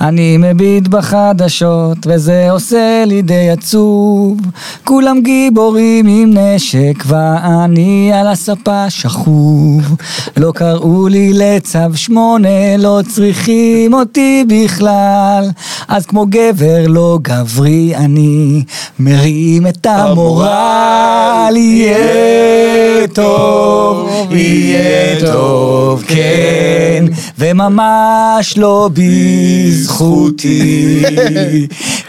אני 0.00 0.36
מביט 0.36 0.88
בחדשות, 0.88 1.98
וזה 2.06 2.50
עושה 2.50 3.04
לי 3.06 3.22
די 3.22 3.50
עצוב. 3.50 4.38
כולם 4.84 5.20
גיבורים 5.22 6.06
עם 6.08 6.34
נשק, 6.38 7.04
ואני 7.06 8.12
על 8.14 8.26
הספה 8.28 8.90
שכוב. 8.90 9.96
לא 10.36 10.52
קראו 10.54 11.08
לי 11.08 11.32
לצו 11.34 11.78
שמונה, 11.94 12.76
לא 12.78 13.00
צריכים 13.14 13.94
אותי 13.94 14.44
בכלל. 14.48 15.44
אז 15.88 16.06
כמו 16.06 16.26
גבר 16.28 16.86
לא 16.86 17.18
גברי, 17.22 17.92
אני 17.96 18.62
מרים 18.98 19.66
את 19.66 19.86
המורל. 19.86 21.29
יהיה 21.56 23.08
טוב, 23.08 24.34
יהיה 24.34 25.20
טוב, 25.20 26.04
כן, 26.08 27.04
וממש 27.38 28.58
לא 28.58 28.90
בזכותי, 28.92 31.02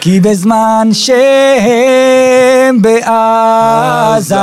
כי 0.01 0.19
בזמן 0.19 0.89
שהם 0.93 2.81
בעזה, 2.81 4.35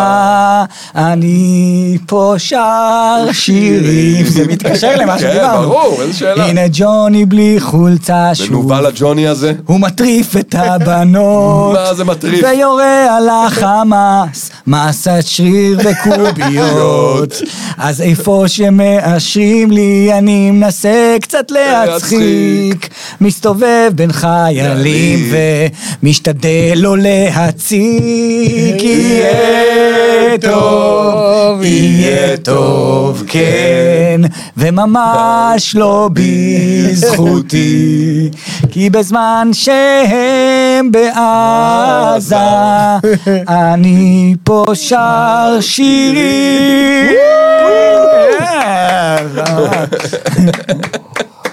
אני 0.95 1.99
פה 2.07 2.35
שר 2.39 3.27
שירים. 3.33 4.27
זה 4.27 4.47
מתקשר 4.49 4.97
למה 4.97 5.19
כן, 5.19 5.19
שדיברנו. 5.19 5.69
ברור, 5.69 6.03
איזה 6.03 6.13
שאלה. 6.19 6.47
הנה 6.47 6.61
ג'וני 6.73 7.25
בלי 7.25 7.57
חולצה 7.61 8.35
שוב. 8.35 8.67
מנוול 8.67 8.87
הג'וני 8.87 9.29
הזה. 9.29 9.53
הוא 9.67 9.81
מטריף 9.81 10.37
את 10.37 10.55
הבנות. 10.59 11.73
מה 11.73 11.95
זה 11.95 12.05
מטריף? 12.05 12.45
ויורה 12.45 13.17
על 13.17 13.29
החמאס, 13.29 14.51
מסת 14.67 15.23
שריר 15.27 15.79
וקוביות. 15.85 17.43
אז 17.79 18.01
איפה 18.03 18.45
שמאשרים 18.47 19.71
לי, 19.71 20.11
אני 20.19 20.51
מנסה 20.51 21.17
קצת 21.21 21.51
להצחיק. 21.51 22.89
מסתובב 23.21 23.91
בין 23.95 24.13
חיילים 24.13 25.19
ומשתדל 26.03 26.73
לא 26.77 26.99
להציק. 26.99 28.83
יהיה 28.83 30.39
טוב, 30.41 31.63
יהיה 31.63 32.37
טוב, 32.37 33.25
כן, 33.27 34.21
וממש 34.57 35.75
לא 35.75 36.11
בזכותי, 36.93 38.31
כי 38.71 38.91
בזמן 38.91 39.51
שהם 39.53 40.93
בעזה, 40.93 42.37
אני 43.49 44.35
פה 44.45 44.65
שר 44.75 45.59
שירים. 45.61 47.09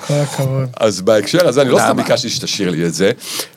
כל 0.08 0.14
הכבוד. 0.14 0.70
אז 0.78 1.02
בהקשר 1.02 1.48
הזה, 1.48 1.62
אני 1.62 1.70
לא 1.70 1.74
תודה 1.74 1.88
סתם. 1.88 1.98
ביקשתי 1.98 2.30
שתשאיר 2.30 2.70
לי 2.70 2.86
את 2.86 2.94
זה, 2.94 3.12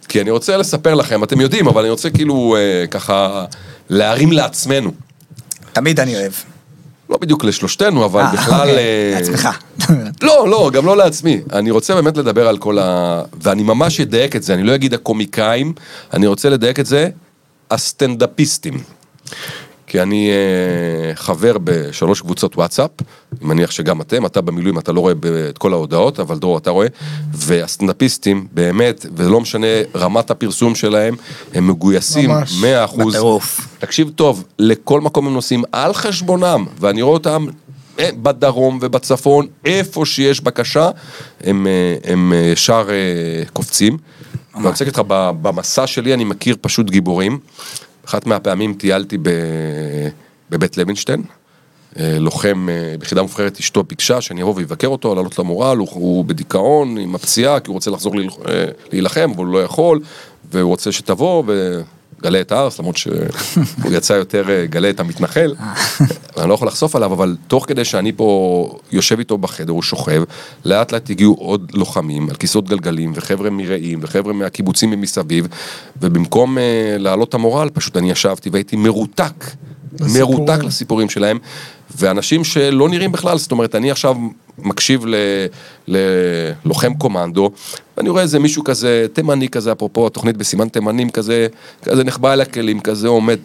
כי 0.08 0.20
אני 0.20 0.30
רוצה 0.30 0.56
לספר 0.56 0.94
לכם, 0.94 1.24
אתם 1.24 1.40
יודעים, 1.40 1.68
אבל 1.68 1.80
אני 1.80 1.90
רוצה 1.90 2.10
כאילו 2.10 2.56
אה, 2.56 2.86
ככה 2.86 3.44
להרים 3.88 4.32
לעצמנו. 4.32 4.92
תמיד 5.72 6.00
אני 6.00 6.16
אוהב. 6.16 6.32
לא 7.10 7.18
בדיוק 7.18 7.44
לשלושתנו, 7.44 8.04
אבל 8.04 8.20
אה, 8.20 8.32
בכלל... 8.32 8.60
אוקיי, 8.60 8.76
אה, 8.78 9.20
לעצמך. 9.20 9.48
לא, 10.22 10.48
לא, 10.48 10.70
גם 10.72 10.86
לא 10.86 10.96
לעצמי. 10.96 11.40
אני 11.52 11.70
רוצה 11.70 11.94
באמת 11.94 12.16
לדבר 12.16 12.48
על 12.48 12.58
כל 12.58 12.78
ה... 12.78 13.22
ואני 13.42 13.62
ממש 13.62 14.00
אדייק 14.00 14.36
את 14.36 14.42
זה, 14.42 14.54
אני 14.54 14.62
לא 14.62 14.74
אגיד 14.74 14.94
הקומיקאים, 14.94 15.72
אני 16.14 16.26
רוצה 16.26 16.48
לדייק 16.48 16.80
את 16.80 16.86
זה, 16.86 17.08
הסטנדאפיסטים. 17.70 18.82
כי 19.88 20.02
אני 20.02 20.30
אה, 20.30 21.14
חבר 21.14 21.56
בשלוש 21.64 22.20
קבוצות 22.20 22.56
וואטסאפ, 22.56 22.90
אני 23.32 23.48
מניח 23.48 23.70
שגם 23.70 24.00
אתם, 24.00 24.26
אתה 24.26 24.40
במילואים, 24.40 24.78
אתה 24.78 24.92
לא 24.92 25.00
רואה 25.00 25.14
את 25.48 25.58
כל 25.58 25.72
ההודעות, 25.72 26.20
אבל 26.20 26.38
דרור, 26.38 26.58
אתה 26.58 26.70
רואה, 26.70 26.86
והסטנדאפיסטים, 27.32 28.46
באמת, 28.52 29.06
ולא 29.16 29.40
משנה 29.40 29.66
רמת 29.94 30.30
הפרסום 30.30 30.74
שלהם, 30.74 31.14
הם 31.54 31.68
מגויסים 31.68 32.30
ממש. 32.30 32.62
100%. 32.92 32.96
בטירוף. 33.08 33.68
תקשיב 33.78 34.10
טוב, 34.14 34.44
לכל 34.58 35.00
מקום 35.00 35.26
הם 35.26 35.32
נוסעים 35.34 35.62
על 35.72 35.92
חשבונם, 35.94 36.66
ואני 36.80 37.02
רואה 37.02 37.14
אותם 37.14 37.46
אה, 37.98 38.10
בדרום 38.22 38.78
ובצפון, 38.82 39.46
איפה 39.64 40.06
שיש 40.06 40.40
בקשה, 40.40 40.90
הם, 41.40 41.66
אה, 41.66 42.12
הם 42.12 42.32
אה, 42.32 42.38
ישר 42.38 42.86
אה, 42.90 43.44
קופצים. 43.52 43.98
ואני 44.54 44.68
רוצה 44.68 44.84
להגיד 44.84 44.94
לך, 44.94 45.02
ב- 45.06 45.30
במסע 45.42 45.86
שלי 45.86 46.14
אני 46.14 46.24
מכיר 46.24 46.56
פשוט 46.60 46.90
גיבורים. 46.90 47.38
אחת 48.08 48.26
מהפעמים 48.26 48.74
טיילתי 48.74 49.18
ב... 49.22 49.28
בבית 50.50 50.76
לוינשטיין. 50.76 51.22
אה, 51.98 52.18
לוחם 52.18 52.68
אה, 52.70 52.94
ביחידה 52.98 53.22
מובחרת, 53.22 53.58
אשתו 53.60 53.82
ביקשה 53.82 54.20
שאני 54.20 54.42
אבוא 54.42 54.54
ויבקר 54.56 54.86
אותו, 54.86 55.14
לעלות 55.14 55.38
למורל, 55.38 55.78
הוא, 55.78 55.88
הוא 55.90 56.24
בדיכאון 56.24 56.98
עם 56.98 57.14
הפציעה, 57.14 57.60
כי 57.60 57.68
הוא 57.68 57.74
רוצה 57.74 57.90
לחזור 57.90 58.14
אה, 58.18 58.64
להילחם, 58.92 59.30
אבל 59.36 59.44
הוא 59.44 59.52
לא 59.52 59.62
יכול, 59.62 60.00
והוא 60.52 60.68
רוצה 60.68 60.92
שתבוא 60.92 61.42
וגלה 62.18 62.40
את 62.40 62.52
הארס, 62.52 62.78
למרות 62.78 62.96
שהוא 62.96 63.14
יצא 63.90 64.12
יותר 64.12 64.50
אה, 64.50 64.66
גלה 64.66 64.90
את 64.90 65.00
המתנחל. 65.00 65.54
אני 66.36 66.48
לא 66.48 66.54
יכול 66.54 66.68
לחשוף 66.68 66.96
עליו, 66.96 67.12
אבל 67.12 67.36
תוך 67.46 67.64
כדי 67.68 67.84
שאני 67.84 68.12
פה 68.16 68.78
יושב 68.92 69.18
איתו 69.18 69.38
בחדר, 69.38 69.72
הוא 69.72 69.82
שוכב, 69.82 70.22
לאט 70.64 70.92
לאט 70.92 71.10
הגיעו 71.10 71.34
עוד 71.34 71.70
לוחמים 71.74 72.28
על 72.28 72.36
כיסאות 72.36 72.68
גלגלים, 72.68 73.12
וחבר'ה 73.14 73.50
מרעים, 73.50 73.98
וחבר'ה 74.02 74.32
מהקיבוצים 74.32 75.00
מסביב, 75.00 75.48
ובמקום 76.02 76.58
אה, 76.58 76.96
להעלות 76.98 77.28
את 77.28 77.34
המורל, 77.34 77.68
פשוט 77.72 77.96
אני 77.96 78.10
ישבתי 78.10 78.50
והייתי 78.50 78.76
מרותק. 78.76 79.44
לסיפורים. 80.00 80.38
מרותק 80.46 80.64
לסיפורים 80.64 81.08
שלהם, 81.08 81.38
ואנשים 81.96 82.44
שלא 82.44 82.88
נראים 82.88 83.12
בכלל, 83.12 83.38
זאת 83.38 83.52
אומרת, 83.52 83.74
אני 83.74 83.90
עכשיו 83.90 84.16
מקשיב 84.58 85.06
ל- 85.06 85.46
ללוחם 85.88 86.94
קומנדו, 86.94 87.50
ואני 87.98 88.08
רואה 88.08 88.22
איזה 88.22 88.38
מישהו 88.38 88.64
כזה, 88.64 89.06
תימני 89.12 89.48
כזה, 89.48 89.72
אפרופו 89.72 90.06
התוכנית 90.06 90.36
בסימן 90.36 90.68
תימנים 90.68 91.10
כזה, 91.10 91.46
כזה 91.82 92.04
נחבא 92.04 92.32
אל 92.32 92.40
הכלים, 92.40 92.80
כזה 92.80 93.08
עומד, 93.08 93.38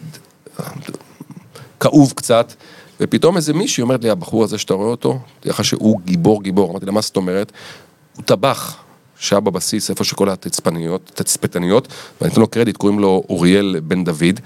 כאוב 1.80 2.12
קצת, 2.16 2.52
ופתאום 3.00 3.36
איזה 3.36 3.52
מישהי 3.52 3.82
אומרת 3.82 4.04
לי, 4.04 4.10
הבחור 4.10 4.44
הזה 4.44 4.58
שאתה 4.58 4.74
רואה 4.74 4.88
אותו, 4.88 5.18
תדע 5.40 5.50
לך 5.50 5.64
שהוא 5.64 6.00
גיבור 6.04 6.42
גיבור. 6.42 6.70
אמרתי 6.70 6.86
לה, 6.86 6.92
מה 6.92 7.00
זאת 7.00 7.16
אומרת? 7.16 7.52
הוא 8.16 8.24
טבח. 8.24 8.76
שהיה 9.18 9.40
בבסיס, 9.40 9.90
איפה 9.90 10.04
שכל 10.04 10.28
התצפניות, 10.28 11.10
תצפתניות, 11.14 11.88
ואני 12.20 12.32
אתן 12.32 12.40
לו 12.40 12.46
קרדיט, 12.46 12.76
קוראים 12.76 12.98
לו 12.98 13.22
אוריאל 13.28 13.80
בן 13.84 14.04
דוד. 14.04 14.40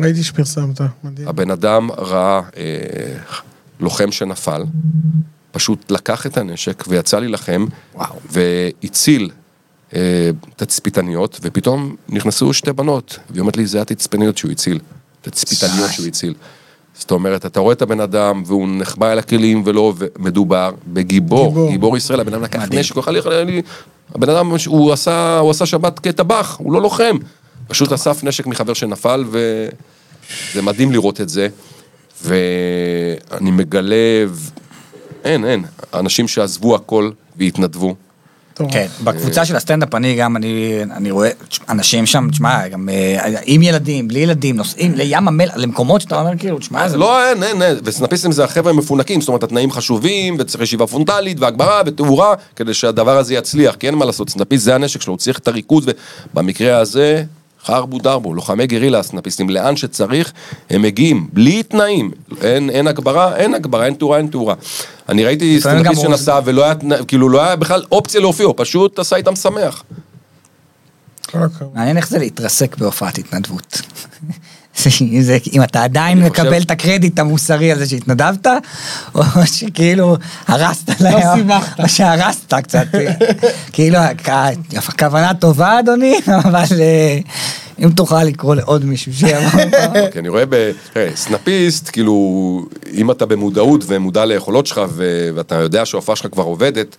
ראיתי 0.00 0.22
שפרסמת, 0.22 0.80
מדהים. 1.04 1.28
הבן 1.28 1.50
אדם 1.50 1.90
ראה 1.90 2.40
אה, 2.56 3.16
לוחם 3.80 4.12
שנפל, 4.12 4.64
פשוט 5.52 5.90
לקח 5.90 6.26
את 6.26 6.36
הנשק 6.36 6.84
ויצא 6.88 7.18
להילחם. 7.18 7.66
והציל 8.30 9.30
תצפיתניות, 10.56 11.40
ופתאום 11.42 11.96
נכנסו 12.08 12.52
שתי 12.52 12.72
בנות, 12.72 13.18
והיא 13.30 13.40
אומרת 13.40 13.56
לי, 13.56 13.66
זה 13.66 13.80
התצפיתניות 13.80 14.38
שהוא 14.38 14.50
הציל, 14.50 14.78
תצפיתניות 15.20 15.90
שהוא 15.90 16.06
הציל. 16.06 16.34
זאת 16.98 17.10
אומרת, 17.10 17.46
אתה 17.46 17.60
רואה 17.60 17.72
את 17.72 17.82
הבן 17.82 18.00
אדם, 18.00 18.42
והוא 18.46 18.68
נחבא 18.70 19.12
אל 19.12 19.18
הכלים 19.18 19.62
ולא, 19.66 19.94
ומדובר 19.98 20.70
בגיבור, 20.86 21.48
גיבור. 21.48 21.70
גיבור, 21.70 21.96
ישראל, 21.96 22.20
הבן 22.20 22.34
אדם 22.34 22.42
לקח. 22.42 22.62
נשק, 22.70 22.94
הוא 22.94 23.00
יכול 23.00 23.12
לי, 23.12 23.62
הבן 24.14 24.28
אדם, 24.28 24.52
הוא 24.66 24.92
עשה, 24.92 25.38
הוא 25.38 25.50
עשה 25.50 25.66
שבת 25.66 25.98
כטבח, 25.98 26.56
הוא 26.58 26.72
לא 26.72 26.82
לוחם. 26.82 27.16
פשוט 27.68 27.92
אסף 27.92 28.24
נשק 28.24 28.46
מחבר 28.46 28.74
שנפל, 28.74 29.24
וזה 29.30 30.62
מדהים 30.62 30.92
לראות 30.92 31.20
את 31.20 31.28
זה. 31.28 31.48
ואני 32.24 33.50
מגלה, 33.50 34.24
אין, 35.24 35.44
אין, 35.44 35.64
אנשים 35.94 36.28
שעזבו 36.28 36.74
הכל 36.74 37.10
והתנדבו. 37.36 37.94
כן, 38.54 38.86
בקבוצה 39.04 39.44
של 39.44 39.56
הסטנדאפ 39.56 39.94
אני 39.94 40.14
גם, 40.14 40.36
אני, 40.36 40.78
אני 40.90 41.10
רואה 41.10 41.30
אנשים 41.68 42.06
שם, 42.06 42.28
תשמע, 42.30 42.68
גם 42.68 42.88
אה, 42.88 43.38
עם 43.44 43.62
ילדים, 43.62 44.08
בלי 44.08 44.20
ילדים, 44.20 44.56
נוסעים 44.56 44.94
לים 44.94 45.28
המלח, 45.28 45.56
למקומות 45.56 46.00
שאתה 46.00 46.20
אומר 46.20 46.38
כאילו, 46.38 46.58
תשמע, 46.58 46.88
זה 46.88 46.96
לא, 46.96 47.28
אין, 47.28 47.42
אין, 47.42 47.62
אין, 47.62 47.76
וסנאפיסטים 47.84 48.32
זה 48.32 48.44
החבר'ה 48.44 48.70
המפונקים, 48.70 49.20
זאת 49.20 49.28
אומרת, 49.28 49.42
התנאים 49.42 49.70
חשובים, 49.70 50.36
וצריך 50.38 50.62
ישיבה 50.62 50.86
פרונטלית, 50.86 51.40
והגברה, 51.40 51.82
ותאורה, 51.86 52.34
כדי 52.56 52.74
שהדבר 52.74 53.18
הזה 53.18 53.34
יצליח, 53.34 53.74
כי 53.74 53.86
אין 53.86 53.94
מה 53.94 54.04
לעשות, 54.04 54.30
סנאפיסט 54.30 54.64
זה 54.64 54.74
הנשק 54.74 55.02
שלו, 55.02 55.12
הוא 55.12 55.18
צריך 55.18 55.38
את 55.38 55.48
הריכוז, 55.48 55.86
ובמקרה 56.34 56.78
הזה, 56.78 57.24
חרבו 57.64 57.98
דרבו, 57.98 58.34
לוחמי 58.34 58.66
גרילה 58.66 58.98
הסנאפיסטים, 58.98 59.50
לאן 59.50 59.76
שצריך, 59.76 60.32
הם 60.70 60.82
מגיעים, 60.82 61.28
בלי 61.32 61.62
תנאים, 61.62 62.10
אין, 62.40 62.70
אין 62.70 62.86
הגברה, 62.86 63.36
אין 63.36 63.54
הגברה, 63.54 63.86
אין 63.86 63.94
תאורה, 63.94 64.18
אין 64.18 64.26
תאורה. 64.26 64.54
אני 65.08 65.24
ראיתי 65.24 65.60
סטנדאפיסט 65.60 65.84
גם 66.02 66.10
הוא- 66.10 66.16
שנסע, 66.16 66.40
ולא 66.44 66.64
היה, 66.64 66.74
כאילו, 67.08 67.28
לא 67.28 67.42
היה 67.42 67.56
בכלל 67.56 67.82
אופציה 67.92 68.20
להופיע, 68.20 68.46
הוא 68.46 68.54
פשוט 68.56 68.98
עשה 68.98 69.16
איתם 69.16 69.36
שמח. 69.36 69.84
מעניין 71.74 71.96
איך 71.96 72.08
זה 72.08 72.18
להתרסק 72.18 72.76
בהופעת 72.76 73.18
התנדבות. 73.18 73.80
זה- 75.20 75.38
אם 75.52 75.62
אתה 75.62 75.82
עדיין 75.84 76.18
מקבל 76.18 76.48
חושב- 76.50 76.62
את 76.64 76.70
הקרדיט 76.70 77.18
המוסרי 77.18 77.72
על 77.72 77.78
זה 77.78 77.86
שהתנדבת, 77.86 78.46
או 79.14 79.22
שכאילו 79.44 80.16
הרסת 80.48 81.00
להם, 81.00 81.14
לא 81.14 81.34
סיבכת. 81.36 81.80
או 81.80 81.88
שהרסת 81.88 82.54
קצת, 82.54 82.86
כאילו 83.72 83.98
הכ- 83.98 84.30
הכוונה 84.88 85.34
טובה 85.34 85.78
אדוני, 85.78 86.14
אבל 86.44 86.64
אה, 86.80 87.18
אם 87.84 87.90
תוכל 87.90 88.24
לקרוא 88.24 88.54
לעוד 88.54 88.84
מישהו 88.84 89.12
שיבוא, 89.14 89.60
כי 90.12 90.18
אני 90.18 90.28
רואה 90.28 90.44
ב... 90.48 90.70
תראה, 90.92 91.10
סנאפיסט, 91.16 91.90
כאילו, 91.92 92.14
אם 92.94 93.10
אתה 93.10 93.26
במודעות 93.26 93.84
ומודע 93.86 94.24
ליכולות 94.24 94.66
שלך 94.66 94.80
ואתה 95.34 95.54
יודע 95.54 95.86
שההופעה 95.86 96.16
שלך 96.16 96.26
כבר 96.32 96.42
עובדת, 96.42 96.96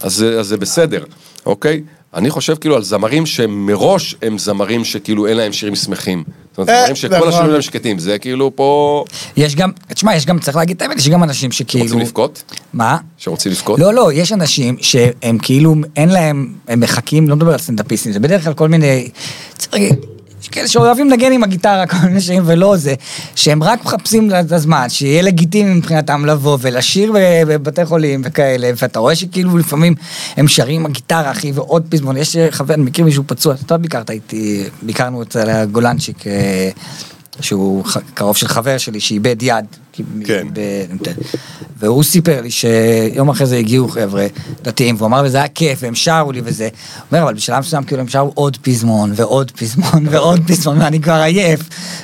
אז 0.00 0.24
אז 0.38 0.46
זה 0.46 0.56
בסדר, 0.56 1.04
אוקיי? 1.46 1.80
אני 2.14 2.30
חושב 2.30 2.54
כאילו 2.60 2.76
על 2.76 2.82
זמרים 2.82 3.26
שמראש 3.26 4.16
הם 4.22 4.38
זמרים 4.38 4.84
שכאילו 4.84 5.26
אין 5.26 5.36
להם 5.36 5.52
שירים 5.52 5.74
שמחים. 5.74 6.24
זאת 6.50 6.58
אומרת, 6.58 6.68
אה, 6.68 6.80
זמרים 6.80 6.96
שכל 6.96 7.16
נכון. 7.16 7.28
השירים 7.28 7.46
שלהם 7.46 7.62
שקטים, 7.62 7.98
זה 7.98 8.18
כאילו 8.18 8.56
פה... 8.56 9.04
יש 9.36 9.56
גם, 9.56 9.70
תשמע, 9.94 10.16
יש 10.16 10.26
גם, 10.26 10.38
צריך 10.38 10.56
להגיד 10.56 10.76
את 10.76 10.82
האמת, 10.82 10.98
יש 10.98 11.08
גם 11.08 11.22
אנשים 11.22 11.52
שכאילו... 11.52 11.84
רוצים 11.84 12.00
לבכות? 12.00 12.42
מה? 12.72 12.98
שרוצים 13.18 13.52
לבכות? 13.52 13.80
לא, 13.80 13.94
לא, 13.94 14.12
יש 14.12 14.32
אנשים 14.32 14.76
שהם 14.80 15.38
כאילו, 15.42 15.74
אין 15.96 16.08
להם, 16.08 16.52
הם 16.68 16.80
מחכים, 16.80 17.28
לא 17.28 17.36
מדבר 17.36 17.52
על 17.52 17.58
סטנדאפיסטים, 17.58 18.12
זה 18.12 18.20
בדרך 18.20 18.44
כלל 18.44 18.54
כל 18.54 18.68
מיני, 18.68 19.08
צריך 19.58 19.74
להגיד, 19.74 19.94
כאלה 20.52 20.68
שאוהבים 20.68 21.10
לנגן 21.10 21.32
עם 21.32 21.44
הגיטרה, 21.44 21.86
כל 21.86 21.96
מיני 22.06 22.20
שירים, 22.20 22.42
ולא 22.46 22.76
זה, 22.76 22.94
שהם 23.34 23.62
רק 23.62 23.84
מחפשים 23.84 24.30
את 24.40 24.52
הזמן, 24.52 24.88
שיהיה 24.88 25.22
לגיטימי 25.22 25.74
מבחינתם 25.74 26.26
לבוא 26.26 26.58
ולשיר 26.60 27.12
בבתי 27.48 27.84
חולים 27.84 28.22
וכאלה, 28.24 28.70
ואתה 28.76 28.98
רואה 28.98 29.14
שכאילו 29.14 29.58
לפעמים 29.58 29.94
הם 30.36 30.48
שרים 30.48 30.80
עם 30.80 30.86
הגיטרה, 30.86 31.30
אחי, 31.30 31.52
ועוד 31.52 31.86
פזמון, 31.88 32.16
יש 32.16 32.36
חבר, 32.50 32.74
אני 32.74 32.82
מכיר 32.82 33.04
מישהו 33.04 33.24
פצוע, 33.26 33.54
אתה 33.66 33.76
ביקרת 33.76 34.10
איתי, 34.10 34.64
ביקרנו 34.82 35.22
אצל 35.22 35.50
הגולנצ'יק, 35.50 36.26
אה, 36.26 36.70
שהוא 37.40 37.84
ח- 37.84 37.96
קרוב 38.14 38.36
של 38.36 38.48
חבר 38.48 38.78
שלי 38.78 39.00
שאיבד 39.00 39.42
יד. 39.42 39.64
כן. 40.24 40.46
ב- 40.52 40.84
והוא 41.80 42.02
סיפר 42.02 42.40
לי 42.40 42.50
שיום 42.50 43.28
אחרי 43.28 43.46
זה 43.46 43.56
הגיעו 43.56 43.88
חבר'ה 43.88 44.26
דתיים, 44.62 44.94
והוא 44.96 45.06
אמר, 45.06 45.22
וזה 45.24 45.36
היה 45.38 45.48
כיף, 45.48 45.78
והם 45.82 45.94
שרו 45.94 46.32
לי 46.32 46.40
וזה. 46.44 46.64
הוא 46.64 47.02
אומר, 47.12 47.22
אבל 47.22 47.34
בשלב 47.34 47.58
מסוים 47.58 47.82
כאילו 47.84 48.00
הם 48.02 48.08
שרו 48.08 48.32
עוד 48.34 48.56
פזמון, 48.62 49.12
ועוד 49.16 49.50
פזמון, 49.50 50.06
ועוד 50.10 50.40
פזמון, 50.46 50.82
ואני 50.82 51.00
כבר 51.00 51.12
עייף, 51.12 51.60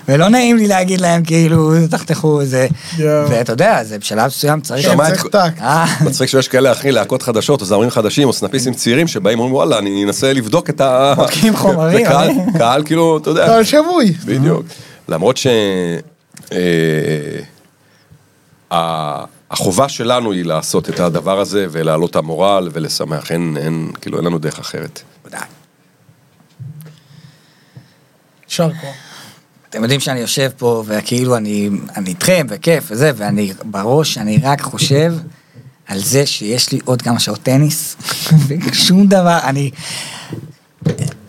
ולא 0.08 0.28
נעים 0.28 0.56
לי 0.56 0.66
להגיד 0.66 1.00
להם, 1.00 1.24
כאילו, 1.24 1.72
תחתכו 1.90 2.44
זה. 2.44 2.66
יואו. 2.98 3.30
ואתה 3.30 3.52
יודע, 3.52 3.84
זה 3.84 3.98
בשלב 3.98 4.26
מסוים 4.26 4.60
צריך... 4.60 4.86
כן, 4.86 4.92
שמע 4.92 5.08
את-. 5.08 5.34
אה, 5.60 5.84
מצחיק 6.04 6.28
שיש 6.28 6.48
כאלה 6.48 6.72
אחי 6.72 6.92
להקות 6.92 7.22
חדשות, 7.22 7.60
או 7.60 7.66
זמרים 7.66 7.90
חדשים, 7.90 8.28
או 8.28 8.32
סנאפיסטים 8.32 8.74
צעירים, 8.74 9.08
שבאים 9.08 9.38
ואומרים 9.38 9.54
וואלה, 9.54 9.78
אני 9.78 10.04
אנסה 10.04 10.32
לבדוק 10.32 10.70
את 10.70 10.80
ה... 10.80 11.14
בודקים 11.16 11.56
חומרים, 11.62 12.06
קהל 12.58 12.82
כאילו, 12.84 13.18
אתה 13.22 13.30
יודע. 13.30 13.46
קהל 13.46 13.64
שבוי. 13.64 14.12
בדיוק. 14.24 14.66
למרות 15.08 15.36
ש... 15.36 15.46
אה, 16.52 17.40
החובה 19.50 19.88
שלנו 19.88 20.32
היא 20.32 20.44
לעשות 20.44 20.88
את 20.90 21.00
הדבר 21.00 21.40
הזה 21.40 21.66
ולהעלות 21.70 22.10
את 22.10 22.16
המורל 22.16 22.68
ולשמח, 22.72 23.32
אין, 23.32 23.56
אין, 23.60 23.92
כאילו, 24.00 24.18
אין 24.18 24.26
לנו 24.26 24.38
דרך 24.38 24.58
אחרת. 24.58 25.02
ודאי. 25.24 25.40
יישר 28.48 28.70
כוח. 28.80 28.94
אתם 29.70 29.82
יודעים 29.82 30.00
שאני 30.00 30.20
יושב 30.20 30.50
פה, 30.56 30.84
וכאילו 30.86 31.36
אני, 31.36 31.70
אני 31.96 32.10
איתכם, 32.10 32.46
וכיף 32.48 32.84
וזה, 32.90 33.10
ואני 33.16 33.52
בראש, 33.64 34.18
אני 34.18 34.38
רק 34.42 34.60
חושב 34.60 35.14
על 35.86 35.98
זה 35.98 36.26
שיש 36.26 36.72
לי 36.72 36.80
עוד 36.84 37.02
כמה 37.02 37.20
שעות 37.20 37.42
טניס, 37.42 37.96
ושום 38.48 39.06
דבר, 39.06 39.38
אני, 39.44 39.70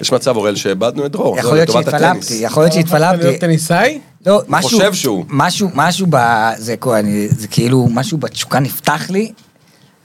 יש 0.07 0.13
מצב, 0.13 0.35
אוראל, 0.37 0.55
שאיבדנו 0.55 1.05
את 1.05 1.11
דרור. 1.11 1.37
יכול 1.39 1.53
להיות 1.53 1.71
שהתפלפתי. 1.71 2.33
יכול 2.33 2.63
להיות 2.63 2.73
אתה 2.73 2.79
הפכת 2.81 2.99
להיות 2.99 3.13
שהתפלפתי. 3.21 3.39
טניסאי? 3.39 3.99
לא, 4.25 4.41
משהו, 4.47 4.69
חושב 4.69 4.93
שהוא. 4.93 5.25
משהו, 5.29 5.69
משהו 5.73 6.07
ב... 6.09 6.17
זה, 6.57 6.77
כל- 6.77 6.93
אני, 6.95 7.27
זה 7.29 7.47
כאילו, 7.47 7.87
משהו 7.91 8.17
בתשוקה 8.17 8.59
נפתח 8.59 9.09
לי, 9.09 9.31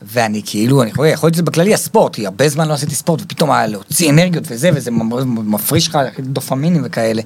ואני 0.03 0.43
כאילו, 0.47 0.83
אני 0.83 0.91
יכול, 0.91 1.07
יכול 1.07 1.27
להיות 1.27 1.35
שזה 1.35 1.43
בכללי 1.43 1.75
הספורט, 1.75 2.15
כי 2.15 2.27
הרבה 2.27 2.49
זמן 2.49 2.69
לא 2.69 2.75
עשיתי 2.75 2.95
ספורט, 2.95 3.23
ופתאום 3.23 3.51
היה 3.51 3.67
להוציא 3.67 4.11
אנרגיות 4.11 4.45
וזה, 4.49 4.71
וזה 4.75 4.91
מפריש 5.27 5.89
לך 5.89 5.99
דופמינים 6.21 6.83
וכאלה, 6.85 7.23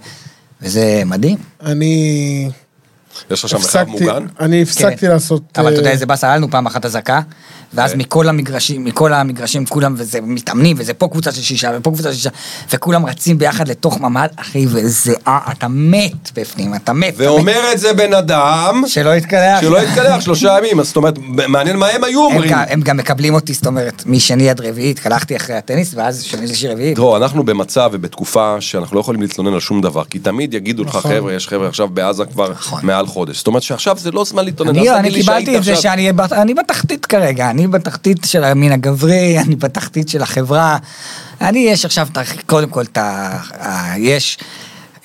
וזה 0.63 1.03
מדהים. 1.07 1.37
אני 1.63 2.49
יש 3.31 3.45
לך 3.45 3.51
שם 3.51 3.57
מרחב 3.57 3.85
מוגן? 3.89 4.27
אני 4.41 4.63
הפסקתי 4.63 4.97
כן. 4.97 5.09
לעשות... 5.09 5.43
אבל 5.59 5.73
אתה 5.73 5.81
יודע 5.81 5.89
אה, 5.89 5.93
איזה 5.93 6.07
באסה, 6.07 6.27
היה 6.27 6.37
לנו 6.37 6.51
פעם 6.51 6.67
אחת 6.67 6.85
אזעקה, 6.85 7.21
ואז 7.75 7.93
כן. 7.93 7.99
מכל 7.99 8.29
המגרשים, 8.29 8.85
מכל 8.85 9.13
המגרשים 9.13 9.67
כולם, 9.67 9.95
וזה 9.99 10.21
מתאמנים, 10.21 10.77
וזה 10.79 10.95
פה 10.95 11.09
קבוצה 11.09 11.33
של 11.33 11.43
שישה, 11.43 11.71
ופה 11.77 11.91
קבוצה 11.91 12.09
של 12.13 12.17
שישה, 12.17 12.31
וכולם 12.73 13.07
רצים 13.07 13.39
ביחד 13.39 13.69
לתוך 13.69 14.01
ממ"ד, 14.01 14.29
אחי, 14.37 14.67
וזה, 14.69 15.15
אה, 15.29 15.39
אתה 15.53 15.67
מת 15.69 16.31
בפנים, 16.35 16.75
אתה 16.75 16.93
מת. 16.93 17.15
אתה 17.15 17.23
מת. 17.23 17.29
ואומר 17.31 17.73
את 17.73 17.79
זה 17.79 17.95
בן 17.95 18.15
אדם 18.15 18.83
שלא 18.87 19.15
יתקלח. 19.15 19.61
שלא 19.61 19.79
התקלח 19.79 20.21
שלושה 20.21 20.57
ימים, 20.59 20.81
אז 20.81 20.87
זאת 20.87 20.97
אומרת, 20.97 21.19
מעניין 21.49 21.77
מה 21.77 21.87
הם 21.87 22.05
היו 22.05 22.25
אומרים. 22.25 22.53
הם 22.55 22.81
גם 22.81 22.97
מקבלים 22.97 23.35
אותי, 23.35 23.55
זאת 23.55 23.67
אומרת, 23.67 24.03
משני 24.07 24.51
עד 24.51 24.61
רביעי 24.61 24.91
התקלחתי 24.91 25.37
אחרי 25.37 25.57
הטניס, 25.57 25.95
ואז 25.95 26.23
שני 26.23 26.47
שלישי 26.47 26.69
רביעי. 26.69 26.95
דרור, 26.95 27.17
אנחנו 27.17 27.45
במצב 27.45 27.91
ובתקופה 27.93 28.57
שאנחנו 28.61 28.95
לא 28.95 29.01
יכולים 29.01 29.23
להתלונן 29.23 29.55
על 29.55 29.61
שום 29.61 29.81
דבר, 29.81 30.05
כי 30.05 30.19
תמיד 30.19 30.55
יגידו 30.55 30.85
לך, 30.85 30.97
נכון. 30.97 31.11
חבר'ה, 31.11 31.33
יש 31.33 31.49
חבר'ה 31.49 31.69
עכשיו 31.69 31.89
בעזה 31.89 32.25
כבר 32.25 32.51
נכון. 32.51 32.81
מעל 33.07 33.15
חודש. 33.15 33.37
זאת 33.39 33.47
אומרת 33.47 33.63
שעכשיו 33.63 33.99
זה 33.99 34.11
לא 34.11 34.25
זמן 34.25 34.45
להתלונן. 34.45 34.71
אני, 34.79 34.91
אני 34.91 35.11
קיבלתי 35.13 35.59
את 35.59 35.65
זה 35.65 35.71
עכשיו- 35.73 35.83
שאני 35.83 36.11
אני 36.33 36.55
בתחתית 36.55 37.07
כרגע, 37.07 37.51
אני 37.51 37.67
בתחתית 37.67 38.19
של 38.25 38.45
המין 38.45 38.73
הגברי, 38.73 39.39
אני 39.47 39.57
בתחתית 39.57 40.09
של 40.09 40.23
החברה. 40.23 40.79
אני, 41.41 41.59
יש 41.59 41.85
עכשיו, 41.85 42.09
ה- 42.17 42.23
קודם 42.47 42.69
כל. 42.69 42.85
ה- 42.97 43.99
יש 43.99 44.39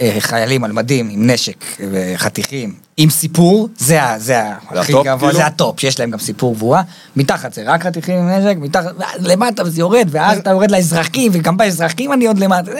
אה, 0.01 0.15
חיילים 0.19 0.63
על 0.63 0.71
מדים 0.71 1.09
עם 1.09 1.29
נשק 1.29 1.65
וחתיכים 1.91 2.73
עם 2.97 3.09
סיפור, 3.09 3.69
זה, 3.77 4.03
ה- 4.03 4.19
זה 4.19 4.39
ה- 4.43 4.55
זה 4.73 4.79
הכי 4.79 4.91
הטופ, 4.93 5.05
גבוה, 5.05 5.17
כאילו? 5.29 5.33
זה 5.33 5.45
הטופ, 5.45 5.79
שיש 5.79 5.99
להם 5.99 6.11
גם 6.11 6.19
סיפור 6.19 6.53
גבורה. 6.55 6.81
מתחת 7.15 7.53
זה 7.53 7.63
רק 7.65 7.83
חתיכים 7.83 8.15
עם 8.15 8.29
נשק, 8.29 8.57
מתחת, 8.59 8.91
למטה 9.19 9.63
וזה 9.63 9.79
יורד, 9.81 10.07
ואז 10.11 10.37
אתה 10.37 10.49
יורד 10.49 10.71
לאזרחים, 10.71 11.31
וגם 11.35 11.57
באזרחים 11.57 12.13
אני 12.13 12.25
עוד 12.27 12.39
למטה. 12.39 12.71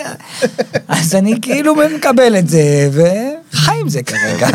אז 0.87 1.15
אני 1.15 1.33
כאילו 1.41 1.73
מקבל 1.95 2.37
את 2.39 2.49
זה, 2.49 2.89
ו... 2.91 3.01
חי 3.51 3.71
עם 3.81 3.89
זה 3.89 4.03
כרגע. 4.03 4.47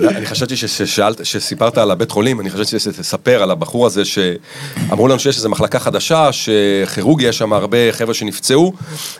אני 0.00 0.26
חשבתי 0.26 0.56
ששאלת, 0.56 1.26
שסיפרת 1.26 1.78
על 1.78 1.90
הבית 1.90 2.10
חולים, 2.10 2.40
אני 2.40 2.50
חשבתי 2.50 2.78
שתספר 2.78 3.42
על 3.42 3.50
הבחור 3.50 3.86
הזה 3.86 4.02
שאמרו 4.04 5.08
לנו 5.08 5.18
שיש 5.18 5.36
איזו 5.36 5.48
מחלקה 5.50 5.78
חדשה, 5.78 6.28
שכירורגיה, 6.32 7.28
יש 7.28 7.38
שם 7.38 7.52
הרבה 7.52 7.78
חבר'ה 7.92 8.14
שנפצעו, 8.14 8.72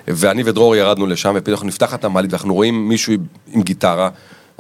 ואני 0.09 0.43
ודרור 0.47 0.77
ירדנו 0.77 1.07
לשם, 1.07 1.33
ופתאום 1.37 1.55
אנחנו 1.55 1.69
נפתח 1.69 1.95
את 1.95 2.05
המעלית 2.05 2.33
ואנחנו 2.33 2.55
רואים 2.55 2.89
מישהו 2.89 3.13
עם 3.53 3.63
גיטרה. 3.63 4.09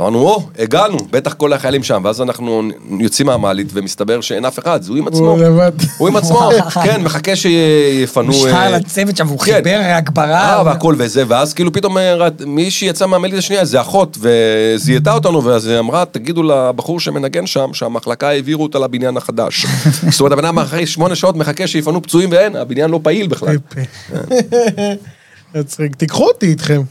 אמרנו, 0.02 0.18
או, 0.18 0.48
הגענו, 0.58 0.96
בטח 1.10 1.32
כל 1.32 1.52
החיילים 1.52 1.82
שם, 1.82 2.02
ואז 2.04 2.20
אנחנו 2.20 2.62
יוצאים 3.00 3.26
מהמעלית 3.26 3.66
ומסתבר 3.72 4.20
שאין 4.20 4.44
אף 4.44 4.58
אחד, 4.58 4.82
זה 4.82 4.90
הוא 4.90 4.98
עם 4.98 5.08
עצמו. 5.08 5.30
הוא 5.30 5.38
לבד. 5.38 5.72
הוא 5.98 6.08
עם 6.08 6.16
עצמו, 6.16 6.50
כן, 6.84 7.02
מחכה 7.02 7.36
שיפנו... 7.36 8.32
הוא 8.32 8.46
אה, 8.46 8.52
שר 8.52 8.76
לצוות 8.76 9.16
שם, 9.16 9.26
והוא 9.26 9.38
כן. 9.38 9.54
חיבר 9.54 9.80
הגברה. 9.84 10.56
אה, 10.56 10.64
והכל 10.64 10.94
וזה, 10.98 11.24
ואז 11.28 11.54
כאילו 11.54 11.72
פתאום 11.72 11.98
אה, 11.98 12.28
מישהי 12.46 12.88
יצאה 12.88 13.08
מהמלית 13.08 13.38
השנייה, 13.38 13.64
זה 13.64 13.80
אחות, 13.80 14.18
וזיהתה 14.20 15.14
אותנו, 15.14 15.44
ואז 15.44 15.66
היא 15.66 15.78
אמרה, 15.78 16.04
תגידו 16.04 16.42
לבחור 16.42 17.00
שמנגן 17.00 17.46
שם, 17.46 17.70
שהמחלקה 17.72 18.28
העבירו 18.28 18.62
אותה 18.62 18.78
לבניין 18.78 19.16
החדש. 19.16 19.66
זאת 20.10 20.20
אומרת, 20.20 20.32
הבן 20.32 20.44
אדם 20.44 20.58
אחרי 20.58 20.86
שמונה 20.86 21.14
שעות 21.14 21.36
מחכה 21.36 21.66
שיפנו 21.66 22.02
פצועים 22.02 22.30
ואין, 22.32 22.56
הבניין 22.56 22.90
לא 22.90 23.00
פעיל 23.02 23.26
בכלל. 23.26 23.56
מצחיק. 25.54 25.94
תיקחו 25.96 26.24
אותי 26.24 26.46
איתכם. 26.46 26.82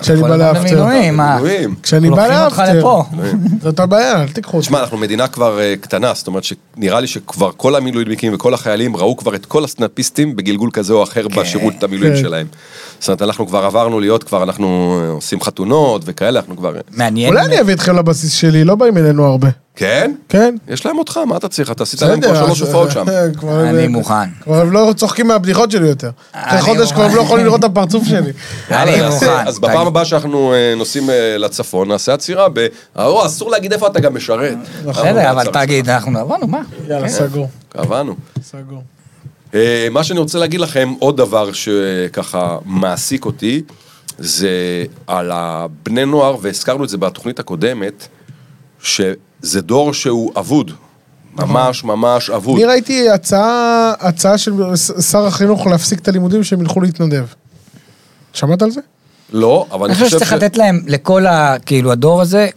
כשאני 0.00 0.22
בא 0.22 0.36
לאפטר. 0.36 0.86
כשאני 1.82 2.10
בא 2.10 2.26
לאפטר. 2.26 2.88
זאת 3.62 3.80
הבעיה, 3.80 4.22
אל 4.22 4.28
תיקחו 4.28 4.56
אותי. 4.56 4.66
תשמע, 4.66 4.80
אנחנו 4.80 4.98
מדינה 4.98 5.28
כבר 5.28 5.60
אה, 5.60 5.74
קטנה, 5.80 6.14
זאת 6.14 6.26
אומרת 6.26 6.44
שנראה 6.44 7.00
לי 7.00 7.06
שכבר 7.06 7.50
כל 7.56 7.74
המילואימניקים 7.74 8.34
וכל 8.34 8.54
החיילים 8.54 8.96
ראו 8.96 9.16
כבר 9.16 9.34
את 9.34 9.46
כל 9.46 9.64
הסטנדאפיסטים 9.64 10.36
בגלגול 10.36 10.70
כזה 10.72 10.92
או 10.92 11.02
אחר 11.02 11.28
בשירות 11.28 11.82
המילואים 11.82 12.14
כן. 12.14 12.20
שלהם. 12.20 12.46
זאת 12.98 13.08
אומרת, 13.08 13.22
אנחנו 13.22 13.46
כבר 13.46 13.64
עברנו 13.64 14.00
להיות, 14.00 14.24
כבר 14.24 14.42
אנחנו 14.42 15.00
אה, 15.02 15.10
עושים 15.10 15.40
חתונות 15.40 16.02
וכאלה, 16.04 16.40
אנחנו 16.40 16.56
כבר... 16.56 16.74
מעניין. 16.90 17.28
אולי 17.28 17.44
אני 17.44 17.60
אביא 17.60 17.74
אתכם 17.74 17.96
לבסיס 17.96 18.32
שלי, 18.32 18.64
לא 18.64 18.74
באים 18.74 18.98
אלינו 18.98 19.24
הרבה. 19.24 19.48
כן? 19.76 20.12
כן? 20.28 20.54
יש 20.68 20.86
להם 20.86 20.98
אותך, 20.98 21.16
מה 21.16 21.36
אתה 21.36 21.48
צריך? 21.48 21.70
אתה 21.70 21.82
עשית 21.82 22.02
להם 22.02 22.20
בסדר, 22.20 22.34
כבר 22.34 22.44
שלוש 22.46 22.60
הופעות 22.60 22.90
שם. 22.90 23.04
אני 23.48 23.88
מוכן. 23.88 24.14
כבר 24.40 24.60
הם 24.60 24.72
לא 24.72 24.92
צוחקים 24.96 25.26
מהבדיחות 25.26 25.70
שלי 25.70 25.88
יותר. 25.88 26.10
אחרי 26.32 26.60
חודש 26.60 26.92
כבר 26.92 27.02
הם 27.02 27.14
לא. 27.14 27.20
יכולים 27.20 27.44
לראות 27.44 27.60
את 27.60 27.64
הפרצוף 27.64 28.04
שלי. 28.04 28.32
אני 28.70 29.06
מוכן. 29.06 29.46
אז 29.46 29.58
בפעם 29.58 29.86
הבאה 29.86 30.04
שאנחנו 30.04 30.52
אה, 30.52 30.74
נוסעים 30.76 31.10
אה, 31.10 31.38
לצפון, 31.38 31.88
נעשה 31.88 32.14
עצירה 32.14 32.48
ב... 32.52 32.66
או, 32.96 33.26
אסור 33.26 33.50
להגיד 33.50 33.72
איפה 33.72 33.86
אתה 33.86 34.00
גם 34.00 34.14
משרת. 34.14 34.56
בסדר, 34.84 35.30
אבל 35.30 35.46
תגיד, 35.52 35.90
אנחנו 35.90 36.18
עברנו, 36.18 36.46
מה? 36.46 36.60
יאללה, 36.88 37.08
סגור. 37.08 37.48
קבענו. 37.68 38.14
סגור. 38.42 38.82
אה, 39.54 39.88
מה 39.90 40.04
שאני 40.04 40.18
רוצה 40.18 40.38
להגיד 40.38 40.60
לכם, 40.60 40.94
עוד 40.98 41.16
דבר 41.16 41.52
שככה 41.52 42.58
מעסיק 42.64 43.24
אותי, 43.24 43.62
זה 44.18 44.84
על 45.06 45.30
הבני 45.34 46.04
נוער, 46.04 46.36
והזכרנו 46.40 46.84
את 46.84 46.88
זה 46.88 46.98
בתוכנית 46.98 47.38
הקודמת, 47.38 48.08
שזה 49.42 49.60
דור 49.60 49.94
שהוא 49.94 50.32
אבוד. 50.38 50.70
ממש 51.34 51.84
ממש 51.84 52.30
אבוד. 52.30 52.56
אני 52.56 52.64
ראיתי 52.64 53.10
הצעה, 53.10 53.92
הצעה 54.00 54.38
של 54.38 54.52
שר 55.10 55.26
החינוך 55.26 55.66
להפסיק 55.66 55.98
את 55.98 56.08
הלימודים 56.08 56.44
שהם 56.44 56.60
ילכו 56.60 56.80
להתנדב. 56.80 57.26
שמעת 58.32 58.62
על 58.62 58.70
זה? 58.70 58.80
לא, 59.32 59.66
אבל 59.70 59.84
אני 59.84 59.94
אני 59.94 59.94
חושב 59.94 60.04
חושב 60.04 60.16
שצריך 60.16 60.30
ש... 60.30 60.44
לתת 60.44 60.56
להם, 60.56 60.80
לכל 60.86 61.26
ה... 61.26 61.56
כאילו, 61.66 61.92
הדור 61.92 62.20
הזה, 62.20 62.48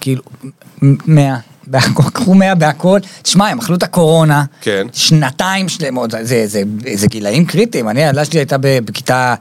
כאילו, 0.00 0.22
מאה. 1.06 1.36
בהכל, 1.66 2.02
קחו 2.12 2.34
מאה 2.34 2.54
בהכל. 2.54 2.98
תשמע, 3.22 3.48
הם 3.48 3.58
אכלו 3.58 3.76
את 3.76 3.82
הקורונה. 3.82 4.44
כן. 4.60 4.86
שנתיים 4.92 5.68
שלמות, 5.68 6.10
זה, 6.10 6.24
זה, 6.24 6.46
זה, 6.46 6.62
זה 6.94 7.06
גילאים 7.06 7.46
קריטיים. 7.46 7.88
אני, 7.88 8.04
הילדה 8.04 8.24
שלי 8.24 8.38
הייתה 8.38 8.58
ב- 8.58 8.78
בכיתה 8.84 9.34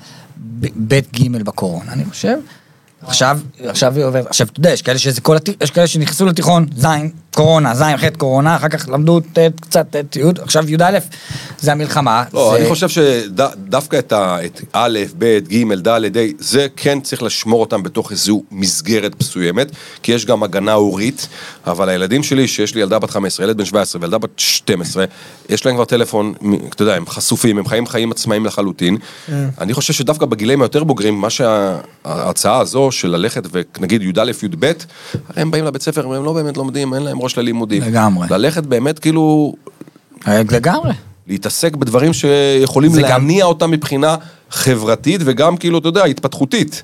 ב- 0.60 0.68
ב' 0.88 1.00
ג' 1.16 1.44
בקורונה, 1.44 1.94
אני 1.94 2.06
חושב. 2.06 2.38
עכשיו, 3.08 3.40
עכשיו 3.66 3.96
היא 3.96 4.06
עוברת, 4.06 4.26
עכשיו 4.28 4.48
אתה 4.48 4.60
יודע, 4.60 4.70
יש 4.70 4.82
כאלה 4.82 5.00
שזה 5.00 5.22
כל, 5.22 5.36
הת... 5.36 5.50
יש 5.62 5.72
כאלה 5.72 5.88
שנכנסו 5.88 6.26
לתיכון, 6.26 6.66
ז', 6.78 6.86
קורונה, 7.36 7.76
ז', 7.76 7.82
ח', 7.82 8.04
קורונה, 8.18 8.56
אחר 8.56 8.68
כך 8.70 8.90
למדו 8.90 9.20
ט', 9.20 9.38
קצת 9.62 9.96
ט', 9.96 10.16
י', 10.16 10.22
עכשיו 10.42 10.70
י"א, 10.70 11.00
זה 11.60 11.72
המלחמה. 11.72 12.24
לא, 12.34 12.52
זה... 12.54 12.62
אני 12.62 12.70
חושב 12.70 12.90
שדווקא 12.90 14.00
את 14.00 14.12
ה- 14.12 14.38
את 14.46 14.62
א', 14.74 15.00
ב', 15.18 15.40
ג', 15.52 15.74
ד', 15.88 15.88
ה', 16.18 16.22
זה 16.40 16.68
כן 16.76 17.00
צריך 17.02 17.24
לשמור 17.24 17.62
אותם 17.62 17.84
בתוך 17.84 18.12
איזו 18.12 18.42
מסגרת 18.52 19.20
מסוימת, 19.20 19.72
כי 20.04 20.12
יש 20.12 20.26
גם 20.26 20.44
הגנה 20.44 20.74
הורית, 20.74 21.28
אבל 21.68 21.90
הילדים 21.90 22.24
שלי, 22.24 22.48
שיש 22.48 22.76
לי 22.76 22.82
ילדה 22.82 23.00
בת 23.00 23.10
15, 23.10 23.46
ילד 23.46 23.58
בן 23.58 23.66
17 23.66 24.02
וילדה 24.02 24.18
בת 24.18 24.30
12, 24.38 25.06
יש 25.50 25.66
להם 25.66 25.76
כבר 25.76 25.86
טלפון, 25.86 26.34
אתה 26.70 26.82
יודע, 26.82 26.96
הם 26.96 27.06
חשופים, 27.08 27.58
הם 27.58 27.66
חיים 27.68 27.88
חיים 27.88 28.12
עצמאיים 28.12 28.46
לחלוטין. 28.46 28.98
אני 29.62 29.74
חושב 29.74 29.94
שדווקא 29.94 30.26
בגילאים 30.26 30.62
היותר 30.62 30.84
בוגרים, 30.84 31.16
מה 31.22 31.30
שההצעה 31.30 32.60
הזו 32.60 32.92
של 32.92 33.08
ללכת 33.08 33.44
ונגיד 33.52 34.02
י"א, 34.02 34.32
י"ב, 34.44 34.72
הם 35.36 35.52
באים 35.52 35.66
לבית 35.66 35.82
ספר 35.82 36.08
והם 36.08 36.24
לא 36.26 36.34
באמת 36.34 36.58
לומדים, 36.58 36.94
אין 36.94 37.04
להם 37.04 37.21
ראש 37.22 37.38
ללימודים. 37.38 37.84
לגמרי. 37.84 38.28
ללכת 38.32 38.64
באמת 38.64 39.00
כאילו 39.00 39.54
לגמרי. 40.28 40.92
להתעסק 41.28 41.76
בדברים 41.76 42.14
שיכולים 42.14 42.92
זה 42.92 43.02
גם- 43.02 43.08
להניע 43.10 43.46
אותם 43.46 43.72
מבחינה 43.72 44.16
חברתית 44.52 45.22
וגם 45.26 45.58
כאילו, 45.58 45.78
אתה 45.80 45.88
יודע, 45.88 46.04
התפתחותית. 46.04 46.84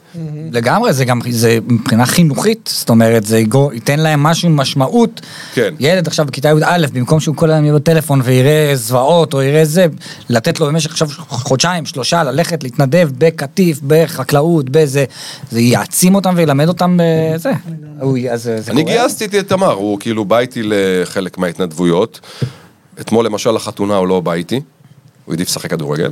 לגמרי, 0.52 0.94
זה 0.94 1.06
גם, 1.06 1.20
זה 1.30 1.60
מבחינה 1.68 2.06
חינוכית, 2.06 2.70
זאת 2.74 2.90
אומרת, 2.90 3.26
זה 3.26 3.40
יגור, 3.40 3.74
ייתן 3.74 4.00
להם 4.00 4.24
משהו 4.24 4.50
עם 4.50 4.56
משמעות. 4.56 5.22
כן. 5.54 5.74
ילד 5.80 6.08
עכשיו 6.08 6.26
בכיתה 6.26 6.50
י"א, 6.50 6.88
במקום 6.94 7.20
שהוא 7.20 7.36
כל 7.36 7.52
היום 7.52 7.64
יהיה 7.66 7.76
בטלפון 7.76 8.22
ויראה 8.24 8.72
זוועות 8.76 9.34
או 9.34 9.42
יראה 9.42 9.66
זה, 9.66 9.86
לתת 10.30 10.60
לו 10.60 10.66
במשך 10.66 10.92
עכשיו 10.92 11.08
חודשיים, 11.30 11.86
שלושה, 11.86 12.24
ללכת, 12.24 12.64
להתנדב 12.64 13.10
בקטיף, 13.18 13.80
בחקלאות, 13.88 14.70
בזה, 14.70 15.06
זה 15.52 15.60
יעצים 15.60 16.16
אותם 16.16 16.34
וילמד 16.38 16.68
אותם 16.68 16.98
בזה. 17.36 17.52
הוא- 18.02 18.18
אז 18.32 18.44
זה 18.44 18.62
זה 18.62 18.72
אני. 18.72 18.84
גייסתי 18.84 19.26
את 19.40 19.48
תמר, 19.48 19.72
הוא 19.74 20.00
כאילו 20.00 20.26
בא 20.26 20.40
איתי 20.40 20.62
לחלק 20.66 21.38
מההתנדבויות. 21.38 22.20
אתמול 23.02 23.26
למשל 23.26 23.52
לחתונה 23.52 23.96
הוא 23.96 24.08
לא 24.08 24.20
בא 24.20 24.34
איתי, 24.34 24.62
הוא 25.26 25.34
העדיף 25.34 25.50
לשחק 25.50 25.70
כדורגל. 25.70 26.12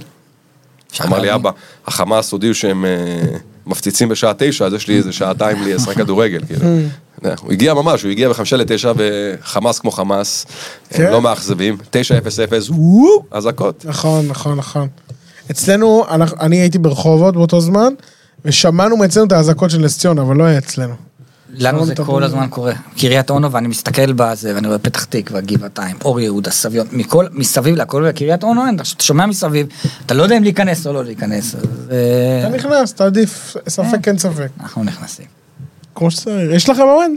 אמר 1.06 1.20
לי, 1.20 1.36
אבא, 1.36 1.52
החמאס 1.88 2.32
הודיעו 2.32 2.54
שהם 2.54 2.86
אה, 2.86 3.38
מפציצים 3.66 4.10
בשעה 4.10 4.34
תשע, 4.38 4.66
אז 4.66 4.74
יש 4.74 4.88
לי 4.88 4.98
איזה 4.98 5.12
שעתיים 5.12 5.64
לי 5.64 5.74
לשחק 5.74 5.96
כדורגל, 5.96 6.42
כאילו. 6.46 6.66
הוא 7.42 7.52
הגיע 7.52 7.74
ממש, 7.74 8.04
הוא 8.04 8.12
הגיע 8.12 8.30
בחמישה 8.30 8.58
לתשע, 8.58 8.94
וחמאס 8.98 9.80
כמו 9.80 9.92
חמאס, 9.92 10.46
הם 10.92 10.98
כן. 10.98 11.12
לא 11.12 11.22
מאכזבים, 11.22 11.78
תשע 11.90 12.18
אפס 12.18 12.40
אפס, 12.40 12.70
וואו, 12.70 13.24
אזעקות. 13.32 13.86
נכון, 13.86 14.28
נכון, 14.28 14.58
נכון. 14.58 14.88
אצלנו, 15.52 16.06
אני 16.40 16.56
הייתי 16.56 16.78
ברחובות 16.78 17.34
באותו 17.36 17.62
זמן, 17.62 17.94
ושמענו 18.46 18.98
מאצלנו 18.98 19.28
את 19.28 19.32
האזעקות 19.32 19.72
של 19.72 19.78
נס 19.78 20.00
ציונה, 20.00 20.22
אבל 20.22 20.36
לא 20.36 20.44
היה 20.44 20.58
אצלנו. 20.58 20.94
לנו 21.58 21.86
זה 21.86 21.96
כל. 21.96 22.24
הזמן 22.24 22.48
קורה. 22.50 22.74
קריית 22.98 23.30
אונו, 23.30 23.52
ואני 23.52 23.68
מסתכל 23.68 24.14
בזה, 24.14 24.56
ואני 24.56 24.68
רואה 24.68 24.80
פתח 24.80 25.04
תקווה, 25.04 25.42
גבעתיים, 25.42 25.96
אור 26.06 26.20
יהודה, 26.20 26.52
סביון, 26.52 26.88
מכל, 26.92 27.26
מסביב 27.32 27.76
לכל, 27.76 28.12
קריית 28.12 28.44
אונו, 28.44 28.66
אין, 28.66 28.76
אתה 28.76 28.84
שומע 28.86 29.26
מסביב, 29.26 29.68
אתה 30.06 30.14
לא 30.14 30.24
יודע 30.24 30.38
אם 30.38 30.44
להיכנס 30.44 30.88
או 30.88 30.94
לא 30.94 31.04
להיכנס. 31.06 31.56
אז, 31.56 31.64
אתה 31.88 31.94
אה, 32.46 32.50
נכנס, 32.50 32.94
אתה 32.94 33.06
עדיף, 33.06 33.56
ספק 33.70 33.98
כן 34.04 34.18
ספק. 34.18 34.48
אנחנו 34.60 34.84
נכנסים. 34.84 35.26
כמו 35.96 36.12
שצריך. 36.12 36.52
יש 36.54 36.70
לכם 36.70 36.82
אמן? 36.82 37.16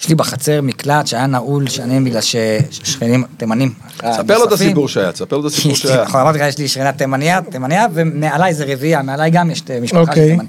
יש 0.00 0.08
לי 0.08 0.14
בחצר 0.14 0.60
מקלט 0.62 1.06
שהיה 1.06 1.26
נעול 1.26 1.68
שנים 1.68 2.04
בגלל 2.04 2.20
ששכנים 2.20 3.24
תימנים. 3.36 3.72
ספר 3.98 4.38
לו 4.38 4.44
את 4.44 4.52
הסיפור 4.52 4.88
שהיה, 4.88 5.10
ספר 5.14 5.36
לו 5.36 5.46
את 5.48 5.52
הסיפור 5.52 5.72
יש 5.72 5.84
לי, 5.84 5.90
שהיה. 5.90 6.04
נכון, 6.04 6.20
אמרתי 6.20 6.38
לך, 6.38 6.44
יש 6.48 6.58
לי 6.58 6.68
שכנה 6.68 6.92
תימניה, 6.92 7.40
תימניה, 7.50 7.86
ומעליי 7.94 8.54
זה 8.54 8.64
רביעייה, 8.68 9.02
מעליי 9.02 9.30
גם 9.30 9.50
יש 9.50 9.62
משפחה 9.62 9.86
של 9.88 9.96
אוקיי. 9.96 10.28
תימנים. 10.30 10.46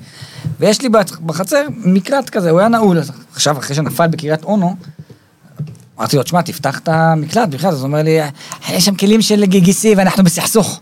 ויש 0.60 0.82
לי 0.82 0.90
בח- 0.90 1.20
בחצר 1.26 1.62
מקלט 1.86 2.30
כזה, 2.30 2.50
הוא 2.50 2.60
היה 2.60 2.68
נעול. 2.70 3.00
עכשיו, 3.34 3.58
אחרי 3.58 3.76
שנפל 3.76 4.08
בקריית 4.08 4.44
אונו, 4.44 4.76
אמרתי 6.00 6.18
לו, 6.18 6.24
תשמע, 6.24 6.42
תפתח 6.42 6.80
את 6.80 6.88
המקלט 6.92 7.50
בכלל, 7.50 7.70
אז 7.70 7.80
הוא 7.80 7.88
אומר 7.88 8.02
לי, 8.04 8.20
יש 8.70 8.86
שם 8.86 8.96
כלים 8.96 9.22
של 9.22 9.46
גיגיסי 9.46 9.96
ואנחנו 9.98 10.24
בסכסוך. 10.24 10.82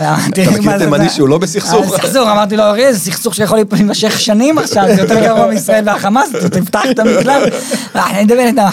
אמרתי, 0.00 0.42
אתה 0.42 0.50
מכיר 0.50 0.62
"מה 0.70 0.78
זה, 0.78 0.84
תימני 0.84 1.08
זה?" 1.08 1.14
שהוא 1.14 1.28
לא 1.28 1.38
בסכסוך? 1.38 1.92
אה, 1.92 1.98
סכסוך, 1.98 2.28
אמרתי 2.28 2.56
לו, 2.56 2.62
אריה, 2.62 2.92
זה 2.92 2.98
סכסוך 2.98 3.34
שיכול 3.34 3.58
להימשך 3.72 4.20
שנים 4.20 4.58
עכשיו, 4.58 4.84
זה 4.94 5.02
יותר 5.02 5.20
גרוע 5.20 5.46
מישראל 5.46 5.88
והחמאס, 5.88 6.30
תפתח 6.30 6.82
את 6.90 6.98
המקלט, 6.98 7.52
"אה, 7.96 8.10
אני 8.10 8.24
מדבר 8.24 8.40
איתם, 8.46 8.66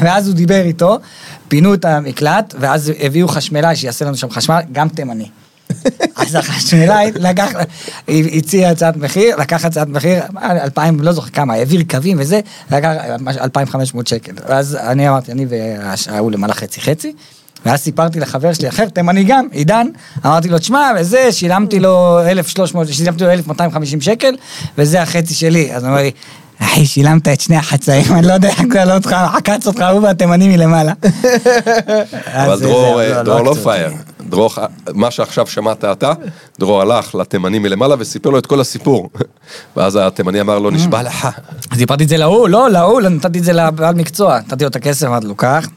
ואז 0.00 0.26
הוא 0.26 0.34
דיבר 0.34 0.60
איתו, 0.60 0.98
פינו 1.48 1.74
את 1.74 1.84
המקלט, 1.84 2.54
ואז 2.60 2.92
הביאו 3.00 3.28
חשמלאי 3.28 3.76
שיעשה 3.76 4.04
לנו 4.04 4.16
שם 4.16 4.30
חשמל, 4.30 4.60
גם 4.72 4.88
תימני. 4.88 5.28
אז 6.16 6.34
החשמלאי 6.34 7.12
לקח, 7.14 7.50
הציע 8.08 8.70
הצעת 8.70 8.96
מחיר, 8.96 9.36
לקח 9.36 9.64
הצעת 9.64 9.88
מחיר, 9.88 10.22
אלפיים, 10.42 11.00
לא 11.00 11.12
זוכר 11.12 11.30
כמה, 11.30 11.54
העביר 11.54 11.82
קווים 11.90 12.16
וזה, 12.20 12.40
לקח 12.70 12.90
ממש 13.20 13.36
2,500 13.36 14.06
שקל. 14.06 14.32
ואז 14.48 14.76
אני 14.80 15.08
אמרתי, 15.08 15.32
אני 15.32 15.46
וההוא 15.48 16.32
למעלה 16.32 16.54
חצי 16.54 16.80
חצי. 16.80 17.12
ואז 17.66 17.80
סיפרתי 17.80 18.20
לחבר 18.20 18.52
שלי 18.52 18.68
אחר, 18.68 18.88
תימני 18.88 19.24
גם, 19.24 19.46
עידן, 19.52 19.86
אמרתי 20.26 20.48
לו, 20.48 20.58
תשמע, 20.58 20.90
וזה, 21.00 21.32
שילמתי 21.32 21.80
לו 21.80 22.20
1,300, 22.26 22.88
שילמתי 22.92 23.24
לו 23.24 23.30
1,250 23.30 24.00
שקל, 24.00 24.34
וזה 24.78 25.02
החצי 25.02 25.34
שלי. 25.34 25.72
אז 25.74 25.82
הוא 25.82 25.90
אומר 25.90 26.02
לי, 26.02 26.10
אחי, 26.62 26.86
שילמת 26.86 27.28
את 27.28 27.40
שני 27.40 27.56
החצאים, 27.56 28.04
אני 28.14 28.26
לא 28.26 28.32
יודע 28.32 28.48
איך 28.48 28.60
לעלות 28.74 29.04
אותך, 29.04 29.16
עקץ 29.34 29.66
אותך, 29.66 29.84
הוא 29.92 30.00
והתימני 30.02 30.56
מלמעלה. 30.56 30.92
אבל 32.26 32.52
אז 32.52 32.60
דרור, 32.60 32.96
זה- 32.96 33.16
אה, 33.16 33.22
דרור 33.22 33.40
לא 33.40 33.54
פראייר. 33.62 33.90
דרור, 34.28 34.50
מה 34.94 35.10
שעכשיו 35.10 35.46
שמעת 35.46 35.84
אתה, 35.84 36.12
דרור 36.60 36.82
הלך 36.82 37.14
לתימני 37.14 37.58
מלמעלה 37.58 37.94
וסיפר 37.98 38.30
לו 38.30 38.38
את 38.38 38.46
כל 38.46 38.60
הסיפור. 38.60 39.10
ואז 39.76 39.98
התימני 40.02 40.40
אמר 40.40 40.58
לו, 40.58 40.70
נשבע 40.70 41.02
לך. 41.02 41.28
אז 41.70 41.78
סיפרתי 41.78 42.04
את 42.04 42.08
זה 42.08 42.16
להוא, 42.16 42.48
לא, 42.48 42.70
להוא, 42.70 43.00
לא, 43.00 43.08
נתתי 43.08 43.38
את 43.38 43.44
זה 43.44 43.52
לבעל 43.52 43.94
מקצוע. 43.94 44.38
נתתי 44.38 44.64
לו 44.64 44.70
את 44.70 44.76
הכסף, 44.76 45.06
אמרתי 45.06 45.26
לו, 45.26 45.34
קח. 45.36 45.68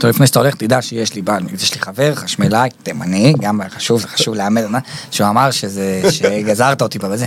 טוב, 0.00 0.10
לפני 0.10 0.26
שאתה 0.26 0.38
הולך, 0.38 0.54
תדע 0.54 0.82
שיש 0.82 1.14
לי 1.14 1.22
בעל, 1.22 1.42
יש 1.62 1.74
לי 1.74 1.80
חבר, 1.80 2.14
חשמלאי, 2.14 2.68
תימני, 2.82 3.34
גם 3.40 3.60
חשוב, 3.76 4.00
זה 4.00 4.08
חשוב 4.08 4.34
לאמר, 4.34 4.66
שהוא 5.10 5.28
אמר 5.28 5.50
שזה, 5.50 6.02
שגזרת 6.10 6.82
אותי 6.82 6.98
פה 6.98 7.06
וזה. 7.10 7.26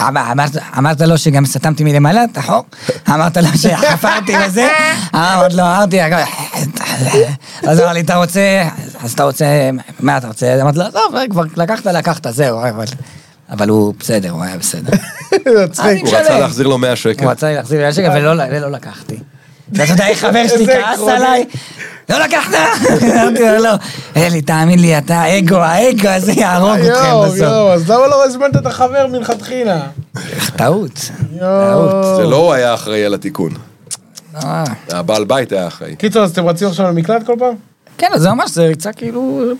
אמר- 0.00 0.32
אמרת, 0.32 0.50
אמרת 0.78 1.00
לו 1.00 1.18
שגם 1.18 1.46
סתמתי 1.46 1.84
מלמעלה 1.84 2.24
את 2.24 2.36
החור? 2.38 2.64
אמרת 3.08 3.36
לו 3.36 3.48
שחפרתי 3.56 4.32
וזה? 4.46 4.68
אמרתי 5.14 5.56
לו, 5.56 5.62
אמרתי, 5.62 5.98
אז 7.68 7.80
אמר 7.80 7.92
לי, 7.92 8.00
אתה 8.00 8.16
רוצה, 8.16 8.68
אז 9.02 9.12
אתה 9.12 9.24
רוצה, 9.24 9.70
מה 10.00 10.16
אתה 10.18 10.28
רוצה? 10.28 10.62
אמרתי 10.62 10.78
לו, 10.78 10.84
עזוב, 10.84 11.02
כבר 11.30 11.42
לקחת, 11.56 11.86
לקחת, 11.86 12.26
זהו, 12.30 12.60
אבל, 12.68 12.84
אבל 13.50 13.68
הוא 13.68 13.94
בסדר, 14.00 14.30
הוא 14.30 14.44
היה 14.44 14.56
בסדר. 14.58 14.92
הוא 15.46 15.54
רצה 16.14 16.38
להחזיר 16.38 16.66
לו 16.66 16.78
100 16.78 16.96
שקל. 16.96 17.24
הוא 17.24 17.32
רצה 17.32 17.52
להחזיר 17.52 17.78
לי 17.78 17.84
100 17.84 17.92
שקל 17.92 18.10
ולא 18.50 18.70
לקחתי. 18.70 19.16
ואתה 19.74 19.92
יודע 19.92 20.08
איך 20.08 20.18
חבר 20.18 20.48
שלי 20.48 20.66
כעס. 20.66 21.00
עליי? 21.00 21.46
לא 22.08 22.18
לקחת? 22.18 22.52
אמרתי 23.02 23.42
לו, 23.42 23.58
לא. 23.58 23.74
אלי, 24.16 24.42
תאמין 24.42 24.78
לי, 24.78 24.98
אתה 24.98 25.38
אגו, 25.38 25.56
האגו 25.56 26.08
הזה 26.08 26.32
יהרוג 26.32 26.78
אתכם 26.78 27.04
יואו, 27.04 27.22
בסוף. 27.22 27.38
יואו, 27.38 27.72
אז 27.72 27.90
למה 27.90 28.06
לא 28.06 28.24
הזמנת 28.24 28.56
את 28.56 28.66
החבר 28.66 29.06
מלכתחילה? 29.06 29.80
טעות. 30.56 31.10
יואו. 31.40 32.16
זה 32.16 32.22
לא 32.22 32.36
הוא 32.36 32.52
היה 32.52 32.74
אחראי 32.74 33.04
על 33.04 33.14
התיקון. 33.14 33.52
אה. 34.34 34.64
הבעל 34.90 35.24
בית 35.24 35.52
היה 35.52 35.66
אחראי. 35.66 35.96
קיצור, 35.96 36.22
אז 36.22 36.30
אתם 36.30 36.46
רצים 36.46 36.68
עכשיו 36.68 36.88
למקלט 36.88 37.26
כל 37.26 37.34
פעם? 37.38 37.54
כן, 37.98 38.08
זה 38.16 38.30
ממש, 38.30 38.50
זה 38.50 38.66
ריצה 38.66 38.92
כאילו... 38.92 39.52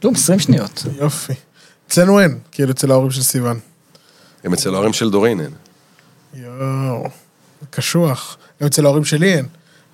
כלום, 0.00 0.14
20 0.14 0.38
שניות. 0.38 0.82
יופי. 1.00 1.32
אצלנו 1.88 2.20
אין, 2.20 2.38
כאילו 2.52 2.70
אצל 2.70 2.90
ההורים 2.90 3.10
של 3.10 3.22
סיוון. 3.22 3.58
הם 4.44 4.52
אצל 4.52 4.74
ההורים 4.74 4.92
של 4.92 5.10
דורין 5.10 5.40
אין. 5.40 5.50
יואו, 6.34 7.04
קשוח. 7.70 8.36
גם 8.60 8.66
אצל 8.66 8.84
ההורים 8.86 9.04
שלי 9.04 9.34
אין. 9.34 9.46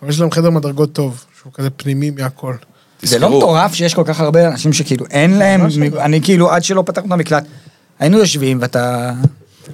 אבל 0.03 0.11
יש 0.11 0.21
להם 0.21 0.31
חדר 0.31 0.51
מדרגות 0.51 0.93
טוב, 0.93 1.25
שהוא 1.41 1.53
כזה 1.53 1.71
פנימי 1.71 2.11
מהכל. 2.11 2.55
זה 3.03 3.19
לא 3.19 3.37
מטורף 3.37 3.75
שיש 3.75 3.95
כל 3.95 4.03
כך 4.07 4.21
הרבה 4.21 4.49
אנשים 4.49 4.73
שכאילו 4.73 5.07
אין 5.11 5.39
להם, 5.39 5.61
לא. 5.61 6.03
אני 6.03 6.23
כאילו 6.23 6.51
עד 6.51 6.65
שלא 6.65 6.83
פתחנו 6.87 7.07
את 7.07 7.13
המקלט, 7.13 7.45
היינו 7.99 8.19
יושבים 8.19 8.59
ואתה... 8.61 9.13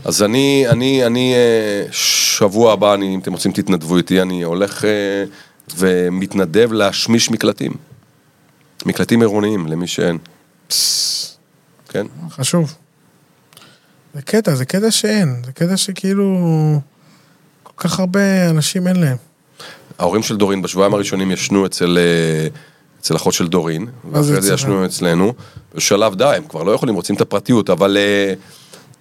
אז 0.05 0.23
אני, 0.23 0.65
אני, 0.69 1.07
אני, 1.07 1.35
אה, 1.35 1.87
שבוע 1.93 2.73
הבא, 2.73 2.95
אני, 2.95 3.15
אם 3.15 3.21
אתם 3.21 3.33
רוצים 3.33 3.53
תתנדבו 3.53 3.97
איתי, 3.97 4.23
אני 4.23 4.43
הולך 4.43 4.85
אה, 4.85 5.25
ומתנדב 5.77 6.73
להשמיש 6.73 7.31
מקלטים. 7.31 7.73
מקלטים 8.87 9.21
עירוניים, 9.21 9.67
למי 9.67 9.87
שאין. 9.87 10.19
כן? 11.89 12.07
חשוב. 12.31 12.75
זה 14.15 14.23
קטע, 14.23 14.55
זה 14.55 14.65
קטע 14.65 14.91
שאין. 14.91 15.43
זה 15.47 15.53
קטע 15.53 15.77
שכאילו... 15.77 16.39
כך 17.79 18.01
הרבה 18.01 18.51
אנשים 18.51 18.87
אין 18.87 18.97
להם. 19.01 19.17
ההורים 19.99 20.23
של 20.23 20.37
דורין 20.37 20.63
בשבועיים 20.63 20.95
הראשונים 20.95 21.31
ישנו 21.31 21.67
אצל, 21.67 21.99
אה, 22.01 22.49
אצל 23.01 23.17
אחות 23.17 23.35
של 23.35 23.49
דורין, 23.49 23.87
ואחרי 24.13 24.41
זה? 24.43 24.55
ישנו 24.55 24.85
אצלנו. 24.85 25.33
בשלב 25.75 26.15
די, 26.15 26.25
הם 26.37 26.43
כבר 26.49 26.63
לא 26.63 26.73
יכולים, 26.73 26.95
רוצים 26.95 27.17
את 27.17 27.21
הפרטיות, 27.21 27.71
אבל 27.71 27.97
אה, 27.97 28.35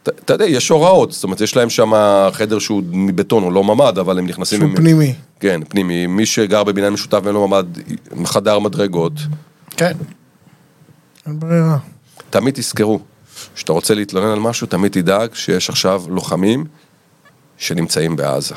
אתה 0.04 0.34
יודע, 0.34 0.46
יש 0.46 0.70
הוראות, 0.70 1.12
זאת 1.12 1.24
אומרת, 1.24 1.42
יש 1.42 1.56
להם 1.56 1.70
שם 1.70 1.92
חדר 2.32 2.60
שהוא 2.60 2.84
מבטון, 2.92 3.44
הוא 3.44 3.52
לא 3.54 3.64
ממ"ד, 3.64 3.98
אבל 4.00 4.20
הם 4.20 4.26
נכנסים... 4.28 4.60
שהוא 4.60 4.70
עם- 4.70 4.76
פנימי. 4.76 5.14
כן, 5.40 5.62
פנימי. 5.70 6.08
מי 6.08 6.26
שגר 6.26 6.64
בבניין 6.64 6.94
משותף 6.94 7.20
ואין 7.24 7.36
לו 7.36 7.48
ממ"ד, 7.48 7.66
חדר 8.26 8.60
מדרגות. 8.60 9.14
כן. 9.78 9.92
אין 11.26 11.40
ברירה. 11.40 11.78
תמיד 12.30 12.54
תזכרו, 12.54 13.00
כשאתה 13.56 13.72
רוצה 13.74 13.94
להתלונן 13.94 14.28
על 14.32 14.40
משהו, 14.40 14.68
תמיד 14.68 14.92
תדאג 14.92 15.30
שיש 15.34 15.70
עכשיו 15.70 16.04
לוחמים 16.10 16.66
שנמצאים 17.58 18.16
בעזה. 18.16 18.56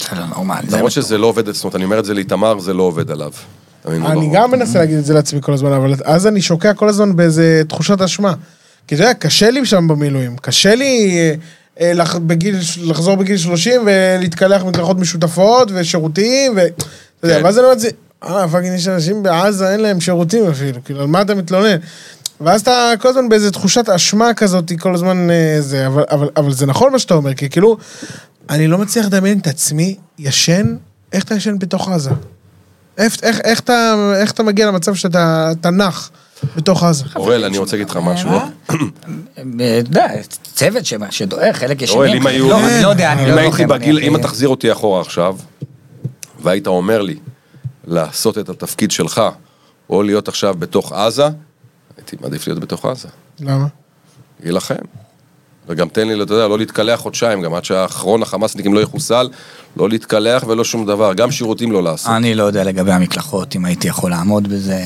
זה 0.00 0.06
לא 0.16 0.26
נורמלי. 0.26 0.70
זה 0.70 0.76
למרות 0.76 0.92
שזה 0.92 1.18
לא 1.18 1.26
עובד, 1.26 1.50
זאת 1.50 1.64
אומרת, 1.64 1.76
אני 1.76 1.84
אומר 1.84 1.98
את 1.98 2.04
זה 2.04 2.14
לאיתמר, 2.14 2.58
זה 2.58 2.74
לא 2.74 2.82
עובד 2.82 3.10
עליו. 3.10 3.30
אני 3.86 3.98
לא- 3.98 4.30
גם 4.34 4.50
מנסה 4.50 4.78
להגיד 4.78 4.98
את 4.98 5.04
זה 5.04 5.14
לעצמי 5.14 5.40
כל 5.42 5.52
הזמן, 5.52 5.72
אבל 5.72 5.94
אז 6.04 6.26
אני 6.26 6.42
שוקע 6.42 6.74
כל 6.74 6.88
הזמן 6.88 7.16
באיזה 7.16 7.62
תחושת 7.68 8.00
אשמה. 8.02 8.34
כי 8.86 8.94
אתה 8.94 9.04
יודע, 9.04 9.14
קשה 9.14 9.50
לי 9.50 9.66
שם 9.66 9.88
במילואים. 9.88 10.36
קשה 10.36 10.74
לי 10.74 11.16
אה, 11.18 11.34
אה, 11.80 11.92
לח- 11.94 12.16
בגיל, 12.16 12.56
לחזור 12.84 13.16
בגיל 13.16 13.36
30 13.36 13.80
ולהתקלח 13.86 14.64
מקלחות 14.64 14.98
משותפות 14.98 15.68
ושירותים, 15.74 16.52
ו... 16.56 16.60
אתה 16.60 16.84
יודע, 17.26 17.38
כן. 17.38 17.44
ואז 17.44 17.58
אני 17.58 17.64
אומר 17.64 17.72
את 17.74 17.80
זה, 17.80 17.88
אה, 18.24 18.48
fucking, 18.48 18.74
יש 18.74 18.88
אנשים 18.88 19.22
בעזה, 19.22 19.70
אין 19.72 19.80
להם 19.80 20.00
שירותים 20.00 20.46
אפילו, 20.50 20.78
כאילו, 20.84 21.00
על 21.00 21.06
מה 21.06 21.22
אתה 21.22 21.34
מתלונן? 21.34 21.76
ואז 22.40 22.60
אתה 22.60 22.92
כל 22.98 23.08
הזמן 23.08 23.28
באיזה 23.28 23.50
תחושת 23.50 23.88
אשמה 23.88 24.34
כזאת, 24.34 24.72
כל 24.78 24.94
הזמן 24.94 25.30
אה, 25.30 25.56
זה, 25.60 25.86
אבל, 25.86 26.04
אבל, 26.10 26.28
אבל 26.36 26.52
זה 26.52 26.66
נכון 26.66 26.92
מה 26.92 26.98
שאתה 26.98 27.14
אומר, 27.14 27.34
כי 27.34 27.48
כאילו, 27.50 27.76
אני 28.50 28.66
לא 28.66 28.78
מצליח 28.78 29.06
לדמיין 29.06 29.38
את 29.38 29.46
עצמי 29.46 29.96
ישן, 30.18 30.76
איך 31.12 31.24
אתה 31.24 31.34
ישן 31.34 31.58
בתוך 31.58 31.88
עזה? 31.88 32.10
איך, 32.98 33.16
איך, 33.22 33.40
איך, 33.44 33.60
אתה, 33.60 33.94
איך 34.16 34.30
אתה 34.30 34.42
מגיע 34.42 34.66
למצב 34.66 34.94
שאתה 34.94 35.52
אתה 35.60 35.70
נח 35.70 36.10
בתוך 36.56 36.82
עזה? 36.82 37.04
אוראל, 37.16 37.44
אני 37.44 37.58
רוצה 37.58 37.76
להגיד 37.76 37.90
לך 37.90 37.96
משהו. 37.96 38.30
אה? 38.30 38.46
אתה 38.66 38.74
יודע, 39.88 40.06
צוות 40.54 40.86
ש- 40.86 40.94
שדועך, 41.10 41.56
חלק 41.56 41.82
ישנים. 41.82 41.98
אוראל, 41.98 42.16
אם 42.16 42.26
היו... 42.26 42.48
לא, 42.48 42.60
אני 42.66 42.82
לא 42.82 42.88
יודע, 42.88 43.12
אני 43.12 43.26
לא 43.26 43.32
אם 43.32 43.38
הייתי 43.38 43.64
לוחם, 43.64 43.98
אם 44.02 44.16
אתה 44.16 44.22
תחזיר 44.22 44.48
אותי 44.48 44.72
אחורה 44.72 45.00
עכשיו, 45.00 45.36
והיית 46.42 46.66
אומר 46.66 47.02
לי 47.02 47.16
לעשות 47.86 48.38
את 48.38 48.48
התפקיד 48.48 48.90
שלך, 48.90 49.22
או 49.90 50.02
להיות 50.02 50.28
עכשיו 50.28 50.54
בתוך 50.58 50.92
עזה, 50.92 51.28
הייתי 51.98 52.16
מעדיף 52.20 52.46
להיות 52.46 52.58
בתוך 52.60 52.84
עזה. 52.84 53.08
למה? 53.40 53.66
להילחם. 54.42 54.74
וגם 55.70 55.88
תן 55.88 56.08
לי, 56.08 56.22
אתה 56.22 56.34
יודע, 56.34 56.48
לא 56.48 56.58
להתקלח 56.58 57.00
חודשיים, 57.00 57.42
גם 57.42 57.54
עד 57.54 57.64
שהאחרון 57.64 58.22
החמאסניקים 58.22 58.74
לא 58.74 58.80
יחוסל, 58.80 59.28
לא 59.76 59.88
להתקלח 59.88 60.44
ולא 60.46 60.64
שום 60.64 60.86
דבר, 60.86 61.14
גם 61.14 61.30
שירותים 61.30 61.72
לא 61.72 61.82
לעשות. 61.82 62.10
אני 62.10 62.34
לא 62.34 62.42
יודע 62.42 62.64
לגבי 62.64 62.92
המקלחות, 62.92 63.56
אם 63.56 63.64
הייתי 63.64 63.88
יכול 63.88 64.10
לעמוד 64.10 64.48
בזה. 64.48 64.82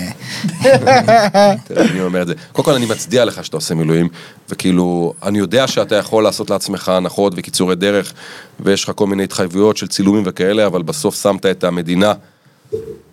תראה, 1.65 1.85
אני 1.91 2.01
אומר 2.03 2.23
את 2.23 2.27
זה. 2.27 2.35
קודם 2.53 2.65
כל 2.65 2.75
אני 2.75 2.87
מצדיע 2.87 3.25
לך 3.25 3.45
שאתה 3.45 3.57
עושה 3.57 3.75
מילואים, 3.75 4.09
וכאילו, 4.51 5.15
אני 5.23 5.39
יודע 5.39 5.67
שאתה 5.69 5.97
יכול 5.97 6.25
לעשות 6.25 6.51
לעצמך 6.51 6.89
הנחות 6.89 7.33
וקיצורי 7.37 7.75
דרך, 7.75 8.13
ויש 8.61 8.85
לך 8.85 8.93
כל 8.95 9.07
מיני 9.07 9.25
התחייבויות 9.25 9.77
של 9.77 9.89
צילומים 9.89 10.23
וכאלה, 10.27 10.67
אבל 10.67 10.83
בסוף 10.83 11.23
שמת 11.23 11.47
את 11.47 11.65
המדינה 11.65 12.13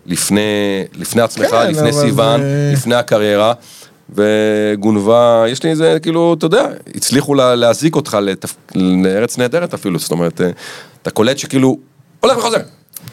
לפני, 0.05 0.41
לפני 0.93 1.21
עצמך, 1.21 1.47
כן, 1.49 1.71
לפני 1.71 1.93
סיוון, 1.93 2.41
זה- 2.41 2.69
לפני 2.73 2.95
הקריירה, 2.95 3.53
וגונבה, 4.15 5.43
יש 5.47 5.63
לי 5.63 5.69
איזה, 5.69 5.97
כאילו, 6.01 6.33
אתה 6.37 6.45
יודע, 6.45 6.67
הצליחו 6.95 7.35
לה, 7.35 7.55
להזיק 7.55 7.95
אותך 7.95 8.17
לתפ... 8.21 8.55
לארץ 8.75 9.37
נהדרת 9.37 9.73
אפילו, 9.73 9.99
זאת 9.99 10.11
אומרת, 10.11 10.41
אה, 10.41 10.49
אתה 11.01 11.11
קולט 11.11 11.37
שכאילו, 11.37 11.77
הולך 12.19 12.37
וחוזר. 12.37 12.57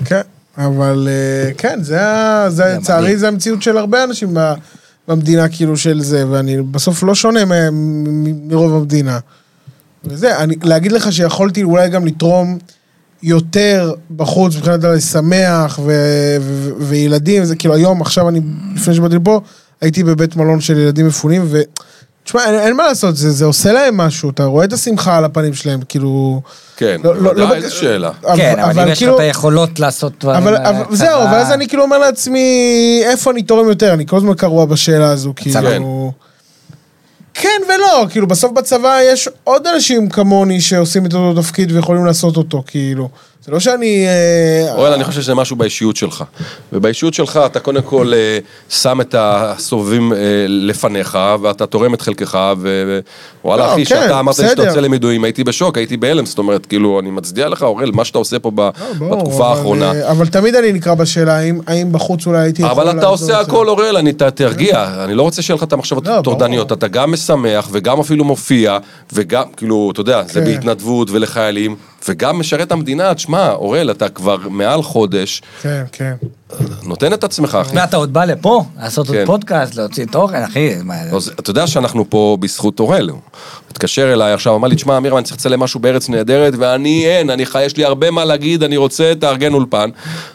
כן, 0.04 0.20
אבל 0.58 1.08
אה, 1.10 1.52
כן, 1.58 1.78
זה, 1.82 1.98
זה 2.48 2.64
לצערי. 2.78 3.16
זה 3.16 3.28
המציאות 3.28 3.62
של 3.62 3.76
הרבה 3.78 4.04
אנשים 4.04 4.36
במדינה 5.08 5.48
כאילו 5.48 5.76
של 5.76 6.00
זה, 6.02 6.24
ואני 6.30 6.62
בסוף 6.62 7.02
לא 7.02 7.14
שונה 7.14 7.44
מ- 7.44 7.70
מ- 7.70 8.48
מרוב 8.48 8.74
המדינה. 8.74 9.18
וזה, 10.04 10.38
אני, 10.38 10.54
להגיד 10.62 10.92
לך 10.92 11.12
שיכולתי 11.12 11.62
אולי 11.62 11.88
גם 11.88 12.06
לתרום 12.06 12.58
יותר 13.22 13.92
בחוץ, 14.16 14.56
מבחינת 14.56 14.84
לשמח 14.84 15.78
ו, 15.84 15.92
ו, 16.40 16.70
וילדים, 16.78 17.44
זה 17.44 17.56
כאילו 17.56 17.74
היום, 17.74 18.00
עכשיו 18.00 18.28
אני, 18.28 18.40
לפני 18.74 18.94
שבאתי 18.94 19.14
לפה, 19.14 19.40
הייתי 19.80 20.04
בבית 20.04 20.36
מלון 20.36 20.60
של 20.60 20.78
ילדים 20.78 21.06
מפונים, 21.06 21.42
ו... 21.46 21.60
תשמע, 22.24 22.44
אין, 22.44 22.54
אין 22.54 22.76
מה 22.76 22.84
לעשות, 22.86 23.16
זה, 23.16 23.30
זה 23.30 23.44
עושה 23.44 23.72
להם 23.72 23.96
משהו, 23.96 24.30
אתה 24.30 24.44
רואה 24.44 24.64
את 24.64 24.72
השמחה 24.72 25.16
על 25.16 25.24
הפנים 25.24 25.54
שלהם, 25.54 25.80
כאילו... 25.88 26.40
כן, 26.76 27.00
לא- 27.04 27.16
לא- 27.22 27.34
לא 27.34 27.54
איזה 27.54 27.70
שאלה. 27.70 28.10
כן, 28.36 28.58
אבל 28.58 28.82
אם 28.82 28.88
יש 28.88 29.02
לך 29.02 29.14
את 29.14 29.20
היכולות 29.20 29.80
לעשות 29.80 30.12
דברים... 30.20 30.42
אבל, 30.42 30.56
אה, 30.56 30.70
אבל 30.70 30.96
זהו, 30.96 31.20
צבא- 31.22 31.32
ואז 31.32 31.50
אני 31.52 31.68
כאילו 31.68 31.82
אומר 31.82 31.98
לעצמי, 31.98 32.48
איפה 33.04 33.30
אני 33.30 33.42
תורם 33.42 33.68
יותר? 33.68 33.94
אני 33.94 34.06
כל 34.06 34.16
הזמן 34.16 34.34
קרוע 34.34 34.64
בשאלה 34.64 35.10
הזו, 35.10 35.32
כאילו... 35.36 36.12
כן 37.34 37.60
ולא, 37.68 38.06
כאילו 38.10 38.26
בסוף 38.26 38.52
בצבא 38.52 38.98
יש 39.12 39.28
עוד 39.44 39.66
אנשים 39.66 40.08
כמוני 40.08 40.60
שעושים 40.60 41.06
את 41.06 41.14
אותו 41.14 41.42
תפקיד 41.42 41.72
ויכולים 41.72 42.04
לעשות 42.04 42.36
אותו, 42.36 42.62
כאילו. 42.66 43.08
זה 43.46 43.52
לא 43.52 43.60
שאני... 43.60 44.06
אה, 44.06 44.74
אורן, 44.74 44.92
אני 44.92 45.04
חושב 45.04 45.22
שזה 45.22 45.34
משהו 45.34 45.56
באישיות 45.56 45.96
שלך. 45.96 46.24
ובאישיות 46.72 47.14
שלך 47.14 47.40
אתה 47.46 47.60
קודם 47.60 47.82
כל 47.82 48.12
אה, 48.14 48.38
שם 48.68 49.00
את 49.00 49.14
הסובבים 49.18 50.12
אה, 50.12 50.18
לפניך, 50.48 51.18
ואתה 51.42 51.66
תורם 51.66 51.94
את 51.94 52.00
חלקך, 52.00 52.38
ווואלה 53.44 53.66
לא, 53.66 53.72
אחי, 53.72 53.84
כן, 53.84 53.96
כשאתה 53.96 54.20
אמרת 54.20 54.38
לי 54.38 54.48
שאתה. 54.48 54.62
יוצא 54.62 54.80
למילואים, 54.80 55.24
הייתי 55.24 55.44
בשוק, 55.44 55.76
הייתי 55.78 55.96
בהלם, 55.96 56.26
זאת 56.26 56.38
אומרת, 56.38 56.66
כאילו, 56.66 57.00
אני 57.00 57.10
מצדיע 57.10 57.48
לך, 57.48 57.62
אורל, 57.62 57.90
מה 57.90 58.04
שאתה 58.04 58.18
עושה 58.18 58.38
פה 58.38 58.50
לא, 58.56 59.16
בתקופה 59.16 59.48
האחרונה. 59.48 59.92
אבל 60.10 60.26
תמיד 60.26 60.54
אני 60.54 60.72
נקרא 60.72 60.94
בשאלה, 60.94 61.38
האם- 61.66 61.92
בחוץ 61.92 62.26
אולי 62.26 62.38
הייתי 62.38 62.62
יכול 62.62 62.82
אבל 62.82 62.98
אתה 62.98 63.06
עושה. 63.06 63.40
הכל, 63.40 63.68
אוראל, 63.68 63.96
אני 63.96 64.12
תרגיע, 64.12 65.04
אני 65.04 65.14
לא 65.14 65.22
רוצה 65.22 65.42
שיהיה 65.42 65.56
לך 65.56 65.62
את 65.62 65.72
המחשבות 65.72 66.06
לא. 66.06 66.18
הטורדניות, 66.18 66.72
אתה 66.72 66.88
גם 66.88 67.12
משמח 67.12 67.68
וגם 67.72 68.00
אפילו 68.00 68.24
מופיע, 68.24 68.78
וגם, 69.12 69.44
כאילו, 69.56 69.90
אתה 69.92 70.00
יודע, 70.00 70.22
זה 70.22 70.40
כן. 70.40 70.44
בהתנדבות 70.46 71.10
ולחיילים, 71.10 71.76
וגם 72.08 72.38
משרת 72.38 72.72
המדינה, 72.72 73.14
תשמע, 73.14 73.52
אוראל, 73.52 73.90
אתה 73.90 74.08
כבר 74.08 74.36
מעל 74.50 74.82
חודש, 74.82 75.42
כן, 75.62 75.84
כן. 75.92 76.14
נותן 76.82 77.12
את 77.12 77.24
עצמך, 77.24 77.58
אחי. 77.60 77.76
ואתה 77.76 77.96
עוד 77.96 78.12
בא 78.12 78.24
לפה, 78.24 78.64
לעשות 78.82 79.08
עוד 79.08 79.16
כן. 79.16 79.26
פודקאסט, 79.26 79.74
להוציא 79.74 80.06
תוכן, 80.06 80.42
אחי. 80.42 80.70
אתה 81.40 81.50
יודע 81.50 81.66
שאנחנו 81.66 82.10
פה 82.10 82.36
בזכות 82.40 82.80
אוראל. 82.80 83.10
התקשר 83.70 84.12
אליי 84.12 84.32
עכשיו, 84.32 84.56
אמר 84.56 84.68
לי, 84.68 84.76
תשמע, 84.76 84.96
אמיר, 84.96 85.16
אני 85.16 85.24
צריך 85.24 85.36
לצלם 85.36 85.60
משהו 85.60 85.80
בארץ 85.80 86.08
נהדרת, 86.08 86.54
ואני 86.58 87.06
אין, 87.06 87.30
אני 87.30 87.46
חי, 87.46 87.64
יש 87.64 87.76
לי 87.76 87.84
הרבה 87.84 88.10
מה 88.10 88.24
להגיד, 88.24 88.62
אני 88.62 88.76
רוצה, 88.76 89.12
תארגן 89.20 89.52
אולפן. 89.52 89.90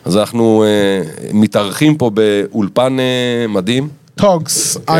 אז 0.05 0.17
אנחנו 0.17 0.63
אה, 0.63 1.01
מתארחים 1.33 1.97
פה 1.97 2.09
באולפן 2.13 2.97
אה, 2.99 3.47
מדהים. 3.47 4.00
טוגס, 4.21 4.77
כן. 4.87 4.93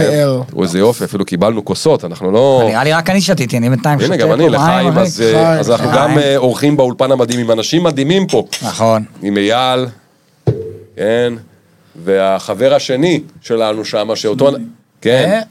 תראו 0.50 0.64
איזה 0.64 0.80
יופי, 0.80 1.04
אפילו 1.04 1.26
קיבלנו 1.26 1.66
כוסות, 1.66 2.06
אנחנו 2.06 2.32
לא... 2.32 2.64
נראה 2.68 2.84
לי 2.84 2.94
רק 2.94 3.10
אני 3.10 3.22
שתיתי, 3.22 3.58
אני 3.58 3.70
בינתיים 3.70 4.00
הנה, 4.00 4.08
שותה 4.08 4.18
גם 4.18 4.28
פה 4.28 4.34
אני, 4.34 4.50
לחיים. 4.50 4.98
אז, 4.98 5.22
אה, 5.22 5.60
אז 5.60 5.72
אנחנו. 5.72 5.90
גם 5.94 6.18
אה, 6.18 6.38
אורחים 6.38 6.78
באולפן 6.78 7.12
המדהים 7.12 7.40
עם 7.40 7.52
אנשים 7.52 7.84
מדהימים 7.84 8.28
פה. 8.28 8.46
נכון. 8.62 9.04
עם 9.22 9.38
אייל, 9.38 9.86
כן, 10.96 11.34
והחבר 12.06 12.74
השני 12.74 13.20
שלנו 13.42 13.86
שם, 13.86 14.10
שאותו... 14.16 14.52
כן. 15.02 15.30
אה? 15.32 15.42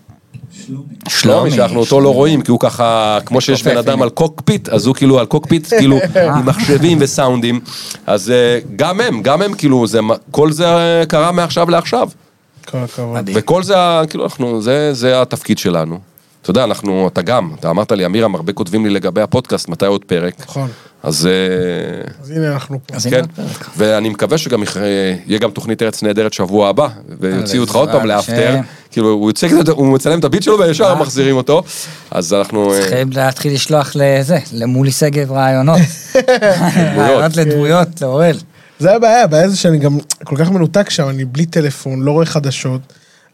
שלומי, 1.09 1.51
שאנחנו 1.51 1.81
אותו 1.81 2.01
לא 2.01 2.15
רואים, 2.15 2.43
כי 2.43 2.51
הוא 2.51 2.61
ככה, 2.61 3.19
כמו 3.27 3.41
שיש 3.41 3.63
בן 3.63 3.77
אדם 3.77 3.93
הנה. 3.93 4.03
על 4.03 4.11
קוקפיט, 4.11 4.69
אז 4.69 4.87
הוא 4.87 4.95
כאילו 4.95 5.19
על 5.19 5.27
קוקפיט, 5.27 5.69
כאילו, 5.69 5.99
עם 6.37 6.47
מחשבים 6.47 6.99
וסאונדים. 7.01 7.61
אז 8.07 8.33
גם 8.77 9.01
הם, 9.01 9.23
גם 9.23 9.43
הם, 9.43 9.55
כאילו, 9.55 9.85
כל 10.31 10.53
זה 10.53 11.03
קרה 11.09 11.33
מעכשיו 11.33 11.71
לעכשיו. 11.71 12.09
כל 12.67 12.79
הכבוד. 12.79 13.15
מדהים. 13.15 13.37
וכל 13.41 13.63
זה, 13.63 13.75
כאילו, 14.11 14.25
אנחנו, 14.25 14.63
זה, 14.63 14.95
זה 14.95 15.23
התפקיד 15.23 15.59
שלנו. 15.59 15.99
אתה 16.43 16.51
יודע, 16.51 16.65
אנחנו, 16.65 17.09
אתה 17.13 17.23
גם, 17.23 17.51
אתה 17.61 17.71
אמרת 17.71 17.93
לי, 17.93 18.07
אמירם, 18.07 18.35
הרבה 18.35 18.53
כותבים 18.53 18.85
לי 18.87 18.91
לגבי 18.91 19.21
הפודקאסט, 19.21 19.69
מתי 19.69 19.87
עוד 19.87 20.05
פרק? 20.05 20.35
נכון. 20.41 20.69
אז 21.03 21.27
אה, 21.27 21.33
אז 22.23 22.31
הנה 22.31 22.53
אנחנו 22.53 22.79
פה. 22.87 22.97
אז 22.97 23.07
הנה 23.07 23.17
כן, 23.17 23.21
עוד 23.21 23.31
פרק. 23.37 23.69
ואני 23.77 24.09
מקווה 24.09 24.39
שגם 24.39 24.63
יכ- 24.63 24.77
יהיה 25.27 25.39
גם 25.39 25.51
תוכנית 25.51 25.83
ארץ 25.83 26.03
נהדרת 26.03 26.33
שבוע 26.33 26.69
הבא, 26.69 26.89
ויוציאו 27.21 27.63
אותך 27.63 27.75
עוד 27.75 27.91
פעם 27.91 28.07
לאפטר. 28.07 28.57
כאילו 28.91 29.09
הוא 29.11 29.29
יוצא 29.31 29.49
כזה, 29.49 29.73
הוא 29.73 29.87
מצלם 29.95 30.19
את 30.19 30.25
הביט 30.25 30.43
שלו 30.43 30.59
וישר 30.59 30.85
אה. 30.85 30.95
מחזירים 30.95 31.37
אותו, 31.37 31.63
אז 32.11 32.33
אנחנו, 32.35 32.73
אה, 32.75 32.81
צריכים 32.81 33.11
להתחיל 33.13 33.55
לשלוח 33.55 33.93
לזה, 33.95 34.39
למולי 34.53 34.91
שגב 34.91 35.33
רעיונות. 35.33 35.79
רעיונות 36.97 37.37
לדמויות, 37.37 37.89
לאורל. 38.03 38.37
זה 38.81 38.95
הבעיה, 38.95 39.25
הבעיה 39.25 39.49
זה 39.49 39.57
שאני 39.57 39.79
גם 39.79 39.99
כל 40.25 40.37
כך 40.37 40.51
מנותק 40.51 40.91
שם, 40.91 41.09
אני 41.09 41.25
בלי 41.25 41.47
טלפון, 41.47 42.03
לא 42.03 42.11
רואה 42.13 42.27
חדשות. 42.27 42.81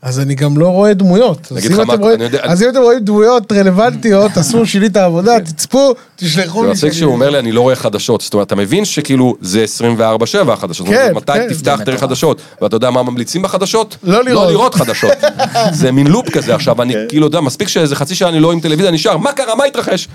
אז 0.03 0.21
אני 0.21 0.35
גם 0.35 0.59
לא 0.59 0.69
רואה 0.69 0.95
דמויות. 0.95 1.49
אז 1.57 1.67
אם 1.67 1.81
אתם 1.81 2.01
רואים- 2.03 2.15
אני 2.17 2.25
יודע- 2.25 2.41
אז 2.45 2.63
אם 2.63 2.69
אתם 2.69 2.79
רואים 2.79 2.99
דמויות 2.99 3.53
רלוונטיות, 3.53 4.31
תעשו 4.35 4.67
שלי 4.67 4.87
את 4.87 4.97
העבודה, 4.97 5.41
תצפו, 5.41 5.95
תשלחו 6.17 6.61
זה 6.61 6.67
לי. 6.67 6.73
מצחיק 6.73 6.91
שאני- 6.93 7.01
שהוא 7.01 7.13
אומר 7.13 7.31
לי 7.31 7.39
אני 7.39 7.53
לא 7.53 7.61
רואה 7.61 7.75
חדשות, 7.77 8.21
זאת 8.21 8.35
אומרת 8.35 8.47
אתה 8.47 8.57
מבין 8.57 8.85
שכאילו 8.85 9.35
זה 9.41 9.65
24/7 9.65 10.53
החדשות, 10.53 10.87
כן, 10.87 11.13
מתי 11.15 11.33
כן. 11.33 11.49
תפתח 11.49 11.81
תראה 11.85 11.99
חדשות, 11.99 12.41
ואתה 12.63 12.77
יודע 12.77 12.91
מה 12.91 13.03
ממליצים 13.03 13.43
בחדשות? 13.43 13.97
לא 14.03 14.25
לראות. 14.25 14.45
לא 14.47 14.51
לראות 14.53 14.75
חדשות, 14.75 15.13
זה 15.73 15.93
מין 15.93 16.07
לופ 16.07 16.31
כזה 16.31 16.55
עכשיו, 16.55 16.83
אני 16.83 16.95
כאילו 17.09 17.27
יודע, 17.27 17.41
מספיק 17.41 17.69
שאיזה 17.69 17.97
חצי 17.97 18.15
שעה 18.15 18.29
אני 18.29 18.41
לא 18.41 18.53
עם 18.53 18.61
טלוויזיה, 18.61 18.91
נשאר, 18.91 19.17
מה 19.17 19.33
קרה, 19.33 19.55
מה 19.55 19.65
התרחש? 19.65 20.09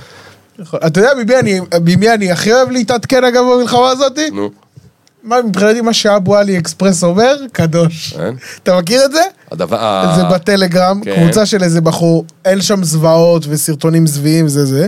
אתה 0.88 1.00
יודע 1.00 1.40
אני- 1.40 1.60
ממי 1.86 2.14
אני 2.14 2.32
הכי 2.32 2.54
אוהב 2.54 2.72
להתעדכן 2.72 3.24
אגב 3.24 3.44
במלחמה 3.56 3.90
הזאתי? 3.90 4.30
נו, 4.30 4.50
מה 5.24 5.42
מבחינתי 5.42 5.82
מה 5.82 5.94
שאבו 5.94 6.36
עלי 6.36 6.58
אקספרס 6.58 7.04
אומר, 7.04 7.36
קדוש. 7.52 8.14
כן. 8.14 8.36
אתה 8.64 8.78
מכיר 8.78 9.06
את 9.06 9.12
זה? 9.12 9.22
הדבר, 9.52 10.14
זה 10.16 10.24
בטלגרם, 10.24 11.02
כן. 11.04 11.16
קבוצה 11.16 11.46
של 11.46 11.64
איזה 11.64 11.82
בחור, 11.82 12.26
אין 12.46 12.62
שם 12.62 12.84
זוועות 12.84 13.46
וסרטונים 13.50 14.08
זוועים 14.08 14.48
זה 14.48 14.66
זה. 14.66 14.88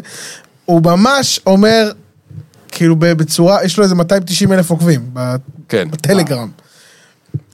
הוא 0.65 0.81
ממש 0.83 1.39
אומר, 1.45 1.91
כאילו 2.71 2.95
בצורה, 2.95 3.63
יש 3.63 3.77
לו 3.77 3.83
איזה 3.83 3.95
290 3.95 4.53
אלף 4.53 4.69
עוקבים 4.69 5.09
כן. 5.69 5.87
בטלגרם. 5.91 6.49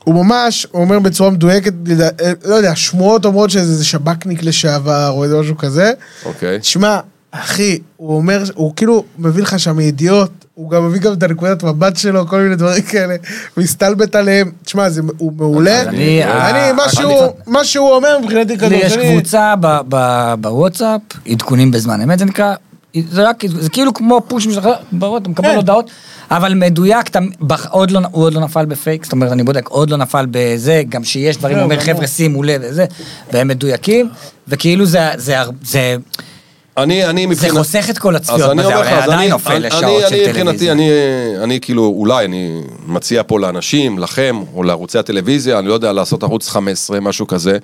הוא 0.03 0.15
ממש 0.25 0.67
אומר 0.73 0.99
בצורה 0.99 1.29
מדויקת, 1.29 1.73
אה, 2.01 2.31
לא 2.45 2.55
יודע, 2.55 2.75
שמועות 2.75 3.25
אומרות 3.25 3.49
שזה 3.49 3.85
שב"כניק 3.85 4.43
לשעבר 4.43 5.09
או 5.09 5.23
איזה 5.23 5.39
משהו 5.39 5.57
כזה. 5.57 5.91
אוקיי. 6.25 6.59
שמע, 6.61 6.99
אחי, 7.31 7.79
הוא 7.97 8.15
אומר, 8.15 8.43
הוא 8.53 8.73
כאילו 8.75 9.03
מביא 9.17 9.43
לך 9.43 9.59
שם 9.59 9.79
ידיעות, 9.79 10.45
הוא 10.59 10.69
גם 10.69 10.87
מביא 10.87 10.99
גם 10.99 11.13
את 11.13 11.23
הנקודת 11.23 11.63
מבט 11.63 11.97
שלו, 11.97 12.27
כל 12.27 12.39
מיני 12.41 12.55
דברים 12.55 12.81
כאלה, 12.83 13.15
מסתלבט 13.57 14.15
עליהם. 14.15 14.51
תשמע, 14.65 14.89
זה, 14.89 15.01
הוא 15.17 15.33
מעולה. 15.37 15.81
אני- 15.81 16.23
אה, 16.23 16.73
מה 17.47 17.63
שהוא, 17.63 17.89
אומר 17.91 18.19
מבחינתי 18.23 18.57
כדור 18.57 18.73
יש 18.73 18.93
שני. 18.93 19.11
קבוצה 19.11 19.53
בוואטסאפ, 20.39 21.01
עדכונים 21.27 21.71
בזמן 21.71 22.01
אמת 22.01 22.19
זה 22.19 22.25
נקרא, 22.25 22.53
זה 23.11 23.29
רק, 23.29 23.43
זה 23.47 23.69
כאילו 23.69 23.93
כמו 23.93 24.21
פוש 24.27 24.47
משחרר, 24.47 24.73
ברור, 24.91 25.17
אתה 25.17 25.29
מקבל 25.29 25.47
כן. 25.49 25.55
הודעות, 25.55 25.89
אבל 26.31 26.53
מדויק, 26.53 27.07
אתה, 27.07 27.19
בח- 27.41 27.67
עוד 27.69 27.91
לא, 27.91 27.99
הוא 28.11 28.23
עוד 28.23 28.33
לא 28.33 28.41
נפל 28.41 28.65
בפייק, 28.65 29.03
זאת 29.03 29.11
אומרת, 29.11 29.31
אני 29.31 29.43
בודק, 29.43 29.67
עוד 29.67 29.89
לא 29.89 29.97
נפל 29.97 30.25
בזה, 30.31 30.81
גם 30.89 31.03
שיש 31.03 31.37
דברים, 31.37 31.57
לא, 31.57 31.61
הוא 31.61 31.71
אומר. 31.71 31.81
חבר'ה, 31.83 32.07
שימו 32.07 32.43
לב, 32.43 32.61
והם 33.33 33.47
מדויקים, 33.47 34.09
וכאילו 34.47 34.85
זה, 34.85 34.99
זה, 35.17 35.39
הר- 35.39 35.49
זה, 35.63 35.95
אני, 36.83 37.05
אני 37.05 37.21
זה 37.21 37.27
מבחינת... 37.27 37.57
חוסך 37.57 37.85
את 37.89 37.97
כל 37.97 38.15
הצפיות, 38.15 38.51
אני 38.51 38.61
בזה, 38.63 38.75
הרי 38.75 38.87
עדיין 38.89 39.19
אני, 39.19 39.27
נופל 39.29 39.51
אני, 39.51 39.59
לשעות 39.59 39.83
אני, 40.03 40.09
של 40.09 40.15
אני, 40.15 40.27
מבחינתי, 40.27 40.35
טלוויזיה. 40.57 40.71
אני, 40.71 40.89
אני 41.43 41.59
כאילו, 41.61 41.85
אולי, 41.97 42.25
אני 42.25 42.61
מציע 42.87 43.21
פה 43.27 43.39
לאנשים, 43.39 43.99
לכם, 43.99 44.39
או 44.53 44.63
לערוצי 44.63 44.97
הטלוויזיה, 44.99 45.59
אני 45.59 45.67
לא 45.67 45.73
יודע, 45.73 45.93
לעשות 45.93 46.23
ערוץ 46.23 46.49
15, 46.49 46.99
משהו 46.99 47.27
כזה. 47.27 47.57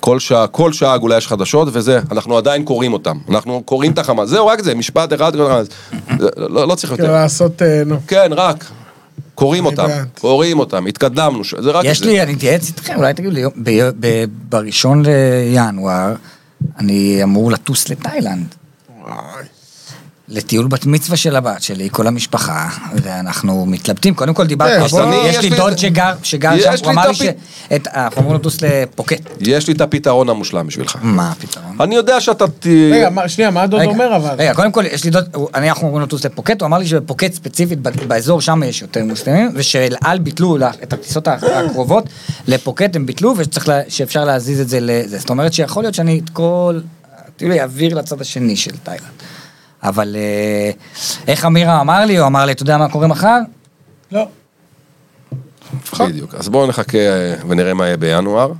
כל 0.00 0.18
שעה, 0.18 0.46
כל 0.46 0.72
שעה 0.72 0.96
אולי 0.96 1.16
יש 1.16 1.26
חדשות, 1.28 1.68
וזה, 1.72 2.00
אנחנו 2.12 2.36
עדיין 2.36 2.64
קוראים 2.64 2.92
אותם. 2.92 3.18
אנחנו 3.30 3.62
קוראים 3.64 3.92
את 3.92 3.98
החמה, 3.98 4.26
זהו, 4.26 4.46
רק 4.46 4.62
זה, 4.62 4.74
משפט 4.74 5.12
אחד, 5.12 5.32
זה- 5.36 6.28
לא, 6.36 6.68
לא 6.68 6.74
צריך 6.74 6.92
כאילו 6.92 7.04
יותר. 7.08 7.18
לעשות, 7.20 7.62
אה, 7.62 7.82
נו. 7.86 7.96
כן, 8.08 8.28
רק. 8.30 8.64
קוראים 9.34 9.66
אותם. 9.66 9.88
קוראים 10.20 10.58
אותם, 10.58 10.86
התקדמנו, 10.86 11.42
זה 11.58 11.70
רק 11.70 11.84
יש 11.84 11.98
זה. 11.98 12.04
לי, 12.04 12.22
אני 12.22 12.32
אתייעץ 12.34 12.68
איתכם, 12.68 12.94
אולי 12.96 13.14
תגידו 13.14 13.30
לי, 13.30 13.44
בראשון 14.48 15.02
לינואר, 15.06 16.12
אני 16.78 17.22
אמור 17.22 17.52
לטוס 17.52 17.88
לתאילנד. 17.88 18.54
לטיול 20.32 20.66
בת 20.66 20.86
מצווה 20.86 21.16
של 21.16 21.36
הבת 21.36 21.62
שלי, 21.62 21.88
כל 21.92 22.06
המשפחה, 22.06 22.68
ואנחנו 23.02 23.66
מתלבטים, 23.66 24.14
קודם 24.14 24.34
כל 24.34 24.42
כן, 24.42 24.48
דיברתי, 24.48 24.84
יש 24.84 24.90
בוא- 24.90 25.02
לי- 25.10 25.28
יש 25.28 25.36
יש 25.36 25.42
לי 25.44 25.50
דוד 25.56 25.78
שגר 25.78 26.12
שגר 26.22 26.50
יש 26.56 26.80
שם, 26.80 26.84
הוא 26.84 26.92
אמר 26.92 27.08
לי 27.08 27.14
ש... 27.14 27.22
אנחנו 27.94 28.20
אמורים 28.20 28.40
לטוס 28.40 28.56
לפוקט. 28.62 29.20
יש 29.40 29.68
לי 29.68 29.74
את 29.74 29.80
הפתרון 29.80 30.28
המושלם 30.28 30.66
בשבילך. 30.66 30.96
מה 31.02 31.30
הפתרון? 31.32 31.76
אני 31.80 31.94
יודע 31.94 32.20
שאתה 32.20 32.44
ת... 32.48 32.66
רגע, 32.92 33.10
מה- 33.10 33.28
שנייה, 33.28 33.50
מה 33.50 33.62
הדוד 33.62 33.80
אומר 33.82 34.16
אבל? 34.16 34.34
רגע, 34.38 34.54
קודם 34.54 34.72
כל, 34.72 34.84
יש 34.92 35.04
לי 35.04 35.10
דוד, 35.10 35.24
אני, 35.54 35.68
אנחנו 35.68 35.86
אמורים 35.86 36.02
לטוס 36.04 36.24
לפוקט, 36.26 36.60
הוא 36.60 36.66
אמר 36.66 36.78
לי 36.78 36.86
שבפוקט 36.86 37.32
ספציפית, 37.32 37.78
באזור 37.80 38.40
שם 38.40 38.62
יש 38.66 38.82
יותר 38.82 39.04
מוסלמים, 39.04 39.50
ושאל 39.54 39.94
על 40.04 40.18
ביטלו 40.18 40.56
את 40.82 40.92
הטיסות 40.92 41.28
הקרובות, 41.28 42.04
לפוקט 42.46 42.96
הם 42.96 43.06
ביטלו, 43.06 43.34
ושצריך, 43.36 43.68
לה- 43.68 43.80
שאפשר 43.88 44.24
להזיז 44.24 44.60
את 44.60 44.68
זה 44.68 44.78
לזה. 44.80 45.18
זאת 45.18 45.30
אומרת 45.30 45.52
שיכול 45.52 45.82
להיות 45.82 45.94
שאני 45.94 46.20
את 46.24 46.30
כל, 46.30 46.80
כאילו, 47.38 47.54
אעביר 47.58 47.94
לצד 47.94 48.20
השני 48.20 48.56
של 48.56 48.70
תאילנד. 48.82 49.06
אבל 49.82 50.16
אה, 50.16 50.70
איך 51.26 51.44
אמירה 51.44 51.80
אמר 51.80 52.04
לי, 52.04 52.18
הוא 52.18 52.26
אמר 52.26 52.44
לי, 52.44 52.52
אתה 52.52 52.62
יודע 52.62 52.78
מה 52.78 52.88
קורה 52.88 53.06
מחר? 53.06 53.38
לא. 54.12 54.26
בדיוק. 56.00 56.34
אז 56.34 56.48
בואו 56.48 56.66
נחכה 56.66 56.98
אה, 56.98 57.34
ונראה 57.48 57.74
מה 57.74 57.86
יהיה 57.86 57.96
בינואר. 57.96 58.52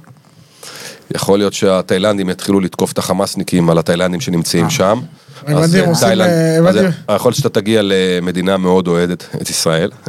יכול 1.14 1.38
להיות 1.38 1.52
שהתאילנדים 1.52 2.30
יתחילו 2.30 2.60
לתקוף 2.60 2.92
את 2.92 2.98
החמאסניקים 2.98 3.70
על 3.70 3.78
התאילנדים 3.78 4.20
שנמצאים 4.20 4.70
שם. 4.70 5.00
אז, 5.46 5.76
אה, 5.76 5.80
אה, 5.80 6.58
אז. 6.68 6.76
יכול 7.08 7.28
להיות 7.28 7.36
שאתה 7.36 7.48
תגיע 7.48 7.80
למדינה 7.84 8.56
מאוד 8.56 8.88
אוהדת 8.88 9.24
את 9.42 9.50
ישראל. 9.50 9.90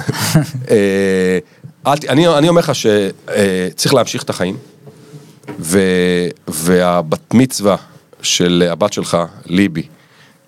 אני 1.85 2.27
אני 2.27 2.49
אומר 2.49 2.61
לך 2.61 2.71
שצריך 2.75 3.93
להמשיך 3.93 4.23
את 4.23 4.29
החיים, 4.29 4.57
והבת 6.47 7.33
מצווה 7.33 7.75
של 8.21 8.69
הבת 8.71 8.93
שלך, 8.93 9.17
ליבי, 9.45 9.87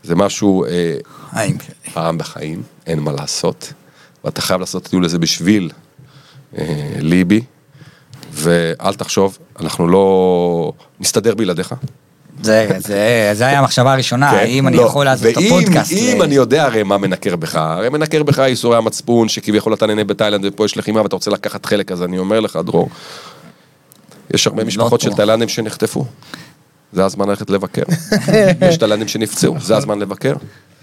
זה 0.06 0.16
משהו, 0.16 0.66
אה, 0.66 0.70
שלי. 1.46 1.58
פעם 1.94 2.18
בחיים, 2.18 2.64
אין 2.88 3.00
מה 3.00 3.12
לעשות, 3.12 3.74
ואתה 4.26 4.42
חייב 4.42 4.60
לעשות 4.60 4.82
את 4.82 4.88
הטיול 4.88 5.06
הזה 5.06 5.20
בשביל 5.20 5.72
אה, 6.58 6.64
ליבי, 7.00 7.42
ואל 8.34 8.94
תחשוב, 8.94 9.38
אנחנו 9.60 9.88
לא 9.88 10.72
נסתדר 11.00 11.36
בלעדיך. 11.36 11.74
זה, 12.44 12.68
זה, 12.78 13.30
זה 13.34 13.46
היה 13.46 13.60
המחשבה 13.60 13.94
הראשונה, 13.94 14.32
כן? 14.32 14.38
האם 14.38 14.68
אני 14.68 14.78
לא. 14.78 14.82
יכול 14.82 15.06
לעשות 15.06 15.26
את 15.28 15.38
ואם- 15.38 15.46
הפודקאסט. 15.46 15.92
אם 15.94 16.16
ל- 16.20 16.24
אני 16.24 16.36
יודע 16.36 16.66
הרי 16.66 16.84
מה 16.84 16.98
מנקר 16.98 17.36
בך, 17.36 17.56
הרי 17.56 17.90
מנקר 17.90 18.24
בך 18.24 18.38
ייסורי 18.38 18.78
המצפון, 18.78 19.30
שכביכול 19.30 19.74
אתה 19.74 19.86
נהנה 19.88 20.04
בתאילנד 20.04 20.46
ופה 20.46 20.66
יש 20.66 20.78
לחימה 20.78 21.02
ואתה 21.02 21.16
רוצה 21.16 21.32
לקחת 21.32 21.66
חלק, 21.66 21.92
אז 21.92 22.04
אני 22.04 22.18
אומר 22.18 22.40
לך, 22.40 22.60
דרור, 22.66 22.90
יש 24.34 24.48
הרבה 24.48 24.64
משפחות 24.64 25.02
של 25.02 25.10
פה. 25.10 25.16
תאילנדים 25.16 25.50
שנחטפו. 25.50 26.06
זה 26.96 27.06
הזמן 27.06 27.30
ללכת 27.30 27.50
לבקר. 27.50 27.82
יש 28.70 28.78
תאילנדים 28.78 29.08
שנפצעו, 29.08 29.56
זה 29.62 29.78
הזמן 29.78 30.00
לבקר. 30.00 30.34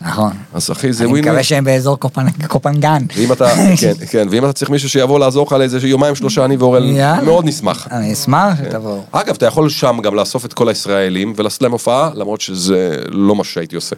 נכון. 0.01 0.33
אז 0.55 0.71
אחי, 0.71 0.93
זה 0.93 1.05
אני 1.05 1.13
ווין 1.13 1.25
מקווה 1.25 1.43
שהם 1.43 1.65
באזור 1.65 1.99
קופנ- 2.05 2.47
קופנגן. 2.47 3.03
ואם 3.17 3.33
אתה, 3.33 3.49
כן, 3.81 3.93
כן, 4.11 4.27
ואם 4.31 4.45
אתה 4.45 4.53
צריך 4.53 4.71
מישהו 4.71 4.89
שיבוא 4.89 5.19
לעזור 5.19 5.47
לך 5.47 5.53
לאיזה 5.53 5.89
יומיים 5.89 6.15
שלושה, 6.15 6.45
אני 6.45 6.57
ואורל. 6.57 6.93
מאוד 7.25 7.45
נשמח. 7.45 7.89
אני 7.91 8.13
אשמח 8.13 8.59
שתבואו. 8.69 9.03
אגב, 9.13 9.35
אתה 9.35 9.47
יכול 9.47 9.69
שם 9.69 9.99
גם 10.03 10.15
לאסוף 10.15 10.45
את 10.45 10.53
כל 10.53 10.69
הישראלים 10.69 11.33
ולעשות 11.37 11.63
להם 11.63 11.73
הופעה, 11.73 12.11
למרות 12.15 12.41
שזה 12.41 12.97
לא 13.09 13.35
מה 13.37 13.45
שהייתי 13.45 13.77
עושה. 13.77 13.97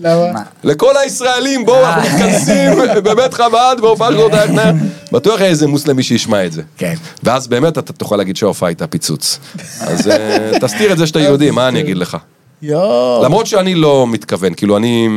למה? 0.00 0.32
מה? 0.32 0.42
לכל 0.64 0.96
הישראלים, 0.96 1.66
בואו, 1.66 1.86
אנחנו 1.86 2.02
אה. 2.02 2.14
מתכנסים 2.14 2.70
בבית 3.04 3.34
חב"ד 3.34 3.76
בהופעה 3.80 4.10
של 4.10 4.16
דוד 4.16 4.34
אייכנר. 4.34 4.72
בטוח 5.12 5.40
איזה 5.40 5.66
מוסלמי 5.66 6.02
שישמע 6.02 6.46
את 6.46 6.52
זה. 6.52 6.62
כן. 6.76 6.94
ואז 7.22 7.46
באמת 7.48 7.78
אתה 7.78 7.92
תוכל 7.92 8.16
להגיד 8.16 8.36
שההופעה 8.36 8.68
הייתה 8.68 8.86
פיצוץ. 8.86 9.38
אז 9.80 10.08
אה, 10.08 10.50
תסתיר 10.62 10.92
את 10.92 10.98
זה 10.98 11.06
שאתה 11.06 11.20
יהודי, 11.20 11.50
מה 11.50 11.68
אני 11.68 11.80
אגיד 11.80 11.96
לך? 11.96 12.16
יואו. 12.62 13.24
למרות 13.24 13.46
שאני 13.46 13.74
לא 13.74 14.06
מתכוון, 14.06 14.54
כאילו 14.54 14.76
אני 14.76 15.08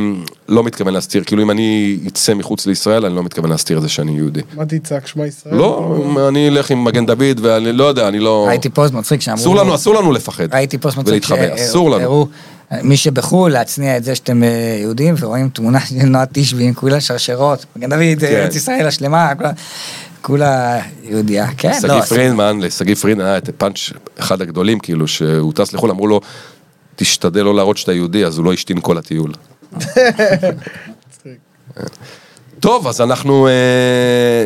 לא 0.48 0.64
מתכוון 0.64 0.94
להסתיר, 0.94 1.24
כאילו 1.24 1.42
אם 1.42 1.50
אני 1.50 1.98
אצא 2.08 2.34
מחוץ 2.34 2.66
לישראל, 2.66 3.06
אני 3.06 3.16
לא 3.16 3.22
מתכוון 3.22 3.50
להסתיר 3.50 3.76
את 3.76 3.82
זה 3.82 3.88
שאני 3.88 4.12
יהודי. 4.16 4.40
מה 4.54 4.64
תצעק 4.66 5.06
שמע 5.06 5.26
ישראל? 5.26 5.54
לא, 5.54 5.96
אני 6.28 6.48
אלך 6.48 6.70
עם 6.70 6.84
מגן 6.84 7.06
דוד, 7.06 7.40
ואני 7.40 7.72
לא 7.72 7.84
יודע, 7.84 8.08
אני 8.08 8.18
לא... 8.20 8.44
ראיתי 8.48 8.68
פוסט 8.68 8.94
מצחיק 8.94 9.20
שאמרו... 9.20 9.40
אסור 9.40 9.56
לנו, 9.56 9.74
אסור 9.74 9.94
לנו 9.94 10.12
לפחד. 10.12 10.54
ראיתי 10.54 10.78
פוסט 10.78 10.96
מצחיק 10.96 11.10
ולהתחבא, 11.10 11.54
אסור 11.54 11.90
לנו. 11.90 12.26
מי 12.82 12.96
שבחו"ל 12.96 13.52
להצניע 13.52 13.96
את 13.96 14.04
זה 14.04 14.14
שאתם 14.14 14.42
אה, 14.42 14.48
יהודים 14.80 15.14
ורואים 15.18 15.48
תמונה 15.48 15.80
של 15.80 15.94
נועה 16.04 16.24
תשבי 16.32 16.64
עם 16.64 16.74
כולה 16.74 17.00
שרשרות. 17.00 17.66
מגן 17.76 17.90
דוד, 17.90 18.20
כן. 18.20 18.26
ארץ 18.26 18.54
ישראל 18.56 18.86
השלמה, 18.86 19.32
כולה- 19.34 19.52
כולה 20.22 20.80
יהודייה. 21.02 21.46
כן, 21.56 21.72
שגיא 21.80 21.88
לא, 21.94 22.00
פרידמן, 22.00 22.58
לשגיא 22.60 22.94
פרידמן 22.94 23.24
היה 23.24 23.38
את 23.38 23.48
הפאנץ' 23.48 23.78
אחד 24.18 24.42
הגדולים, 24.42 24.78
כאילו, 24.78 25.08
שהוא 25.08 25.52
טס 25.52 25.72
לחו"ל, 25.72 25.90
אמרו 25.90 26.06
לו, 26.06 26.20
תשתדל 26.96 27.42
לא 27.42 27.54
להראות 27.54 27.76
שאתה 27.76 27.92
יהודי, 27.92 28.24
אז 28.24 28.38
הוא 28.38 28.44
לא 28.44 28.52
השתין 28.52 28.78
כל 28.80 28.98
הטיול. 28.98 29.32
טוב, 32.64 32.86
אז 32.88 33.00
אנחנו, 33.00 33.46
אה, 33.48 33.52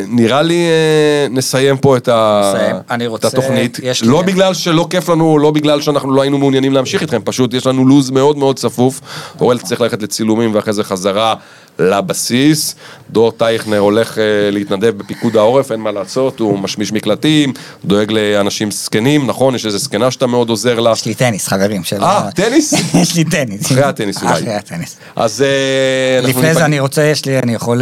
נראה 0.07 0.41
לי, 0.41 0.65
אה, 0.67 1.27
נסיים 1.29 1.77
פה 1.77 1.97
את, 1.97 2.07
ה... 2.07 2.51
נסיים. 2.55 2.75
אני 2.89 3.05
את 3.05 3.09
רוצה- 3.09 3.27
התוכנית. 3.27 3.79
יש 3.83 4.01
לי- 4.01 4.07
לא 4.07 4.21
בגלל 4.21 4.53
שלא 4.53 4.87
כיף 4.89 5.09
לנו, 5.09 5.37
לא 5.39 5.51
בגלל 5.51 5.81
שאנחנו 5.81 6.13
לא 6.13 6.21
היינו 6.21 6.37
מעוניינים 6.37 6.73
להמשיך 6.73 7.01
איתכם, 7.01 7.21
פשוט 7.25 7.53
יש 7.53 7.67
לנו 7.67 7.85
לו"ז 7.87 8.09
מאוד 8.11 8.37
מאוד 8.37 8.55
צפוף. 8.59 9.01
אורל 9.41 9.57
צריך 9.59 9.81
ללכת 9.81 10.03
לצילומים 10.03 10.55
ואחרי 10.55 10.73
זה 10.73 10.83
חזרה 10.83 11.35
לבסיס. 11.79 12.75
דור 13.09 13.31
טייכנר 13.31 13.77
הולך 13.77 14.17
אה, 14.17 14.23
להתנדב 14.51 14.97
בפיקוד 14.97 15.35
העורף, 15.35 15.71
אין 15.71 15.79
מה 15.79 15.91
לעשות, 15.91 16.39
הוא 16.39 16.59
משמיש 16.59 16.91
מקלטים, 16.91 17.53
דואג 17.85 18.11
לאנשים 18.11 18.71
זקנים, 18.71 19.27
נכון? 19.27 19.55
יש 19.55 19.65
איזה 19.65 19.77
זקנה 19.77 20.11
שאתה 20.11 20.27
מאוד 20.27 20.49
עוזר 20.49 20.79
לה. 20.79 20.91
יש 20.91 21.05
לי 21.05 21.13
טניס, 21.13 21.47
חברים. 21.47 21.81
אה, 22.01 22.31
טניס? 22.35 22.73
יש 23.01 23.15
לי 23.15 23.23
טניס. 23.23 23.65
אחרי 23.65 23.83
הטניס 23.83 24.21
אולי. 24.23 24.33
אחרי 24.33 24.53
הטניס. 24.53 24.97
אז 25.15 25.41
אה, 25.41 26.27
לפני 26.27 26.53
זה 26.53 26.65
אני 26.65 26.79
רוצה, 26.79 27.03
יש 27.03 27.25
לי, 27.25 27.39
אני 27.39 27.53
יכול... 27.53 27.81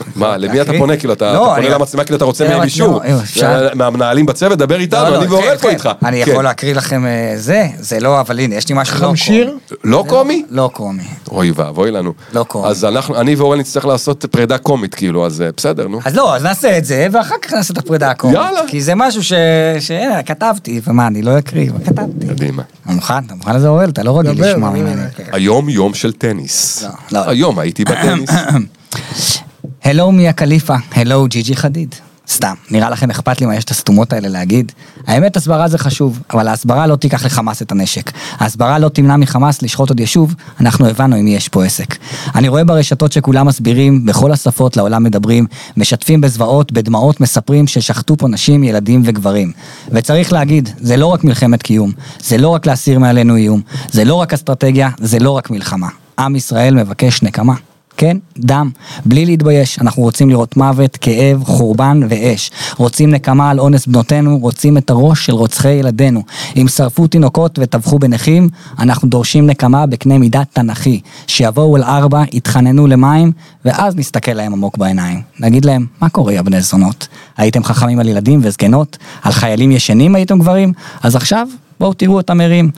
אה, 0.00 0.06
מה, 0.16 0.36
למי 0.36 0.60
אתה? 0.60 0.72
פונה? 0.78 0.96
כאילו, 0.96 1.12
אתה 1.12 1.32
לא, 1.32 1.38
פונה 1.38 1.56
אני- 1.56 1.68
למצלמה 1.68 2.04
כאילו 2.04 2.16
אתה 2.16 2.24
רוצה 2.24 2.44
לא, 2.44 2.50
מהם 2.50 2.58
לא, 2.58 2.64
אישור. 2.64 3.00
לא, 3.08 3.20
אפשר? 3.22 3.68
מהמנהלים 3.74 4.26
בצוות, 4.26 4.58
דבר 4.58 4.76
לא, 4.76 4.80
איתנו, 4.80 5.10
לא, 5.10 5.16
אני 5.18 5.26
כן, 5.26 5.32
ואורל 5.32 5.56
פה 5.56 5.62
כן. 5.62 5.68
איתך. 5.68 5.88
אני 6.04 6.24
כן. 6.24 6.30
יכול 6.30 6.44
להקריא 6.44 6.74
לכם 6.74 7.06
אה, 7.06 7.32
זה, 7.36 7.66
זה 7.78 8.00
לא, 8.00 8.20
אבל 8.20 8.38
הנה, 8.40 8.54
יש 8.54 8.68
לי 8.68 8.74
משהו 8.78 8.94
לא 8.94 9.00
קומי. 9.00 9.08
חמשיר? 9.10 9.56
לא 9.84 10.04
קומי? 10.08 10.44
לא 10.50 10.70
קומי. 10.72 11.02
אוי 11.30 11.52
ואבוי 11.54 11.90
לנו. 11.90 12.12
לא 12.32 12.44
קומי. 12.44 12.68
אז 12.68 12.84
אנחנו, 12.84 13.16
אני 13.20 13.34
ואורל 13.34 13.58
נצטרך 13.58 13.84
לעשות 13.86 14.24
פרידה 14.30 14.58
קומית, 14.58 14.94
כאילו, 14.94 15.26
אז 15.26 15.42
אה, 15.42 15.48
בסדר, 15.56 15.88
נו. 15.88 16.00
אז 16.04 16.14
לא, 16.16 16.36
אז 16.36 16.42
נעשה 16.42 16.78
את 16.78 16.84
זה, 16.84 17.06
ואחר 17.12 17.34
כך 17.42 17.52
נעשה 17.52 17.72
את 17.72 17.78
הפרידה 17.78 18.10
הקומית. 18.10 18.36
יאללה. 18.36 18.60
כי 18.66 18.80
זה 18.80 18.94
משהו 18.94 19.24
ש... 19.24 19.32
שהנה, 19.80 20.22
כתבתי, 20.22 20.80
ומה, 20.86 21.06
אני 21.06 21.22
לא 21.22 21.38
אקריא, 21.38 21.70
אבל 21.70 21.84
כתבתי. 21.84 22.26
קדימה. 22.28 22.62
אתה 22.84 22.92
מוכן? 22.92 23.14
אתה 23.26 23.34
מוכן 23.34 23.56
לזה 23.56 23.68
אורל? 23.68 23.88
אתה 23.88 24.02
לא 24.02 24.18
רגיל 24.18 24.44
לשמוע. 24.44 24.70
ממני. 24.70 25.02
היום 25.32 25.68
יום 25.68 25.94
של 25.94 26.12
טניס. 26.12 26.82
לא, 26.82 26.88
לא. 27.20 27.30
היום 27.30 27.58
הייתי 27.58 27.84
בטניס. 27.84 28.30
הלו 29.84 30.12
מיה 30.12 30.32
קליפה, 30.32 30.74
הלו 30.94 31.26
ג'י 31.28 31.42
ג'י 31.42 31.56
חדיד. 31.56 31.94
סתם, 32.28 32.54
נראה 32.70 32.90
לכם 32.90 33.10
אכפת 33.10 33.40
לי 33.40 33.46
מה 33.46 33.56
יש 33.56 33.64
את 33.64 33.70
הסתומות 33.70 34.12
האלה 34.12 34.28
להגיד? 34.28 34.72
האמת, 35.06 35.36
הסברה 35.36 35.68
זה 35.68 35.78
חשוב, 35.78 36.22
אבל 36.32 36.48
ההסברה 36.48 36.86
לא 36.86 36.96
תיקח 36.96 37.24
לחמאס 37.26 37.62
את 37.62 37.72
הנשק. 37.72 38.10
ההסברה 38.38 38.78
לא 38.78 38.88
תמנע 38.88 39.16
מחמאס 39.16 39.62
לשחוט 39.62 39.88
עוד 39.88 40.00
יישוב, 40.00 40.34
אנחנו 40.60 40.86
הבנו 40.88 41.16
עם 41.16 41.24
מי 41.24 41.34
יש 41.34 41.48
פה 41.48 41.64
עסק. 41.64 41.96
אני 42.34 42.48
רואה 42.48 42.64
ברשתות 42.64 43.12
שכולם 43.12 43.46
מסבירים, 43.46 44.06
בכל 44.06 44.32
השפות 44.32 44.76
לעולם 44.76 45.04
מדברים, 45.04 45.46
משתפים 45.76 46.20
בזוועות, 46.20 46.72
בדמעות 46.72 47.20
מספרים 47.20 47.66
ששחטו 47.66 48.16
פה 48.16 48.28
נשים, 48.28 48.64
ילדים 48.64 49.02
וגברים. 49.04 49.52
וצריך 49.90 50.32
להגיד, 50.32 50.68
זה 50.80 50.96
לא 50.96 51.06
רק 51.06 51.24
מלחמת 51.24 51.62
קיום, 51.62 51.92
זה 52.20 52.38
לא 52.38 52.48
רק 52.48 52.66
להסיר 52.66 52.98
מעלינו 52.98 53.36
איום, 53.36 53.60
זה 53.90 54.04
לא 54.04 54.14
רק 54.14 54.32
אסטרטגיה, 54.32 54.90
זה 54.98 55.18
לא 55.18 55.30
רק 55.30 55.50
מלחמה. 55.50 55.88
עם 56.18 56.36
ישראל 56.36 56.74
מבקש 56.74 57.22
נקמה. 57.22 57.54
כן, 57.98 58.16
דם, 58.38 58.70
בלי 59.06 59.26
להתבייש. 59.26 59.78
אנחנו 59.78 60.02
רוצים 60.02 60.30
לראות 60.30 60.56
מוות, 60.56 60.96
כאב, 60.96 61.44
חורבן 61.44 62.00
ואש. 62.08 62.50
רוצים 62.76 63.10
נקמה 63.10 63.50
על 63.50 63.60
אונס 63.60 63.86
בנותינו, 63.86 64.38
רוצים 64.38 64.78
את 64.78 64.90
הראש 64.90 65.26
של 65.26 65.32
רוצחי 65.32 65.68
ילדינו. 65.68 66.22
אם 66.56 66.68
שרפו 66.68 67.06
תינוקות 67.06 67.58
וטבחו 67.62 67.98
בנכים, 67.98 68.48
אנחנו 68.78 69.08
דורשים 69.08 69.46
נקמה 69.46 69.86
בקנה 69.86 70.18
מידה 70.18 70.42
תנכי. 70.52 71.00
שיבואו 71.26 71.76
אל 71.76 71.82
ארבע, 71.82 72.22
יתחננו 72.32 72.86
למים, 72.86 73.32
ואז 73.64 73.96
נסתכל 73.96 74.32
להם 74.32 74.52
עמוק 74.52 74.78
בעיניים. 74.78 75.22
נגיד 75.40 75.64
להם, 75.64 75.86
מה 76.00 76.08
קורה 76.08 76.32
יא 76.32 76.42
בני 76.42 76.60
זונות? 76.60 77.08
הייתם 77.36 77.64
חכמים 77.64 77.98
על 77.98 78.08
ילדים 78.08 78.40
וזקנות? 78.42 78.96
על 79.22 79.32
חיילים 79.32 79.72
ישנים 79.72 80.14
הייתם 80.14 80.38
גברים? 80.38 80.72
אז 81.02 81.16
עכשיו, 81.16 81.48
בואו 81.80 81.92
תראו 81.92 82.16
אותם 82.16 82.40
ערים. 82.40 82.70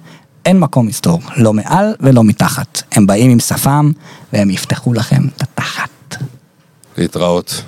אין 0.51 0.61
מקום 0.61 0.87
מסתור, 0.87 1.21
לא 1.37 1.53
מעל 1.53 1.95
ולא 2.01 2.25
מתחת. 2.25 2.83
הם 2.93 3.07
באים 3.07 3.31
עם 3.31 3.41
שפם, 3.41 3.93
והם 4.33 4.51
יפתחו 4.51 4.93
לכם 4.93 5.23
את 5.37 5.43
התחת. 5.43 6.17
להתראות. 6.99 7.63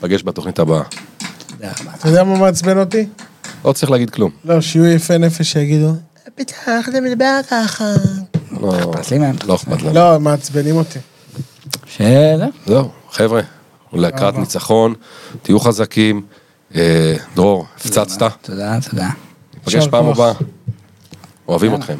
פגש 0.00 0.22
בתוכנית 0.22 0.58
הבאה. 0.58 0.82
אתה 1.94 2.08
יודע 2.08 2.24
מה 2.24 2.38
מעצבן 2.38 2.78
אותי? 2.78 3.06
לא 3.64 3.72
צריך 3.72 3.90
להגיד 3.90 4.10
כלום. 4.10 4.30
לא, 4.44 4.60
שיהיו 4.60 4.86
יפי 4.86 5.18
נפש 5.18 5.52
שיגידו, 5.52 5.92
בטח, 6.38 6.88
אתה 6.88 7.00
מדבר 7.00 7.40
ככה. 7.50 7.84
לא 8.60 8.78
אכפת 8.78 9.10
לי 9.10 9.18
מהם. 9.18 9.36
לא 9.46 9.54
אכפת 9.54 9.82
לנו. 9.82 9.94
לא, 9.94 10.14
הם 10.14 10.24
מעצבנים 10.24 10.76
אותי. 10.76 10.98
שזה. 11.86 12.46
זהו, 12.66 12.90
חבר'ה, 13.10 13.40
לקראת 13.92 14.34
ניצחון, 14.38 14.94
תהיו 15.42 15.60
חזקים. 15.60 16.22
אה, 16.74 17.16
דרור, 17.34 17.66
הפצצת, 17.76 18.32
תודה, 18.42 18.78
תודה. 18.90 19.08
נפגש 19.56 19.88
פעם. 19.88 20.06
הבאה. 20.06 20.32
אוהבים 21.48 21.74
אתכם. 21.74 21.98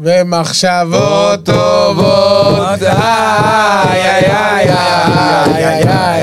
ומחשבות 0.00 1.44
טובות, 1.44 2.82
איי 2.82 4.02
איי 4.02 4.24
איי 4.24 4.70
איי 4.70 5.54
איי 5.54 5.84
איי 5.88 6.22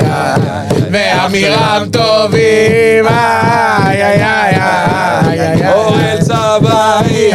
ואמירם 0.90 1.88
טובים, 1.92 3.06
איי 3.06 4.04
איי 4.04 4.24
איי 4.24 4.56
איי 4.56 5.40
איי 5.40 5.40
איי 5.40 5.72
אורל 5.72 6.18
צבאי, 6.20 7.34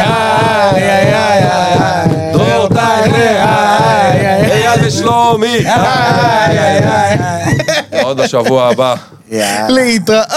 איי 0.74 1.14
איי 1.14 1.42
איי 1.44 2.08
דרור 2.32 2.68
טיילר, 2.68 3.44
אייל 4.50 4.86
ושלומי, 4.86 5.56
איי 5.66 6.58
איי 6.58 6.78
איי 6.78 8.02
עוד 8.02 8.20
השבוע 8.20 8.68
הבא. 8.68 8.94
להתראות 9.68 10.32